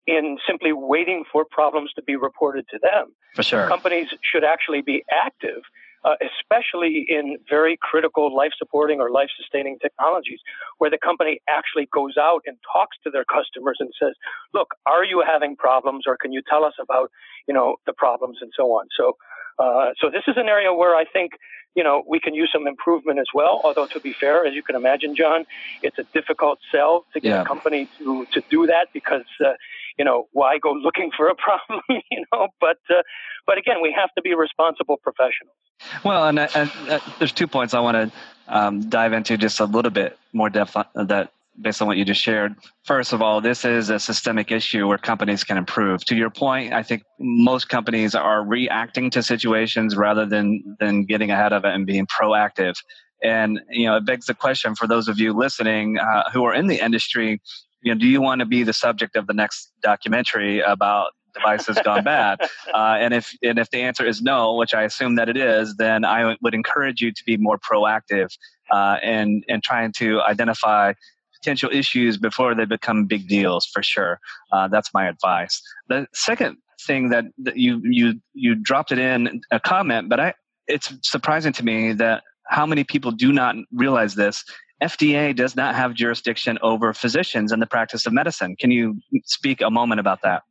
in 0.06 0.38
simply 0.46 0.72
waiting 0.72 1.24
for 1.30 1.44
problems 1.44 1.92
to 1.96 2.02
be 2.02 2.16
reported 2.16 2.64
to 2.70 2.78
them. 2.82 3.14
For 3.34 3.42
sure. 3.42 3.68
Companies 3.68 4.08
should 4.22 4.42
actually 4.42 4.80
be 4.80 5.04
active, 5.12 5.62
uh, 6.04 6.14
especially 6.22 7.06
in 7.08 7.38
very 7.48 7.78
critical 7.80 8.34
life 8.34 8.52
supporting 8.56 9.00
or 9.00 9.10
life 9.10 9.28
sustaining 9.36 9.78
technologies, 9.78 10.40
where 10.78 10.90
the 10.90 10.98
company 10.98 11.40
actually 11.48 11.88
goes 11.92 12.16
out 12.18 12.42
and 12.46 12.56
talks 12.72 12.96
to 13.04 13.10
their 13.10 13.24
customers 13.24 13.76
and 13.80 13.90
says, 14.00 14.14
look, 14.54 14.68
are 14.86 15.04
you 15.04 15.22
having 15.26 15.56
problems 15.56 16.04
or 16.06 16.16
can 16.16 16.32
you 16.32 16.42
tell 16.48 16.64
us 16.64 16.74
about, 16.80 17.10
you 17.46 17.54
know, 17.54 17.76
the 17.86 17.92
problems 17.92 18.38
and 18.40 18.52
so 18.56 18.64
on? 18.72 18.86
So, 18.96 19.16
uh, 19.58 19.90
so 20.00 20.08
this 20.10 20.22
is 20.28 20.36
an 20.36 20.48
area 20.48 20.72
where 20.72 20.94
I 20.94 21.04
think 21.04 21.32
you 21.78 21.84
know, 21.84 22.02
we 22.08 22.18
can 22.18 22.34
use 22.34 22.50
some 22.52 22.66
improvement 22.66 23.20
as 23.20 23.28
well. 23.32 23.60
Although 23.62 23.86
to 23.86 24.00
be 24.00 24.12
fair, 24.12 24.44
as 24.44 24.52
you 24.52 24.64
can 24.64 24.74
imagine, 24.74 25.14
John, 25.14 25.44
it's 25.80 25.96
a 25.96 26.02
difficult 26.12 26.58
sell 26.72 27.04
to 27.12 27.20
get 27.20 27.28
yeah. 27.28 27.42
a 27.42 27.44
company 27.44 27.88
to 27.98 28.26
to 28.32 28.42
do 28.50 28.66
that 28.66 28.88
because 28.92 29.22
uh, 29.44 29.52
you 29.98 30.04
know 30.04 30.28
why 30.32 30.58
go 30.58 30.72
looking 30.72 31.10
for 31.16 31.28
a 31.28 31.34
problem, 31.34 31.82
you 32.10 32.24
know. 32.32 32.48
But 32.60 32.78
uh, 32.90 33.02
but 33.46 33.58
again, 33.58 33.76
we 33.82 33.94
have 33.98 34.10
to 34.14 34.22
be 34.22 34.34
responsible 34.34 34.96
professionals. 34.96 35.56
Well, 36.04 36.26
and, 36.26 36.38
and 36.38 36.70
uh, 36.88 37.00
there's 37.18 37.32
two 37.32 37.46
points 37.46 37.72
I 37.72 37.80
want 37.80 37.96
to 37.96 38.12
um, 38.48 38.88
dive 38.88 39.12
into 39.12 39.36
just 39.36 39.60
a 39.60 39.64
little 39.64 39.90
bit 39.90 40.18
more 40.32 40.50
depth 40.50 40.76
that 40.94 41.32
based 41.60 41.82
on 41.82 41.88
what 41.88 41.96
you 41.96 42.04
just 42.04 42.20
shared. 42.20 42.54
First 42.84 43.12
of 43.12 43.20
all, 43.20 43.40
this 43.40 43.64
is 43.64 43.90
a 43.90 43.98
systemic 43.98 44.52
issue 44.52 44.86
where 44.86 44.98
companies 44.98 45.44
can 45.44 45.56
improve. 45.56 46.04
To 46.06 46.16
your 46.16 46.30
point, 46.30 46.72
I 46.72 46.82
think 46.82 47.02
most 47.18 47.68
companies 47.68 48.14
are 48.14 48.44
reacting 48.44 49.10
to 49.10 49.22
situations 49.22 49.96
rather 49.96 50.26
than 50.26 50.76
than 50.78 51.04
getting 51.04 51.30
ahead 51.30 51.52
of 51.52 51.64
it 51.64 51.74
and 51.74 51.86
being 51.86 52.06
proactive. 52.06 52.76
And 53.22 53.60
you 53.70 53.86
know, 53.86 53.96
it 53.96 54.06
begs 54.06 54.26
the 54.26 54.34
question 54.34 54.74
for 54.74 54.86
those 54.86 55.08
of 55.08 55.18
you 55.18 55.32
listening 55.32 55.98
uh, 55.98 56.30
who 56.30 56.44
are 56.44 56.54
in 56.54 56.66
the 56.68 56.84
industry. 56.84 57.40
You 57.82 57.94
know, 57.94 58.00
do 58.00 58.06
you 58.06 58.20
want 58.20 58.40
to 58.40 58.46
be 58.46 58.62
the 58.62 58.72
subject 58.72 59.16
of 59.16 59.26
the 59.26 59.34
next 59.34 59.72
documentary 59.82 60.60
about 60.60 61.12
devices 61.34 61.78
gone 61.84 62.04
bad? 62.04 62.40
Uh, 62.74 62.96
and 63.00 63.14
if 63.14 63.34
and 63.42 63.58
if 63.58 63.70
the 63.70 63.80
answer 63.80 64.06
is 64.06 64.20
no, 64.20 64.54
which 64.54 64.74
I 64.74 64.82
assume 64.82 65.14
that 65.14 65.28
it 65.28 65.38
is, 65.38 65.76
then 65.76 66.04
I 66.04 66.36
would 66.42 66.54
encourage 66.54 67.00
you 67.00 67.12
to 67.12 67.22
be 67.24 67.36
more 67.38 67.58
proactive 67.58 68.28
uh, 68.70 68.98
and 69.02 69.42
and 69.48 69.62
trying 69.62 69.92
to 69.92 70.20
identify 70.20 70.92
potential 71.40 71.70
issues 71.72 72.18
before 72.18 72.54
they 72.54 72.64
become 72.64 73.06
big 73.06 73.28
deals 73.28 73.66
for 73.66 73.82
sure. 73.82 74.20
Uh, 74.52 74.68
that's 74.68 74.92
my 74.92 75.08
advice. 75.08 75.62
The 75.88 76.06
second 76.12 76.58
thing 76.86 77.10
that, 77.10 77.24
that 77.38 77.56
you 77.56 77.80
you 77.84 78.20
you 78.34 78.54
dropped 78.54 78.92
it 78.92 78.98
in 78.98 79.40
a 79.50 79.60
comment, 79.60 80.08
but 80.08 80.20
I 80.20 80.34
it's 80.66 80.92
surprising 81.02 81.52
to 81.54 81.64
me 81.64 81.92
that 81.94 82.22
how 82.48 82.66
many 82.66 82.84
people 82.84 83.10
do 83.10 83.32
not 83.32 83.56
realize 83.72 84.14
this. 84.14 84.44
FDA 84.82 85.34
does 85.34 85.56
not 85.56 85.74
have 85.74 85.94
jurisdiction 85.94 86.58
over 86.62 86.92
physicians 86.92 87.52
in 87.52 87.60
the 87.60 87.66
practice 87.66 88.06
of 88.06 88.12
medicine. 88.12 88.56
Can 88.56 88.70
you 88.70 89.00
speak 89.24 89.60
a 89.60 89.70
moment 89.70 90.00
about 90.00 90.22
that? 90.22 90.42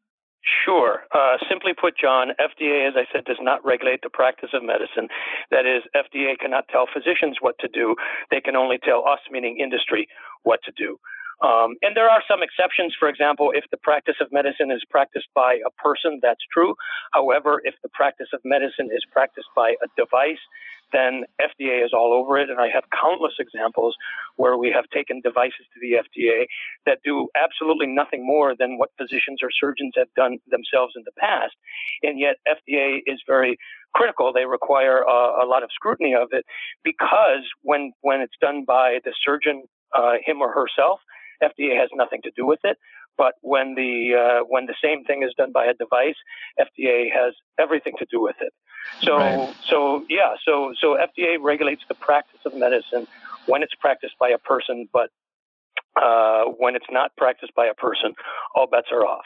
Sure. 0.66 1.04
Uh, 1.14 1.38
simply 1.50 1.74
put, 1.74 1.98
John, 1.98 2.30
FDA, 2.40 2.88
as 2.88 2.94
I 2.96 3.04
said, 3.12 3.26
does 3.26 3.40
not 3.42 3.66
regulate 3.66 4.02
the 4.02 4.10
practice 4.10 4.50
of 4.54 4.64
medicine. 4.64 5.10
That 5.52 5.66
is, 5.66 5.84
FDA 5.96 6.40
cannot 6.40 6.68
tell 6.70 6.88
physicians 6.88 7.38
what 7.42 7.56
to 7.60 7.68
do. 7.68 7.96
They 8.32 8.40
can 8.40 8.56
only 8.56 8.78
tell 8.78 9.04
us, 9.08 9.20
meaning 9.30 9.60
industry, 9.60 10.08
what 10.44 10.62
to 10.64 10.72
do. 10.72 11.00
Um, 11.44 11.76
and 11.84 11.96
there 11.96 12.10
are 12.10 12.24
some 12.28 12.42
exceptions. 12.42 12.96
For 12.98 13.10
example, 13.10 13.52
if 13.54 13.66
the 13.70 13.78
practice 13.78 14.16
of 14.22 14.32
medicine 14.32 14.72
is 14.72 14.84
practiced 14.90 15.28
by 15.36 15.60
a 15.66 15.70
person, 15.78 16.20
that's 16.22 16.42
true. 16.52 16.74
However, 17.14 17.62
if 17.64 17.76
the 17.84 17.90
practice 17.90 18.30
of 18.34 18.42
medicine 18.44 18.90
is 18.92 19.04
practiced 19.12 19.50
by 19.56 19.76
a 19.84 19.88
device, 19.96 20.42
then 20.94 21.24
FDA 21.42 21.84
is 21.84 21.92
all 21.94 22.14
over 22.14 22.38
it. 22.38 22.50
And 22.50 22.60
I 22.60 22.70
have 22.74 22.84
countless 22.92 23.34
examples 23.40 23.96
where 24.36 24.58
we 24.58 24.72
have 24.72 24.86
taken 24.90 25.22
devices 25.22 25.66
to 25.74 25.80
the 25.82 25.98
FDA 25.98 26.46
that 26.86 27.00
do 27.04 27.28
absolutely 27.36 27.88
nothing 27.88 28.26
more 28.26 28.56
than 28.58 28.78
what 28.78 28.90
physicians 28.98 29.40
or 29.42 29.50
surgeons 29.52 29.94
have 29.98 30.08
done 30.16 30.38
themselves 30.50 30.94
in 30.96 31.04
the 31.06 31.12
past. 31.20 31.56
And 32.04 32.20
yet 32.20 32.38
FDA 32.48 33.00
is 33.06 33.22
very 33.28 33.58
critical. 33.94 34.32
They 34.34 34.46
require 34.46 35.02
a, 35.02 35.44
a 35.44 35.46
lot 35.46 35.64
of 35.64 35.70
scrutiny 35.74 36.14
of 36.16 36.30
it 36.32 36.46
because 36.84 37.44
when, 37.62 37.92
when 38.02 38.22
it's 38.22 38.36
done 38.40 38.64
by 38.66 39.00
the 39.04 39.14
surgeon, 39.26 39.64
uh, 39.96 40.16
him 40.26 40.42
or 40.42 40.52
herself, 40.52 41.00
FDA 41.42 41.80
has 41.80 41.90
nothing 41.94 42.22
to 42.24 42.32
do 42.36 42.46
with 42.46 42.60
it. 42.64 42.78
But 43.18 43.34
when 43.42 43.76
the 43.76 44.14
uh, 44.14 44.46
when 44.48 44.66
the 44.68 44.76
same 44.82 45.04
thing 45.04 45.24
is 45.24 45.34
done 45.38 45.52
by 45.52 45.66
a 45.66 45.74
device, 45.74 46.16
FDA 46.60 47.12
has 47.12 47.34
everything 47.60 47.94
to 48.00 48.06
do 48.10 48.22
with 48.22 48.36
it. 48.42 48.54
So 49.02 49.18
right. 49.18 49.56
so 49.68 50.06
yeah, 50.10 50.36
so 50.46 50.74
so 50.80 50.96
FDA 50.96 51.38
regulates 51.42 51.84
the 51.88 51.96
practice 51.96 52.40
of 52.46 52.56
medicine 52.56 53.08
when 53.48 53.64
it's 53.64 53.76
practiced 53.76 54.16
by 54.20 54.30
a 54.30 54.38
person, 54.38 54.88
but 54.94 55.10
uh, 56.02 56.46
when 56.58 56.76
it's 56.76 56.86
not 56.92 57.16
practiced 57.16 57.56
by 57.56 57.66
a 57.66 57.74
person, 57.74 58.14
all 58.56 58.68
bets 58.68 58.88
are 58.92 59.06
off. 59.06 59.26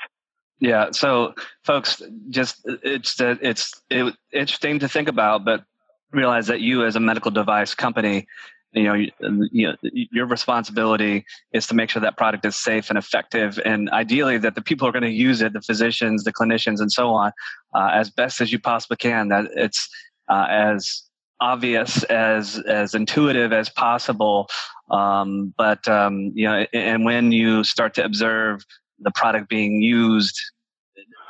Yeah. 0.59 0.91
So, 0.91 1.33
folks, 1.63 2.01
just 2.29 2.61
it's 2.65 3.19
it's 3.19 3.81
it, 3.89 4.15
interesting 4.31 4.79
to 4.79 4.87
think 4.87 5.09
about, 5.09 5.43
but 5.43 5.65
realize 6.11 6.47
that 6.47 6.61
you, 6.61 6.85
as 6.85 6.95
a 6.95 6.99
medical 6.99 7.31
device 7.31 7.73
company, 7.73 8.27
you 8.73 8.83
know, 8.83 8.93
you, 8.93 9.11
you 9.51 9.67
know, 9.67 9.75
your 10.11 10.25
responsibility 10.25 11.25
is 11.53 11.67
to 11.67 11.75
make 11.75 11.89
sure 11.89 12.01
that 12.01 12.17
product 12.17 12.45
is 12.45 12.55
safe 12.55 12.89
and 12.89 12.97
effective, 12.97 13.59
and 13.65 13.89
ideally 13.89 14.37
that 14.37 14.55
the 14.55 14.61
people 14.61 14.85
who 14.85 14.89
are 14.89 14.99
going 14.99 15.11
to 15.11 15.17
use 15.17 15.41
it, 15.41 15.53
the 15.53 15.61
physicians, 15.61 16.23
the 16.23 16.33
clinicians, 16.33 16.79
and 16.79 16.91
so 16.91 17.09
on, 17.09 17.31
uh, 17.75 17.89
as 17.93 18.09
best 18.09 18.39
as 18.41 18.51
you 18.51 18.59
possibly 18.59 18.97
can. 18.97 19.27
That 19.27 19.45
it's 19.55 19.89
uh, 20.29 20.47
as 20.49 21.03
obvious 21.41 22.03
as 22.03 22.59
as 22.59 22.93
intuitive 22.93 23.51
as 23.51 23.69
possible. 23.69 24.47
Um, 24.89 25.53
but 25.57 25.85
um, 25.87 26.31
you 26.33 26.45
know, 26.45 26.65
and 26.73 27.03
when 27.03 27.31
you 27.31 27.63
start 27.63 27.93
to 27.95 28.05
observe 28.05 28.61
the 28.99 29.11
product 29.11 29.49
being 29.49 29.81
used 29.81 30.39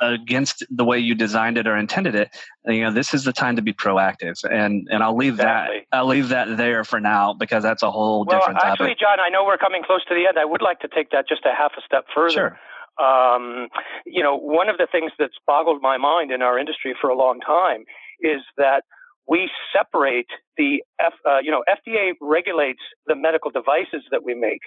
against 0.00 0.64
the 0.70 0.84
way 0.84 0.98
you 0.98 1.14
designed 1.14 1.58
it 1.58 1.66
or 1.66 1.76
intended 1.76 2.14
it, 2.14 2.30
you 2.66 2.82
know, 2.82 2.92
this 2.92 3.14
is 3.14 3.24
the 3.24 3.32
time 3.32 3.56
to 3.56 3.62
be 3.62 3.72
proactive. 3.72 4.42
And 4.44 4.88
and 4.90 5.02
I'll 5.02 5.16
leave 5.16 5.34
exactly. 5.34 5.86
that 5.90 5.96
I'll 5.96 6.06
leave 6.06 6.28
that 6.28 6.56
there 6.56 6.84
for 6.84 7.00
now 7.00 7.34
because 7.34 7.62
that's 7.62 7.82
a 7.82 7.90
whole 7.90 8.24
well, 8.24 8.38
different 8.38 8.60
topic. 8.60 8.80
Actually, 8.80 8.96
John, 9.00 9.20
I 9.20 9.28
know 9.28 9.44
we're 9.44 9.58
coming 9.58 9.82
close 9.84 10.04
to 10.06 10.14
the 10.14 10.26
end. 10.26 10.38
I 10.38 10.44
would 10.44 10.62
like 10.62 10.80
to 10.80 10.88
take 10.88 11.10
that 11.10 11.28
just 11.28 11.44
a 11.44 11.54
half 11.56 11.72
a 11.76 11.82
step 11.84 12.06
further. 12.14 12.30
Sure. 12.30 12.58
Um, 13.02 13.68
you 14.04 14.22
know, 14.22 14.36
one 14.36 14.68
of 14.68 14.76
the 14.76 14.86
things 14.90 15.12
that's 15.18 15.36
boggled 15.46 15.80
my 15.80 15.96
mind 15.96 16.30
in 16.30 16.42
our 16.42 16.58
industry 16.58 16.94
for 17.00 17.08
a 17.08 17.16
long 17.16 17.40
time 17.40 17.84
is 18.20 18.42
that 18.56 18.82
we 19.28 19.50
separate 19.72 20.26
the 20.56 20.82
F, 21.00 21.14
uh, 21.26 21.38
you 21.38 21.50
know 21.50 21.64
FDA 21.68 22.12
regulates 22.20 22.80
the 23.06 23.14
medical 23.14 23.50
devices 23.50 24.04
that 24.10 24.24
we 24.24 24.34
make, 24.34 24.60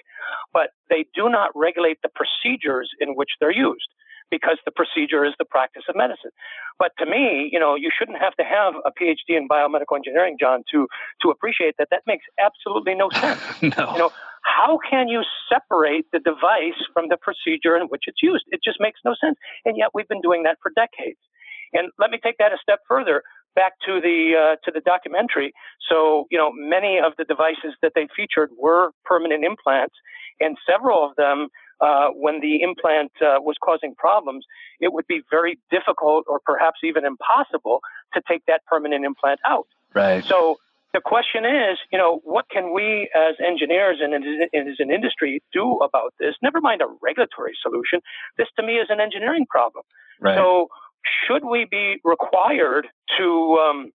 but 0.52 0.70
they 0.90 1.06
do 1.14 1.28
not 1.28 1.50
regulate 1.54 1.98
the 2.02 2.08
procedures 2.08 2.90
in 3.00 3.14
which 3.14 3.30
they're 3.40 3.52
used. 3.52 3.88
Because 4.30 4.58
the 4.64 4.72
procedure 4.72 5.24
is 5.24 5.32
the 5.38 5.44
practice 5.44 5.84
of 5.88 5.96
medicine. 5.96 6.30
But 6.78 6.92
to 6.98 7.06
me, 7.06 7.48
you 7.52 7.58
know, 7.58 7.74
you 7.74 7.90
shouldn't 7.96 8.18
have 8.18 8.34
to 8.36 8.44
have 8.44 8.74
a 8.84 8.90
PhD 8.90 9.36
in 9.36 9.48
biomedical 9.48 9.96
engineering, 9.96 10.36
John, 10.38 10.62
to 10.72 10.86
to 11.22 11.30
appreciate 11.30 11.74
that. 11.78 11.88
That 11.90 12.02
makes 12.06 12.24
absolutely 12.38 12.94
no 12.94 13.10
sense. 13.10 13.40
no. 13.62 13.92
You 13.92 13.98
know, 13.98 14.10
how 14.42 14.78
can 14.88 15.08
you 15.08 15.22
separate 15.48 16.06
the 16.12 16.18
device 16.18 16.78
from 16.92 17.08
the 17.08 17.16
procedure 17.16 17.76
in 17.76 17.88
which 17.88 18.04
it's 18.06 18.22
used? 18.22 18.44
It 18.48 18.60
just 18.62 18.78
makes 18.80 19.00
no 19.04 19.14
sense. 19.20 19.36
And 19.64 19.76
yet 19.76 19.90
we've 19.94 20.08
been 20.08 20.22
doing 20.22 20.44
that 20.44 20.58
for 20.62 20.70
decades. 20.74 21.18
And 21.72 21.90
let 21.98 22.10
me 22.10 22.18
take 22.22 22.38
that 22.38 22.52
a 22.52 22.58
step 22.62 22.80
further 22.88 23.22
back 23.56 23.72
to 23.86 24.00
the 24.00 24.36
uh, 24.36 24.56
to 24.64 24.70
the 24.70 24.80
documentary. 24.80 25.52
So 25.88 26.26
you 26.30 26.38
know, 26.38 26.52
many 26.54 26.98
of 26.98 27.12
the 27.18 27.24
devices 27.24 27.74
that 27.82 27.92
they 27.94 28.06
featured 28.14 28.50
were 28.56 28.90
permanent 29.04 29.44
implants, 29.44 29.94
and 30.38 30.56
several 30.68 31.04
of 31.04 31.16
them, 31.16 31.48
uh, 31.80 32.08
when 32.14 32.40
the 32.40 32.62
implant 32.62 33.12
uh, 33.20 33.40
was 33.40 33.56
causing 33.62 33.94
problems, 33.94 34.44
it 34.80 34.92
would 34.92 35.06
be 35.06 35.22
very 35.30 35.58
difficult 35.70 36.24
or 36.26 36.40
perhaps 36.44 36.80
even 36.82 37.04
impossible 37.04 37.80
to 38.14 38.22
take 38.28 38.44
that 38.46 38.64
permanent 38.66 39.04
implant 39.04 39.40
out. 39.46 39.66
Right. 39.94 40.24
So 40.24 40.58
the 40.92 41.00
question 41.00 41.44
is, 41.44 41.78
you 41.92 41.98
know, 41.98 42.20
what 42.24 42.48
can 42.48 42.72
we 42.74 43.10
as 43.14 43.34
engineers 43.46 43.98
and 44.00 44.14
as 44.14 44.76
an 44.78 44.90
industry 44.90 45.42
do 45.52 45.78
about 45.78 46.14
this? 46.18 46.34
Never 46.42 46.60
mind 46.60 46.80
a 46.80 46.86
regulatory 47.02 47.52
solution. 47.62 48.00
This 48.38 48.48
to 48.56 48.62
me 48.62 48.74
is 48.74 48.88
an 48.88 49.00
engineering 49.00 49.46
problem. 49.48 49.84
Right. 50.20 50.36
So 50.36 50.68
should 51.26 51.44
we 51.44 51.66
be 51.70 52.00
required 52.02 52.88
to, 53.18 53.58
um, 53.60 53.92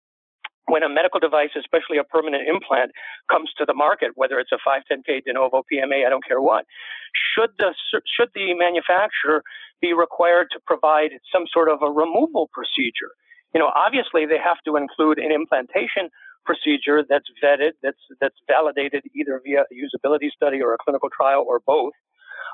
when 0.68 0.84
a 0.84 0.90
medical 0.90 1.20
device, 1.20 1.50
especially 1.58 1.98
a 1.98 2.04
permanent 2.04 2.48
implant, 2.48 2.92
comes 3.30 3.52
to 3.58 3.66
the 3.66 3.74
market, 3.74 4.12
whether 4.16 4.40
it's 4.40 4.52
a 4.52 4.60
510k 4.62 5.24
de 5.26 5.34
novo 5.34 5.64
PMA, 5.72 6.06
I 6.06 6.10
don't 6.10 6.26
care 6.26 6.42
what, 6.42 6.66
should 7.14 7.52
the 7.58 7.74
should 8.06 8.30
the 8.34 8.54
manufacturer 8.54 9.44
be 9.82 9.94
required 9.94 10.48
to 10.52 10.60
provide 10.66 11.12
some 11.32 11.44
sort 11.52 11.70
of 11.70 11.82
a 11.82 11.90
removal 11.90 12.50
procedure? 12.54 13.12
You 13.54 13.60
know, 13.60 13.72
obviously 13.76 14.26
they 14.26 14.38
have 14.38 14.62
to 14.66 14.78
include 14.78 15.18
an 15.18 15.32
implantation 15.32 16.10
procedure 16.46 17.04
that's 17.08 17.28
vetted, 17.44 17.72
that's 17.84 18.00
that's 18.20 18.38
validated 18.48 19.04
either 19.16 19.42
via 19.44 19.64
a 19.64 19.76
usability 19.76 20.30
study 20.32 20.62
or 20.62 20.74
a 20.74 20.78
clinical 20.78 21.10
trial 21.10 21.44
or 21.48 21.60
both. 21.60 21.94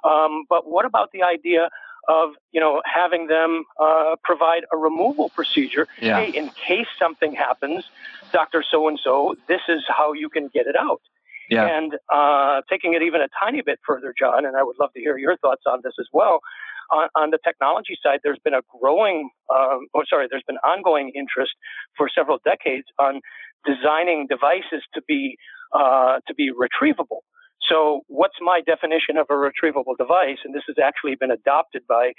Um, 0.04 0.46
but 0.50 0.70
what 0.70 0.86
about 0.86 1.10
the 1.12 1.24
idea 1.24 1.70
of 2.08 2.32
you 2.52 2.60
know 2.60 2.82
having 2.86 3.28
them 3.28 3.64
uh, 3.82 4.16
provide 4.24 4.64
a 4.72 4.78
removal 4.78 5.30
procedure? 5.30 5.88
Yeah. 6.02 6.20
Hey, 6.20 6.32
in 6.32 6.50
case 6.50 6.88
something 7.00 7.34
happens, 7.34 7.86
Doctor 8.32 8.64
So 8.70 8.88
and 8.88 9.00
So, 9.04 9.36
this 9.48 9.62
is 9.68 9.84
how 9.88 10.14
you 10.14 10.30
can 10.30 10.50
get 10.54 10.68
it 10.68 10.76
out. 10.76 11.02
Yeah. 11.50 11.66
And 11.66 11.94
uh, 12.14 12.62
taking 12.70 12.94
it 12.94 13.02
even 13.02 13.22
a 13.22 13.30
tiny 13.40 13.62
bit 13.62 13.80
further, 13.86 14.14
John, 14.18 14.46
and 14.46 14.58
I 14.58 14.64
would 14.64 14.76
love 14.80 14.92
to 14.94 15.00
hear 15.00 15.18
your 15.18 15.38
thoughts 15.38 15.64
on 15.66 15.80
this 15.84 15.94
as 16.00 16.08
well. 16.12 16.42
On, 16.92 17.10
on 17.16 17.30
the 17.32 17.40
technology 17.44 17.98
side, 18.02 18.20
there's 18.24 18.40
been 18.44 18.54
a 18.54 18.62
growing, 18.80 19.30
um, 19.54 19.88
or 19.94 20.06
sorry, 20.10 20.28
there's 20.30 20.44
been 20.48 20.58
ongoing 20.58 21.12
interest 21.16 21.54
for 21.98 22.10
several 22.14 22.40
decades 22.44 22.88
on 23.00 23.22
designing 23.66 24.28
devices 24.30 24.84
to 24.94 25.02
be 25.08 25.38
uh, 25.74 26.20
to 26.28 26.34
be 26.34 26.52
retrievable. 26.52 27.22
So, 27.70 28.02
what's 28.08 28.38
my 28.40 28.62
definition 28.66 29.18
of 29.18 29.28
a 29.30 29.34
retrievable 29.34 29.98
device? 29.98 30.40
And 30.46 30.56
this 30.56 30.64
has 30.68 30.78
actually 30.82 31.16
been 31.16 31.32
adopted 31.32 31.84
by 31.88 32.14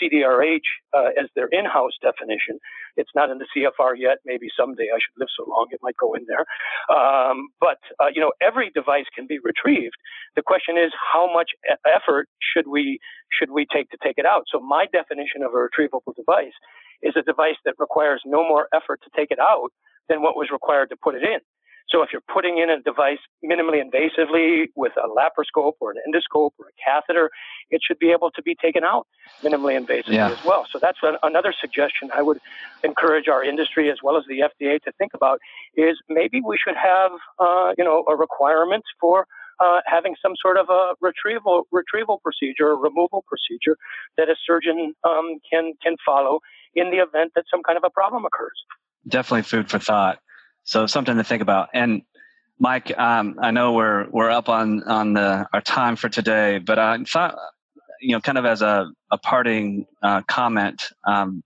CDRH 0.00 0.64
uh, 0.96 1.12
as 1.20 1.28
their 1.36 1.48
in-house 1.52 1.92
definition. 2.00 2.58
It's 2.96 3.10
not 3.14 3.28
in 3.28 3.38
the 3.38 3.46
CFR 3.52 3.94
yet. 3.98 4.18
Maybe 4.24 4.48
someday 4.56 4.88
I 4.94 4.98
should 4.98 5.18
live 5.18 5.28
so 5.36 5.44
long 5.48 5.66
it 5.70 5.80
might 5.82 5.96
go 5.96 6.14
in 6.14 6.24
there. 6.26 6.46
Um, 6.88 7.48
but 7.60 7.78
uh, 8.00 8.08
you 8.14 8.20
know, 8.20 8.32
every 8.40 8.70
device 8.70 9.06
can 9.14 9.26
be 9.26 9.38
retrieved. 9.42 9.96
The 10.36 10.42
question 10.42 10.78
is, 10.78 10.92
how 10.96 11.32
much 11.32 11.50
effort 11.84 12.28
should 12.40 12.66
we 12.68 12.98
should 13.30 13.50
we 13.50 13.66
take 13.66 13.90
to 13.90 13.98
take 14.02 14.16
it 14.16 14.26
out? 14.26 14.44
So, 14.50 14.60
my 14.60 14.86
definition 14.90 15.42
of 15.42 15.52
a 15.52 15.60
retrievable 15.60 16.16
device 16.16 16.56
is 17.02 17.14
a 17.16 17.22
device 17.22 17.60
that 17.64 17.74
requires 17.78 18.22
no 18.24 18.46
more 18.46 18.68
effort 18.72 19.00
to 19.04 19.10
take 19.14 19.30
it 19.30 19.38
out 19.38 19.70
than 20.08 20.22
what 20.22 20.36
was 20.36 20.48
required 20.52 20.90
to 20.90 20.96
put 20.96 21.14
it 21.14 21.22
in. 21.22 21.40
So 21.88 22.02
if 22.02 22.10
you're 22.12 22.22
putting 22.32 22.58
in 22.58 22.70
a 22.70 22.80
device 22.80 23.18
minimally 23.44 23.80
invasively 23.82 24.66
with 24.74 24.92
a 24.96 25.08
laparoscope 25.08 25.74
or 25.80 25.92
an 25.92 25.98
endoscope 26.08 26.50
or 26.58 26.68
a 26.68 26.76
catheter, 26.84 27.30
it 27.70 27.80
should 27.86 27.98
be 27.98 28.10
able 28.10 28.30
to 28.32 28.42
be 28.42 28.56
taken 28.60 28.84
out 28.84 29.06
minimally 29.44 29.78
invasively 29.78 30.14
Yeah. 30.14 30.30
as 30.30 30.38
well. 30.42 30.64
So 30.72 30.78
that's 30.80 30.98
an, 31.02 31.16
another 31.22 31.52
suggestion 31.60 32.08
I 32.16 32.22
would 32.22 32.38
encourage 32.82 33.28
our 33.28 33.44
industry 33.44 33.90
as 33.90 33.98
well 34.02 34.16
as 34.16 34.24
the 34.28 34.40
FDA 34.40 34.80
to 34.82 34.92
think 34.98 35.12
about 35.14 35.38
is 35.76 35.98
maybe 36.08 36.40
we 36.40 36.56
should 36.56 36.76
have, 36.76 37.12
uh, 37.38 37.72
you 37.76 37.84
know, 37.84 38.04
a 38.08 38.16
requirement 38.16 38.84
for 39.00 39.26
uh, 39.60 39.80
having 39.86 40.16
some 40.20 40.32
sort 40.40 40.56
of 40.56 40.68
a 40.68 40.94
retrieval 41.00 41.66
retrieval 41.70 42.18
procedure, 42.18 42.72
a 42.72 42.76
removal 42.76 43.24
procedure 43.28 43.76
that 44.16 44.28
a 44.28 44.34
surgeon 44.44 44.94
um, 45.04 45.38
can 45.48 45.74
can 45.82 45.96
follow 46.04 46.40
in 46.74 46.90
the 46.90 46.96
event 46.96 47.32
that 47.36 47.44
some 47.50 47.62
kind 47.62 47.76
of 47.76 47.84
a 47.84 47.90
problem 47.90 48.24
occurs. 48.24 48.58
definitely 49.06 49.42
food 49.42 49.70
for 49.70 49.78
thought. 49.78 50.18
So 50.64 50.86
something 50.86 51.16
to 51.16 51.24
think 51.24 51.42
about. 51.42 51.68
And 51.74 52.02
Mike, 52.58 52.96
um, 52.98 53.36
I 53.40 53.50
know 53.50 53.72
we're 53.72 54.08
we're 54.10 54.30
up 54.30 54.48
on 54.48 54.82
on 54.84 55.12
the 55.14 55.46
our 55.52 55.60
time 55.60 55.96
for 55.96 56.08
today, 56.08 56.58
but 56.58 56.78
I 56.78 56.98
thought, 57.04 57.36
you 58.00 58.12
know, 58.12 58.20
kind 58.20 58.38
of 58.38 58.44
as 58.44 58.62
a 58.62 58.86
a 59.10 59.18
parting 59.18 59.86
uh, 60.02 60.22
comment, 60.22 60.90
um, 61.06 61.42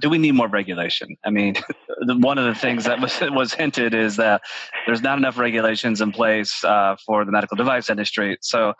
do 0.00 0.10
we 0.10 0.18
need 0.18 0.32
more 0.32 0.48
regulation? 0.48 1.16
I 1.24 1.30
mean, 1.30 1.54
one 2.02 2.38
of 2.38 2.44
the 2.44 2.54
things 2.54 2.84
that 2.84 3.00
was 3.00 3.20
was 3.30 3.54
hinted 3.54 3.94
is 3.94 4.16
that 4.16 4.42
there's 4.86 5.02
not 5.02 5.18
enough 5.18 5.38
regulations 5.38 6.00
in 6.00 6.12
place 6.12 6.64
uh, 6.64 6.96
for 7.06 7.24
the 7.24 7.32
medical 7.32 7.56
device 7.56 7.88
industry. 7.88 8.36
So, 8.40 8.74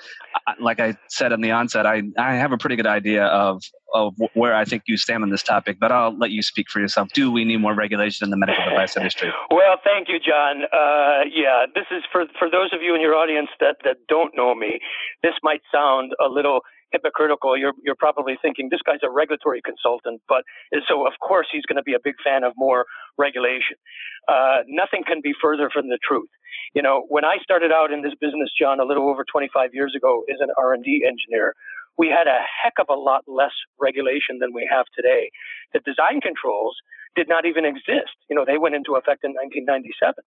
like 0.61 0.80
I 0.80 0.97
said 1.09 1.33
in 1.33 1.41
the 1.41 1.53
onset, 1.53 1.87
I 1.87 2.03
I 2.18 2.35
have 2.35 2.53
a 2.53 2.59
pretty 2.59 2.76
good 2.76 2.87
idea 2.87 3.24
of 3.26 3.62
of 3.95 4.14
where 4.34 4.55
I 4.55 4.64
think 4.64 4.84
you 4.86 4.97
stand 4.97 5.22
on 5.22 5.30
this 5.30 5.43
topic, 5.43 5.78
but 5.80 5.93
I'll 5.93 6.16
let 6.16 6.30
you 6.30 6.43
speak 6.43 6.68
for 6.70 6.80
yourself. 6.80 7.09
Do 7.12 7.30
we 7.30 7.45
need 7.45 7.59
more 7.59 7.74
regulation 7.74 8.26
in 8.26 8.30
the 8.30 8.36
medical 8.36 8.64
device 8.64 8.97
industry? 8.97 9.30
Well, 9.51 9.76
thank 9.84 10.09
you, 10.09 10.18
John. 10.18 10.64
Uh, 10.72 11.24
yeah, 11.32 11.66
this 11.74 11.86
is 11.90 12.03
for 12.11 12.24
for 12.38 12.51
those 12.51 12.72
of 12.72 12.82
you 12.82 12.95
in 12.95 13.01
your 13.01 13.14
audience 13.14 13.49
that 13.61 13.76
that 13.84 13.97
don't 14.09 14.32
know 14.36 14.55
me. 14.55 14.80
This 15.22 15.34
might 15.43 15.61
sound 15.72 16.12
a 16.24 16.28
little 16.28 16.61
hypocritical. 16.93 17.57
You're 17.57 17.72
you're 17.82 17.99
probably 17.99 18.34
thinking 18.40 18.68
this 18.70 18.82
guy's 18.84 19.03
a 19.03 19.11
regulatory 19.11 19.61
consultant, 19.64 20.22
but 20.28 20.45
so 20.88 21.07
of 21.07 21.14
course 21.20 21.49
he's 21.51 21.64
going 21.66 21.76
to 21.76 21.82
be 21.82 21.95
a 21.95 22.03
big 22.03 22.14
fan 22.24 22.45
of 22.45 22.53
more 22.57 22.86
regulation. 23.18 23.76
Uh, 24.28 24.62
nothing 24.68 25.03
can 25.07 25.20
be 25.22 25.32
further 25.40 25.70
from 25.72 25.88
the 25.88 25.99
truth. 26.07 26.28
You 26.74 26.82
know, 26.82 27.05
when 27.09 27.24
I 27.24 27.36
started 27.43 27.72
out 27.72 27.93
in 27.93 28.03
this 28.03 28.14
business, 28.20 28.51
John, 28.59 28.80
a 28.80 28.84
little 28.84 29.09
over 29.09 29.24
25 29.24 29.70
years 29.74 29.95
ago, 29.97 30.22
as 30.30 30.38
an 30.40 30.49
R&D 30.57 31.05
engineer, 31.07 31.55
we 31.99 32.09
had 32.09 32.26
a 32.26 32.40
heck 32.43 32.74
of 32.80 32.86
a 32.88 32.99
lot 32.99 33.24
less 33.26 33.53
regulation 33.80 34.38
than 34.40 34.53
we 34.55 34.68
have 34.70 34.86
today. 34.97 35.30
The 35.72 35.80
design 35.80 36.20
controls 36.20 36.76
did 37.14 37.28
not 37.28 37.45
even 37.45 37.64
exist. 37.64 38.16
You 38.30 38.36
know, 38.36 38.45
they 38.47 38.57
went 38.57 38.74
into 38.74 38.97
effect 38.97 39.24
in 39.24 39.32
1997. 39.36 40.24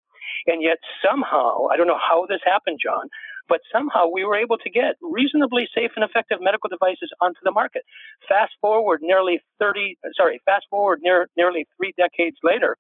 And 0.48 0.62
yet 0.62 0.78
somehow, 1.00 1.68
I 1.72 1.78
don't 1.78 1.88
know 1.88 2.00
how 2.00 2.26
this 2.28 2.42
happened, 2.44 2.80
John, 2.84 3.08
but 3.48 3.62
somehow 3.72 4.08
we 4.08 4.24
were 4.24 4.36
able 4.36 4.58
to 4.58 4.70
get 4.70 4.96
reasonably 5.02 5.68
safe 5.74 5.92
and 5.96 6.04
effective 6.04 6.40
medical 6.42 6.70
devices 6.70 7.12
onto 7.22 7.40
the 7.44 7.52
market. 7.52 7.84
Fast 8.28 8.54
forward 8.60 9.00
nearly 9.02 9.40
30, 9.60 9.98
sorry, 10.16 10.42
fast 10.46 10.66
forward 10.70 11.00
near, 11.02 11.28
nearly 11.38 11.68
three 11.78 11.94
decades 11.96 12.38
later, 12.44 12.78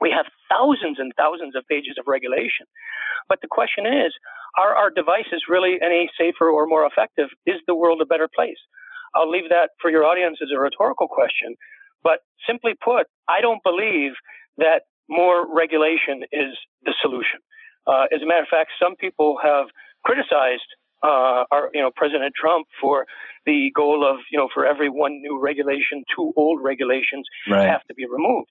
we 0.00 0.10
have 0.10 0.26
thousands 0.50 0.98
and 0.98 1.12
thousands 1.16 1.56
of 1.56 1.66
pages 1.66 1.96
of 1.98 2.06
regulation. 2.06 2.66
But 3.28 3.40
the 3.40 3.48
question 3.48 3.86
is, 3.86 4.12
are 4.56 4.74
our 4.74 4.90
devices 4.90 5.44
really 5.48 5.78
any 5.82 6.10
safer 6.18 6.48
or 6.50 6.66
more 6.66 6.86
effective? 6.86 7.28
Is 7.46 7.56
the 7.66 7.74
world 7.74 8.00
a 8.00 8.06
better 8.06 8.28
place? 8.34 8.58
I'll 9.14 9.30
leave 9.30 9.48
that 9.48 9.70
for 9.80 9.90
your 9.90 10.04
audience 10.04 10.38
as 10.42 10.48
a 10.54 10.58
rhetorical 10.58 11.08
question. 11.08 11.56
But 12.02 12.20
simply 12.46 12.72
put, 12.82 13.06
I 13.28 13.40
don't 13.40 13.62
believe 13.62 14.12
that 14.58 14.82
more 15.08 15.46
regulation 15.54 16.22
is 16.32 16.56
the 16.84 16.94
solution. 17.00 17.40
Uh, 17.86 18.06
as 18.12 18.22
a 18.22 18.26
matter 18.26 18.42
of 18.42 18.48
fact, 18.48 18.70
some 18.82 18.96
people 18.96 19.38
have 19.42 19.66
criticized 20.04 20.66
uh, 21.02 21.44
our, 21.50 21.70
you 21.72 21.80
know, 21.80 21.90
President 21.94 22.32
Trump 22.34 22.66
for 22.80 23.06
the 23.44 23.70
goal 23.74 24.06
of, 24.08 24.18
you 24.30 24.38
know, 24.38 24.48
for 24.52 24.66
every 24.66 24.88
one 24.88 25.20
new 25.20 25.38
regulation, 25.40 26.02
two 26.14 26.32
old 26.36 26.62
regulations 26.62 27.26
Right. 27.48 27.68
have 27.68 27.82
to 27.84 27.94
be 27.94 28.06
removed. 28.06 28.50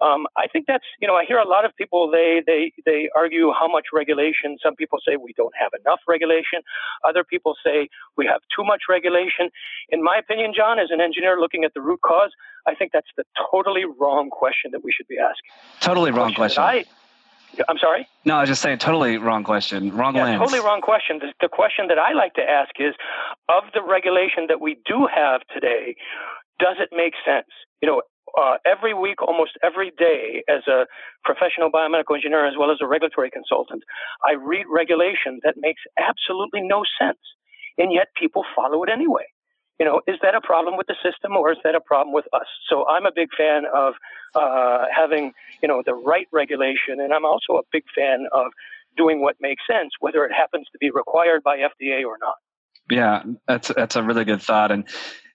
Um, 0.00 0.26
I 0.36 0.46
think 0.46 0.66
that's, 0.66 0.84
you 1.00 1.08
know, 1.08 1.14
I 1.14 1.24
hear 1.24 1.38
a 1.38 1.48
lot 1.48 1.64
of 1.64 1.74
people, 1.76 2.10
they, 2.10 2.42
they, 2.46 2.72
they 2.84 3.08
argue 3.16 3.52
how 3.58 3.66
much 3.68 3.86
regulation. 3.92 4.58
Some 4.62 4.76
people 4.76 4.98
say 5.06 5.16
we 5.16 5.32
don't 5.36 5.54
have 5.58 5.72
enough 5.80 6.00
regulation. 6.06 6.60
Other 7.08 7.24
people 7.24 7.54
say 7.64 7.88
we 8.16 8.26
have 8.26 8.40
too 8.54 8.64
much 8.64 8.82
regulation. 8.88 9.50
In 9.88 10.02
my 10.02 10.16
opinion, 10.18 10.52
John, 10.56 10.78
as 10.78 10.88
an 10.90 11.00
engineer 11.00 11.38
looking 11.40 11.64
at 11.64 11.72
the 11.74 11.80
root 11.80 12.00
cause, 12.02 12.30
I 12.66 12.74
think 12.74 12.92
that's 12.92 13.08
the 13.16 13.24
totally 13.50 13.84
wrong 13.98 14.28
question 14.30 14.70
that 14.72 14.84
we 14.84 14.92
should 14.92 15.08
be 15.08 15.16
asking. 15.18 15.50
Totally 15.80 16.10
wrong 16.10 16.34
question. 16.34 16.62
that 16.62 16.68
I, 16.68 16.84
I'm 17.68 17.78
sorry? 17.78 18.06
No, 18.24 18.36
I 18.36 18.40
was 18.40 18.50
just 18.50 18.60
saying, 18.60 18.78
totally 18.78 19.16
wrong 19.16 19.44
question. 19.44 19.96
Wrong 19.96 20.14
Yeah, 20.14 20.24
lens. 20.24 20.40
totally 20.40 20.60
wrong 20.60 20.80
question. 20.82 21.20
The, 21.20 21.32
the 21.40 21.48
question 21.48 21.86
that 21.88 21.98
I 21.98 22.12
like 22.12 22.34
to 22.34 22.42
ask 22.42 22.70
is, 22.78 22.94
of 23.48 23.64
the 23.72 23.82
regulation 23.82 24.46
that 24.48 24.60
we 24.60 24.76
do 24.84 25.06
have 25.06 25.40
today, 25.54 25.96
does 26.58 26.76
it 26.80 26.90
make 26.92 27.14
sense? 27.24 27.48
You 27.80 27.88
know, 27.88 28.02
uh, 28.38 28.56
every 28.66 28.94
week, 28.94 29.22
almost 29.22 29.52
every 29.62 29.92
day, 29.96 30.42
as 30.48 30.66
a 30.66 30.86
professional 31.24 31.70
biomedical 31.70 32.14
engineer 32.14 32.46
as 32.46 32.54
well 32.58 32.70
as 32.70 32.78
a 32.82 32.86
regulatory 32.86 33.30
consultant, 33.30 33.82
I 34.24 34.32
read 34.32 34.66
regulation 34.68 35.40
that 35.44 35.54
makes 35.56 35.82
absolutely 35.98 36.62
no 36.62 36.82
sense, 37.00 37.20
and 37.78 37.92
yet 37.92 38.08
people 38.18 38.44
follow 38.54 38.82
it 38.82 38.90
anyway. 38.90 39.24
you 39.78 39.84
know, 39.84 40.00
is 40.06 40.16
that 40.22 40.34
a 40.34 40.40
problem 40.40 40.76
with 40.76 40.86
the 40.86 40.96
system 41.04 41.36
or 41.36 41.52
is 41.52 41.58
that 41.64 41.74
a 41.74 41.80
problem 41.80 42.14
with 42.14 42.24
us? 42.32 42.46
So 42.68 42.86
I'm 42.88 43.04
a 43.04 43.12
big 43.14 43.28
fan 43.36 43.64
of 43.74 43.94
uh, 44.34 44.84
having, 44.94 45.32
you 45.62 45.68
know, 45.68 45.82
the 45.84 45.94
right 45.94 46.26
regulation, 46.32 47.00
and 47.00 47.12
I'm 47.12 47.26
also 47.26 47.54
a 47.54 47.62
big 47.72 47.84
fan 47.94 48.26
of 48.32 48.52
doing 48.96 49.20
what 49.20 49.36
makes 49.40 49.62
sense, 49.70 49.90
whether 50.00 50.24
it 50.24 50.32
happens 50.32 50.66
to 50.72 50.78
be 50.78 50.90
required 50.90 51.42
by 51.42 51.58
FDA 51.58 52.04
or 52.06 52.16
not. 52.20 52.36
Yeah, 52.90 53.22
that's 53.46 53.68
that's 53.68 53.96
a 53.96 54.02
really 54.02 54.24
good 54.24 54.40
thought, 54.40 54.70
and 54.70 54.88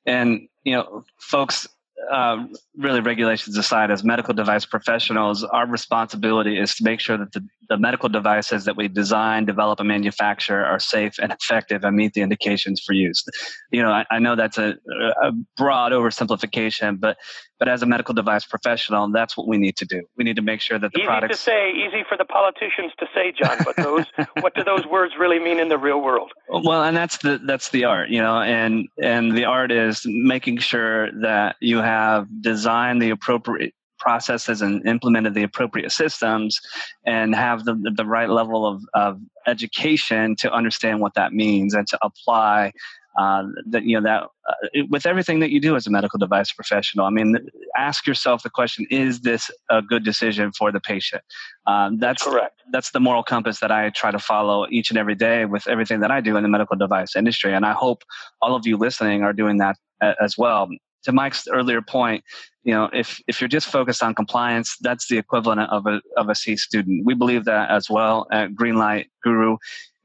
and 0.05 0.47
you 0.63 0.73
know, 0.73 1.03
folks 1.19 1.67
uh, 2.10 2.45
really 2.78 2.99
regulations 3.02 3.58
aside, 3.58 3.91
as 3.91 4.04
medical 4.04 4.34
device 4.34 4.66
professionals, 4.66 5.43
our 5.43 5.68
responsibility 5.68 6.58
is 6.58 6.76
to 6.76 6.84
make 6.84 6.99
sure 6.99 7.18
that 7.18 7.32
the, 7.34 7.45
the 7.70 7.78
medical 7.78 8.10
devices 8.10 8.66
that 8.66 8.76
we 8.76 8.88
design, 8.88 9.45
develop, 9.45 9.80
and 9.80 9.88
manufacture 9.88 10.64
are 10.64 10.80
safe 10.80 11.16
and 11.22 11.32
effective 11.32 11.84
and 11.84 11.95
meet 11.95 12.14
the 12.14 12.22
indications 12.22 12.82
for 12.82 12.93
use. 12.93 13.24
You 13.72 13.84
know, 13.84 13.91
I, 13.91 14.06
I 14.12 14.20
know 14.20 14.36
that's 14.36 14.58
a, 14.58 14.76
a, 15.24 15.32
broad 15.58 15.91
oversimplification, 15.91 16.99
but 16.99 17.18
but 17.62 17.70
as 17.70 17.84
a 17.84 17.86
medical 17.86 18.16
device 18.16 18.43
professional, 18.43 19.07
that's 19.12 19.38
what 19.38 19.47
we 19.47 19.55
need 19.55 19.78
to 19.78 19.86
do. 19.86 20.01
We 20.18 20.24
need 20.24 20.36
to 20.38 20.41
make 20.41 20.62
sure 20.62 20.80
that 20.80 20.93
the 20.93 20.97
easy 20.97 21.05
products. 21.05 21.34
Easy 21.34 21.38
to 21.38 21.43
say, 21.43 21.72
easy 21.72 22.03
for 22.09 22.18
the 22.18 22.26
politicians 22.26 22.91
to 22.97 23.05
say, 23.14 23.32
John. 23.32 23.55
But 23.64 23.76
those, 23.76 24.05
what 24.41 24.55
do 24.55 24.64
those 24.64 24.88
words 24.88 25.14
really 25.20 25.38
mean 25.38 25.59
in 25.59 25.70
the 25.70 25.78
real 25.78 26.01
world? 26.01 26.32
Well, 26.49 26.82
and 26.82 26.97
that's 26.97 27.18
the 27.18 27.39
that's 27.45 27.70
the 27.70 27.84
art, 27.86 28.09
you 28.09 28.20
know, 28.20 28.41
and 28.41 28.88
and 28.99 29.38
the 29.38 29.45
art 29.45 29.72
is 29.72 30.01
making 30.07 30.57
sure 30.57 31.12
that 31.22 31.55
you 31.59 31.78
have 31.78 32.26
designed 32.41 32.99
the 32.99 33.12
appropriate 33.12 33.76
processes 33.99 34.64
and 34.64 34.84
implemented 34.88 35.36
the 35.36 35.43
appropriate 35.43 35.91
systems 35.91 36.59
and 37.05 37.36
have 37.36 37.66
the, 37.66 37.76
the 37.95 38.05
right 38.05 38.32
level 38.32 38.66
of, 38.66 38.82
of 38.95 39.20
education 39.45 40.36
to 40.36 40.51
understand 40.51 40.99
what 40.99 41.14
that 41.14 41.32
means 41.32 41.76
and 41.76 41.88
to 41.88 41.99
apply 42.01 42.72
uh, 43.18 43.43
that 43.68 43.84
you 43.84 43.99
know 43.99 44.03
that 44.03 44.24
uh, 44.47 44.84
with 44.89 45.05
everything 45.05 45.39
that 45.39 45.51
you 45.51 45.59
do 45.59 45.76
as 45.76 45.86
a 45.86 45.89
medical 45.89 46.18
device 46.18 46.51
professional. 46.51 47.05
I 47.05 47.09
mean, 47.09 47.38
ask 47.78 48.07
yourself 48.07 48.43
the 48.43 48.49
question: 48.49 48.86
Is 48.89 49.22
this 49.22 49.51
a 49.70 49.82
good 49.82 50.03
decision 50.03 50.51
for 50.51 50.72
the 50.72 50.80
patient? 50.80 51.22
Um, 51.68 51.99
that's 51.99 52.24
correct. 52.24 52.62
That's 52.72 52.91
the 52.91 52.99
moral 52.99 53.24
compass 53.24 53.59
that 53.59 53.72
I 53.72 53.89
try 53.89 54.12
to 54.12 54.20
follow 54.20 54.66
each 54.70 54.89
and 54.89 54.97
every 54.97 55.16
day 55.16 55.45
with 55.45 55.68
everything 55.68 55.99
that 56.01 56.12
I 56.12 56.22
do 56.22 56.38
in 56.38 56.43
the 56.43 56.49
medical 56.49 56.78
device 56.78 57.16
industry, 57.16 57.53
and 57.53 57.66
I 57.66 57.74
hope 57.74 58.03
all 58.41 58.55
of 58.55 58.66
you 58.66 58.78
listening 58.78 59.24
are 59.24 59.34
doing 59.34 59.57
that 59.57 59.78
uh, 60.01 60.14
as 60.22 60.38
well. 60.38 60.70
To 61.05 61.12
Mike's 61.12 61.47
earlier 61.47 61.82
point, 61.82 62.24
you 62.64 62.74
know, 62.74 62.89
if 62.93 63.20
if 63.28 63.41
you're 63.41 63.47
just 63.47 63.68
focused 63.68 64.03
on 64.03 64.14
compliance, 64.14 64.78
that's 64.82 65.07
the 65.07 65.18
equivalent 65.18 65.62
of 65.72 65.86
a 65.88 65.99
of 66.16 66.30
a 66.30 66.36
C 66.36 66.55
student. 66.55 67.05
We 67.05 67.16
believe 67.16 67.45
that 67.45 67.72
as 67.72 67.89
well 67.89 68.28
at 68.32 68.51
Greenlight 68.51 69.05
Guru 69.24 69.57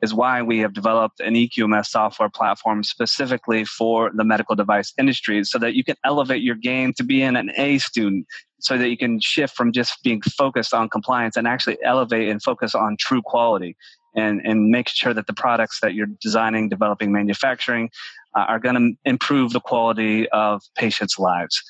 is 0.02 0.12
why 0.12 0.42
we 0.42 0.58
have 0.58 0.74
developed 0.74 1.20
an 1.20 1.34
EQMS 1.34 1.86
software 1.86 2.28
platform 2.28 2.84
specifically 2.84 3.64
for 3.64 4.10
the 4.14 4.24
medical 4.24 4.54
device 4.54 4.92
industry 4.98 5.42
so 5.44 5.58
that 5.58 5.74
you 5.74 5.84
can 5.84 5.96
elevate 6.04 6.42
your 6.42 6.54
game 6.54 6.92
to 6.94 7.02
being 7.04 7.36
an 7.36 7.50
A 7.56 7.78
student 7.78 8.26
so 8.58 8.76
that 8.78 8.88
you 8.88 8.96
can 8.96 9.20
shift 9.20 9.54
from 9.54 9.72
just 9.72 10.02
being 10.02 10.20
focused 10.22 10.74
on 10.74 10.88
compliance 10.88 11.36
and 11.36 11.46
actually 11.46 11.78
elevate 11.82 12.28
and 12.28 12.42
focus 12.42 12.74
on 12.74 12.96
true 12.98 13.22
quality 13.22 13.76
and, 14.14 14.40
and 14.44 14.70
make 14.70 14.88
sure 14.88 15.12
that 15.14 15.26
the 15.26 15.34
products 15.34 15.80
that 15.80 15.94
you're 15.94 16.08
designing, 16.20 16.68
developing, 16.68 17.12
manufacturing 17.12 17.90
uh, 18.34 18.40
are 18.40 18.58
going 18.58 18.74
to 18.74 19.10
improve 19.10 19.52
the 19.52 19.60
quality 19.60 20.28
of 20.30 20.62
patients' 20.76 21.18
lives. 21.18 21.62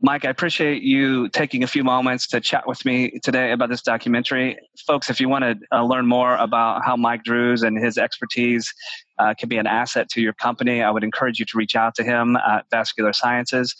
Mike, 0.00 0.24
I 0.24 0.30
appreciate 0.30 0.82
you 0.82 1.28
taking 1.30 1.64
a 1.64 1.66
few 1.66 1.82
moments 1.82 2.28
to 2.28 2.40
chat 2.40 2.68
with 2.68 2.84
me 2.84 3.18
today 3.24 3.50
about 3.50 3.68
this 3.68 3.82
documentary. 3.82 4.56
Folks, 4.86 5.10
if 5.10 5.20
you 5.20 5.28
want 5.28 5.42
to 5.42 5.58
uh, 5.76 5.82
learn 5.82 6.06
more 6.06 6.36
about 6.36 6.84
how 6.84 6.96
Mike 6.96 7.24
Drues 7.24 7.64
and 7.64 7.76
his 7.76 7.98
expertise 7.98 8.72
uh, 9.18 9.34
can 9.36 9.48
be 9.48 9.56
an 9.56 9.66
asset 9.66 10.08
to 10.10 10.20
your 10.20 10.34
company, 10.34 10.82
I 10.82 10.90
would 10.92 11.02
encourage 11.02 11.40
you 11.40 11.44
to 11.46 11.58
reach 11.58 11.74
out 11.74 11.96
to 11.96 12.04
him 12.04 12.36
at 12.36 12.66
Vascular 12.70 13.12
Sciences. 13.12 13.74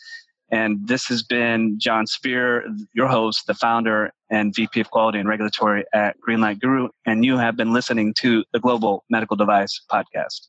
And 0.51 0.89
this 0.89 1.07
has 1.07 1.23
been 1.23 1.79
John 1.79 2.07
Speer, 2.09 2.65
your 2.95 3.07
host, 3.07 3.47
the 3.47 3.55
founder 3.55 4.13
and 4.29 4.53
VP 4.53 4.81
of 4.81 4.91
Quality 4.91 5.21
and 5.21 5.29
Regulatory 5.29 5.85
at 5.95 6.17
Greenlight 6.27 6.59
Guru. 6.59 6.89
And 7.07 7.25
you 7.25 7.37
have 7.37 7.57
been 7.57 7.73
listening 7.73 8.13
to 8.15 8.45
the 8.53 8.59
Global 8.59 9.05
Medical 9.09 9.37
Device 9.37 9.81
Podcast. 9.89 10.49